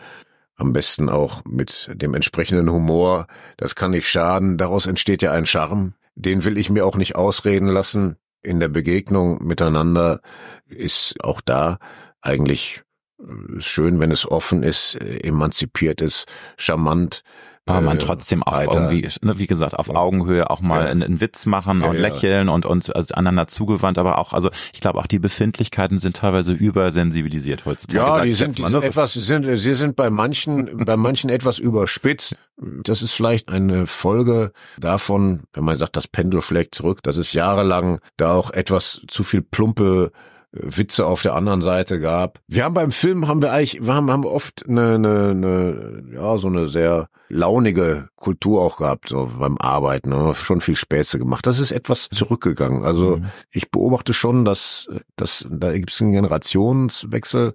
[0.56, 3.26] am besten auch mit dem entsprechenden Humor.
[3.56, 4.58] Das kann nicht schaden.
[4.58, 5.94] Daraus entsteht ja ein Charme.
[6.14, 8.16] Den will ich mir auch nicht ausreden lassen.
[8.42, 10.20] In der Begegnung miteinander
[10.66, 11.78] ist auch da
[12.20, 12.82] eigentlich
[13.22, 17.22] äh, schön, wenn es offen ist, äh, emanzipiert ist, charmant.
[17.64, 18.90] Aber man äh, trotzdem auch weiter.
[18.90, 20.90] irgendwie, ne, wie gesagt, auf Augenhöhe auch mal ja.
[20.90, 22.54] einen, Witz machen ja, und lächeln ja.
[22.54, 26.52] und uns also einander zugewandt, aber auch, also ich glaube auch die Befindlichkeiten sind teilweise
[26.52, 28.18] übersensibilisiert heutzutage.
[28.18, 32.36] Ja, die sind, die sind etwas, sind, sie sind bei manchen, bei manchen etwas überspitzt.
[32.56, 37.32] Das ist vielleicht eine Folge davon, wenn man sagt, das Pendel schlägt zurück, dass es
[37.32, 40.10] jahrelang da auch etwas zu viel plumpe
[40.52, 42.40] Witze auf der anderen Seite gab.
[42.46, 46.36] Wir haben beim Film haben wir eigentlich, wir haben, haben oft eine, eine, eine, ja,
[46.38, 50.34] so eine sehr launige Kultur auch gehabt, so beim Arbeiten, ne?
[50.34, 51.46] schon viel Späße gemacht.
[51.46, 52.84] Das ist etwas zurückgegangen.
[52.84, 53.26] Also mhm.
[53.50, 57.54] ich beobachte schon, dass, dass da gibt es einen Generationswechsel.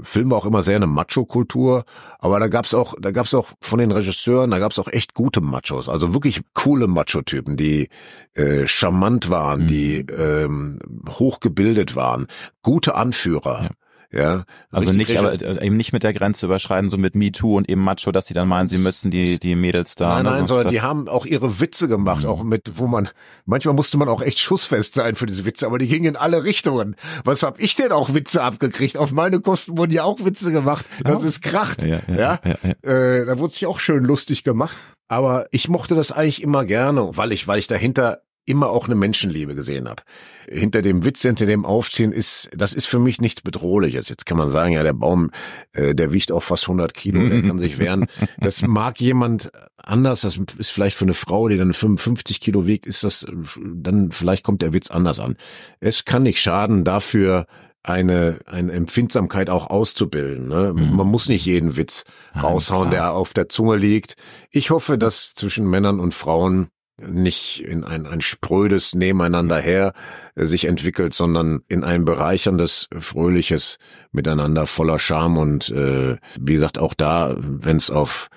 [0.00, 1.84] Film war auch immer sehr eine Macho-Kultur,
[2.20, 5.40] aber da gab's auch, da gab's auch von den Regisseuren, da gab's auch echt gute
[5.40, 7.88] Machos, also wirklich coole Macho-Typen, die
[8.34, 9.66] äh, charmant waren, mhm.
[9.66, 12.28] die ähm, hochgebildet waren,
[12.62, 13.64] gute Anführer.
[13.64, 13.70] Ja
[14.16, 17.68] ja, also nicht, aber äh, eben nicht mit der Grenze überschreiten, so mit MeToo und
[17.68, 20.22] eben Macho, dass sie dann meinen, sie müssen die die Mädels da.
[20.22, 22.30] Nein, nein, so, sondern die haben auch ihre Witze gemacht, mhm.
[22.30, 23.08] auch mit, wo man
[23.44, 26.44] manchmal musste man auch echt schussfest sein für diese Witze, aber die gingen in alle
[26.44, 26.96] Richtungen.
[27.24, 28.96] Was hab ich denn auch Witze abgekriegt?
[28.96, 30.86] Auf meine Kosten wurden ja auch Witze gemacht.
[31.04, 31.28] Das ja.
[31.28, 31.82] ist kracht.
[31.82, 32.90] Ja, ja, ja, ja.
[32.90, 34.76] Äh, da wurde sich auch schön lustig gemacht.
[35.08, 38.94] Aber ich mochte das eigentlich immer gerne, weil ich, weil ich dahinter immer auch eine
[38.94, 40.02] Menschenliebe gesehen habe.
[40.48, 44.08] Hinter dem Witz, hinter dem Aufziehen ist, das ist für mich nichts Bedrohliches.
[44.08, 45.32] Jetzt kann man sagen, ja, der Baum,
[45.72, 48.06] äh, der wiegt auch fast 100 Kilo, der kann sich wehren.
[48.38, 52.86] Das mag jemand anders, das ist vielleicht für eine Frau, die dann 55 Kilo wiegt,
[52.86, 53.26] ist das,
[53.56, 55.36] dann vielleicht kommt der Witz anders an.
[55.80, 57.46] Es kann nicht schaden, dafür
[57.82, 60.48] eine, eine Empfindsamkeit auch auszubilden.
[60.48, 60.74] Ne?
[60.76, 60.96] Mhm.
[60.96, 62.04] Man muss nicht jeden Witz
[62.40, 64.16] raushauen, der auf der Zunge liegt.
[64.50, 66.68] Ich hoffe, dass zwischen Männern und Frauen
[66.98, 69.92] nicht in ein, ein sprödes Nebeneinander her
[70.34, 73.78] äh, sich entwickelt, sondern in ein bereicherndes, fröhliches
[74.12, 78.28] Miteinander voller Charme und äh, wie gesagt auch da, wenn es auf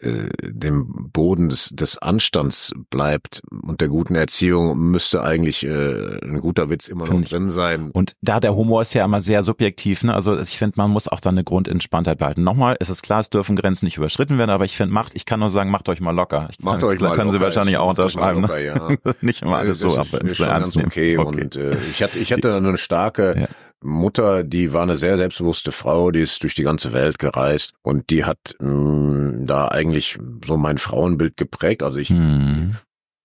[0.00, 6.40] äh, dem Boden des, des Anstands bleibt und der guten Erziehung müsste eigentlich äh, ein
[6.40, 7.90] guter Witz immer noch drin sein.
[7.90, 10.14] Und da der Humor ist ja immer sehr subjektiv, ne?
[10.14, 12.44] Also ich finde, man muss auch da eine Grundentspanntheit behalten.
[12.44, 15.26] Nochmal, es ist klar, es dürfen Grenzen nicht überschritten werden, aber ich finde, macht, ich
[15.26, 16.48] kann nur sagen, macht euch mal locker.
[16.52, 17.32] Ich macht euch mal können locker.
[17.32, 18.42] Sie wahrscheinlich auch unterschreiben.
[18.42, 18.88] Locker, ja.
[19.20, 20.06] nicht immer alles das so ab.
[20.22, 21.18] Ist ganz okay.
[21.18, 21.42] okay.
[21.42, 23.48] Und äh, ich hatte, ich hatte eine starke ja
[23.82, 28.10] Mutter, die war eine sehr selbstbewusste Frau, die ist durch die ganze Welt gereist und
[28.10, 31.82] die hat mh, mm, da eigentlich so mein Frauenbild geprägt.
[31.82, 32.76] Also ich hm.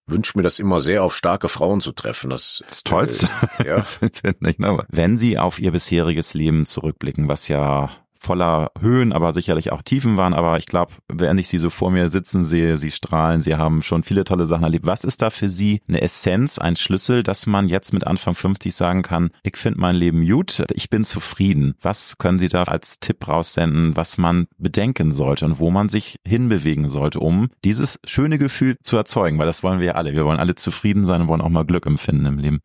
[0.07, 2.29] wünsche mir das immer sehr, auf starke Frauen zu treffen.
[2.29, 3.29] Das, das Tollste.
[3.59, 3.85] Äh, ja.
[4.39, 4.85] Ne?
[4.89, 7.89] Wenn Sie auf Ihr bisheriges Leben zurückblicken, was ja
[8.23, 10.33] voller Höhen, aber sicherlich auch Tiefen waren.
[10.33, 13.81] Aber ich glaube, wenn ich sie so vor mir sitzen sehe, sie strahlen, sie haben
[13.81, 14.85] schon viele tolle Sachen erlebt.
[14.85, 18.73] Was ist da für Sie eine Essenz, ein Schlüssel, dass man jetzt mit Anfang 50
[18.73, 21.75] sagen kann, ich finde mein Leben gut, ich bin zufrieden.
[21.81, 26.17] Was können Sie da als Tipp raussenden, was man bedenken sollte und wo man sich
[26.25, 29.37] hinbewegen sollte, um dieses schöne Gefühl zu erzeugen?
[29.37, 30.13] Weil das wollen wir ja alle.
[30.13, 32.59] Wir wollen alle zufrieden sein und wollen auch mal Glück empfinden im Leben.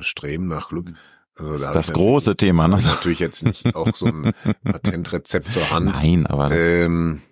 [0.00, 0.94] Streben nach Glück.
[1.36, 2.68] Also das ist das große Thema.
[2.68, 2.78] Ne?
[2.82, 4.32] Natürlich jetzt nicht auch so ein
[4.64, 5.86] Patentrezept zur Hand.
[5.86, 7.22] Nein, aber ähm,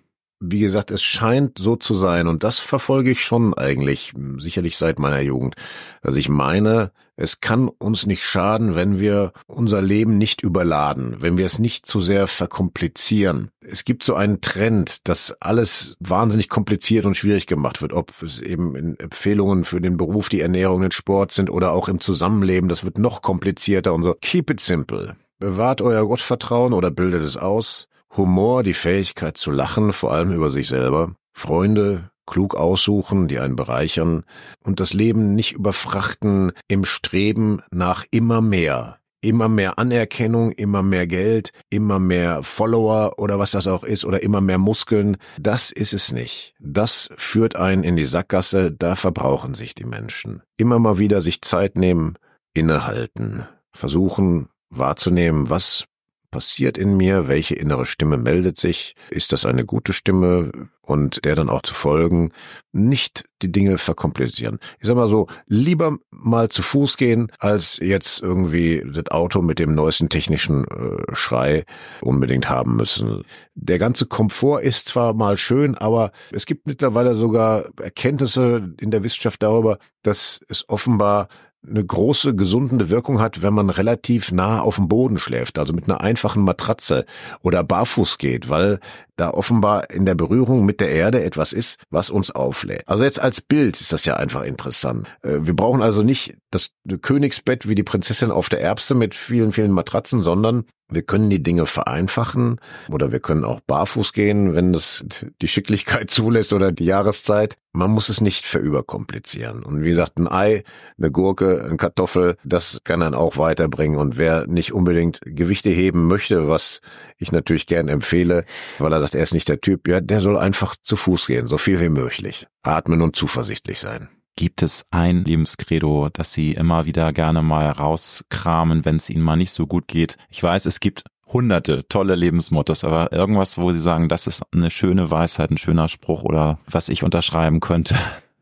[0.41, 4.97] wie gesagt, es scheint so zu sein und das verfolge ich schon eigentlich, sicherlich seit
[4.97, 5.55] meiner Jugend.
[6.01, 11.37] Also ich meine, es kann uns nicht schaden, wenn wir unser Leben nicht überladen, wenn
[11.37, 13.51] wir es nicht zu sehr verkomplizieren.
[13.59, 18.41] Es gibt so einen Trend, dass alles wahnsinnig kompliziert und schwierig gemacht wird, ob es
[18.41, 22.83] eben Empfehlungen für den Beruf, die Ernährung, den Sport sind oder auch im Zusammenleben, das
[22.83, 24.15] wird noch komplizierter und so.
[24.19, 25.15] Keep it simple.
[25.37, 27.87] Bewahrt euer Gottvertrauen oder bildet es aus.
[28.17, 33.55] Humor, die Fähigkeit zu lachen, vor allem über sich selber, Freunde klug aussuchen, die einen
[33.55, 34.23] bereichern
[34.63, 38.97] und das Leben nicht überfrachten im Streben nach immer mehr.
[39.23, 44.23] Immer mehr Anerkennung, immer mehr Geld, immer mehr Follower oder was das auch ist oder
[44.23, 45.17] immer mehr Muskeln.
[45.39, 46.55] Das ist es nicht.
[46.59, 50.41] Das führt einen in die Sackgasse, da verbrauchen sich die Menschen.
[50.57, 52.15] Immer mal wieder sich Zeit nehmen,
[52.55, 55.85] innehalten, versuchen wahrzunehmen, was
[56.31, 60.51] passiert in mir, welche innere Stimme meldet sich, ist das eine gute Stimme
[60.81, 62.31] und der dann auch zu folgen,
[62.71, 64.59] nicht die Dinge verkomplizieren.
[64.79, 69.59] Ich sag mal so, lieber mal zu Fuß gehen, als jetzt irgendwie das Auto mit
[69.59, 71.65] dem neuesten technischen äh, Schrei
[72.01, 73.23] unbedingt haben müssen.
[73.53, 79.03] Der ganze Komfort ist zwar mal schön, aber es gibt mittlerweile sogar Erkenntnisse in der
[79.03, 81.27] Wissenschaft darüber, dass es offenbar
[81.67, 85.85] eine große gesundende Wirkung hat, wenn man relativ nah auf dem Boden schläft, also mit
[85.85, 87.05] einer einfachen Matratze
[87.41, 88.79] oder barfuß geht, weil
[89.21, 92.83] da offenbar in der Berührung mit der Erde etwas ist, was uns auflädt.
[92.87, 95.07] Also jetzt als Bild ist das ja einfach interessant.
[95.21, 96.71] Äh, wir brauchen also nicht das
[97.01, 101.41] Königsbett wie die Prinzessin auf der Erbse mit vielen, vielen Matratzen, sondern wir können die
[101.41, 105.05] Dinge vereinfachen oder wir können auch barfuß gehen, wenn das
[105.41, 107.55] die Schicklichkeit zulässt oder die Jahreszeit.
[107.71, 109.63] Man muss es nicht verüberkomplizieren.
[109.63, 110.63] Und wie gesagt, ein Ei,
[110.97, 113.97] eine Gurke, eine Kartoffel, das kann dann auch weiterbringen.
[113.97, 116.81] Und wer nicht unbedingt Gewichte heben möchte, was
[117.21, 118.45] ich natürlich gern empfehle,
[118.79, 121.47] weil er sagt, er ist nicht der Typ, ja, der soll einfach zu Fuß gehen,
[121.47, 122.47] so viel wie möglich.
[122.63, 124.09] Atmen und zuversichtlich sein.
[124.35, 129.35] Gibt es ein Lebenskredo, das Sie immer wieder gerne mal rauskramen, wenn es Ihnen mal
[129.35, 130.17] nicht so gut geht?
[130.29, 134.69] Ich weiß, es gibt hunderte tolle Lebensmottos, aber irgendwas, wo Sie sagen, das ist eine
[134.69, 137.95] schöne Weisheit, ein schöner Spruch oder was ich unterschreiben könnte.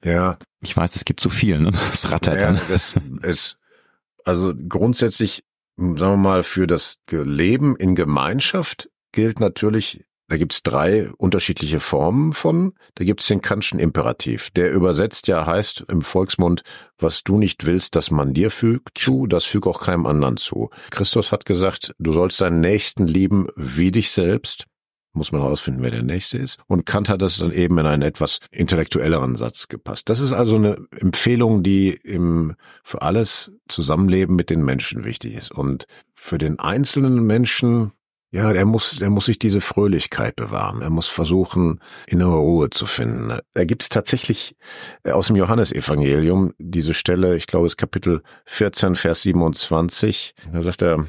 [0.04, 0.38] Ja.
[0.62, 1.72] Ich weiß, es gibt zu viel, ne?
[1.72, 2.62] Das rattert ja, dann.
[2.70, 3.58] Das ist,
[4.24, 5.44] also grundsätzlich,
[5.80, 12.34] sagen wir mal, für das Leben in Gemeinschaft gilt natürlich da gibt's drei unterschiedliche Formen
[12.34, 12.74] von.
[12.94, 14.52] Da gibt's den Kantschen Imperativ.
[14.52, 16.62] Der übersetzt ja heißt im Volksmund,
[17.00, 20.70] was du nicht willst, dass man dir fügt zu, das füg auch keinem anderen zu.
[20.92, 24.68] Christus hat gesagt, du sollst deinen Nächsten lieben wie dich selbst.
[25.14, 26.60] Muss man herausfinden, wer der Nächste ist.
[26.68, 30.10] Und Kant hat das dann eben in einen etwas intellektuelleren Satz gepasst.
[30.10, 35.52] Das ist also eine Empfehlung, die im, für alles Zusammenleben mit den Menschen wichtig ist.
[35.52, 37.91] Und für den einzelnen Menschen
[38.31, 40.84] ja, der muss, der muss sich diese Fröhlichkeit bewahren.
[40.84, 43.40] Er muss versuchen, innere Ruhe zu finden.
[43.53, 44.56] Da gibt es tatsächlich
[45.03, 50.36] äh, aus dem Johannesevangelium diese Stelle, ich glaube, es Kapitel 14, Vers 27.
[50.53, 51.06] Da sagt er,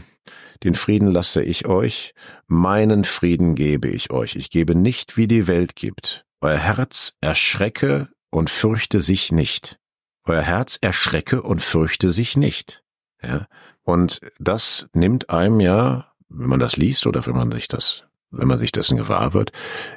[0.63, 2.15] den Frieden lasse ich euch,
[2.47, 4.37] meinen Frieden gebe ich euch.
[4.37, 6.25] Ich gebe nicht, wie die Welt gibt.
[6.41, 9.79] Euer Herz erschrecke und fürchte sich nicht.
[10.25, 12.83] Euer Herz erschrecke und fürchte sich nicht.
[13.23, 13.47] Ja.
[13.83, 18.49] Und das nimmt einem ja wenn man das liest oder wenn man sich das, wenn
[18.49, 19.53] man sich dessen gewahr wird,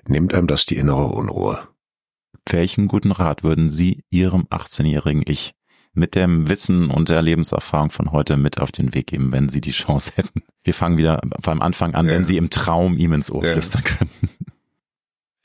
[0.08, 1.68] nimmt einem das die innere Unruhe.
[2.50, 5.54] Welchen guten Rat würden Sie Ihrem 18-jährigen Ich
[5.94, 9.62] mit dem Wissen und der Lebenserfahrung von heute mit auf den Weg geben, wenn Sie
[9.62, 10.44] die Chance hätten?
[10.64, 12.14] Wir fangen wieder beim Anfang an, ja.
[12.14, 13.54] wenn Sie im Traum ihm ins Ohr ja.
[13.54, 14.30] flüstern könnten.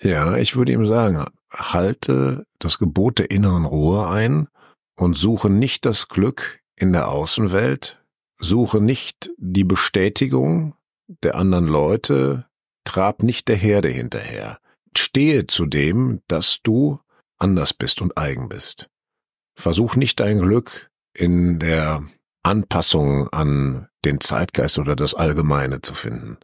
[0.01, 4.49] Ja, ich würde ihm sagen, halte das Gebot der inneren Ruhe ein
[4.95, 8.03] und suche nicht das Glück in der Außenwelt,
[8.39, 10.75] suche nicht die Bestätigung
[11.23, 12.47] der anderen Leute,
[12.85, 14.59] trab nicht der Herde hinterher.
[14.97, 17.01] Stehe zu dem, dass du
[17.39, 18.89] anders bist und eigen bist.
[19.59, 22.05] Versuch nicht dein Glück in der
[22.45, 26.39] Anpassung an den Zeitgeist oder das Allgemeine zu finden.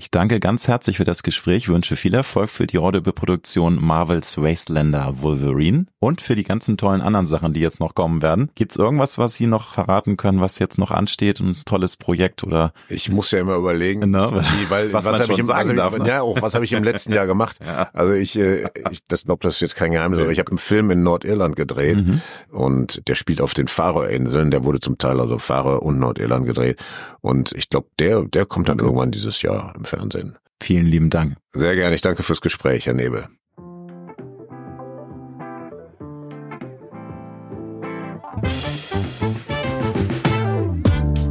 [0.00, 5.20] Ich danke ganz herzlich für das Gespräch, wünsche viel Erfolg für die Audible-Produktion Marvels Wastelander
[5.20, 8.48] Wolverine und für die ganzen tollen anderen Sachen, die jetzt noch kommen werden.
[8.54, 11.38] Gibt's irgendwas, was Sie noch verraten können, was jetzt noch ansteht?
[11.40, 12.72] Ein tolles Projekt oder?
[12.88, 14.30] Ich muss ja immer überlegen, ne?
[14.32, 16.08] wie, weil, was, was habe ich im, sagen ne?
[16.08, 17.58] ja, auch was habe ich im letzten Jahr gemacht?
[17.66, 17.90] ja.
[17.92, 20.56] Also ich, äh, ich das glaube, das ist jetzt kein Geheimnis, aber ich habe einen
[20.56, 22.22] Film in Nordirland gedreht mhm.
[22.50, 24.50] und der spielt auf den Faroe-Inseln.
[24.50, 26.82] Der wurde zum Teil also Faroe und Nordirland gedreht
[27.20, 30.38] und ich glaube, der, der kommt dann irgendwann dieses Jahr im Fernsehen.
[30.62, 31.36] Vielen lieben Dank.
[31.52, 31.94] Sehr gerne.
[31.94, 33.26] Ich danke fürs Gespräch, Herr Nebel.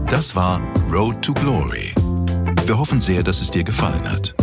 [0.09, 0.59] Das war
[0.91, 1.93] Road to Glory.
[2.65, 4.35] Wir hoffen sehr, dass es dir gefallen hat.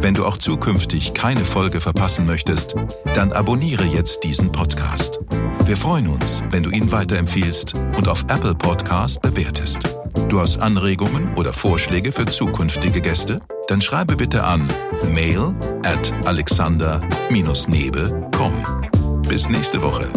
[0.00, 2.76] Wenn du auch zukünftig keine Folge verpassen möchtest,
[3.14, 5.18] dann abonniere jetzt diesen Podcast.
[5.64, 10.03] Wir freuen uns, wenn du ihn weiterempfiehlst und auf Apple Podcast bewertest.
[10.28, 13.40] Du hast Anregungen oder Vorschläge für zukünftige Gäste?
[13.68, 14.68] Dann schreibe bitte an
[15.12, 15.54] mail
[15.84, 19.22] at alexander-nebe.com.
[19.28, 20.08] Bis nächste Woche.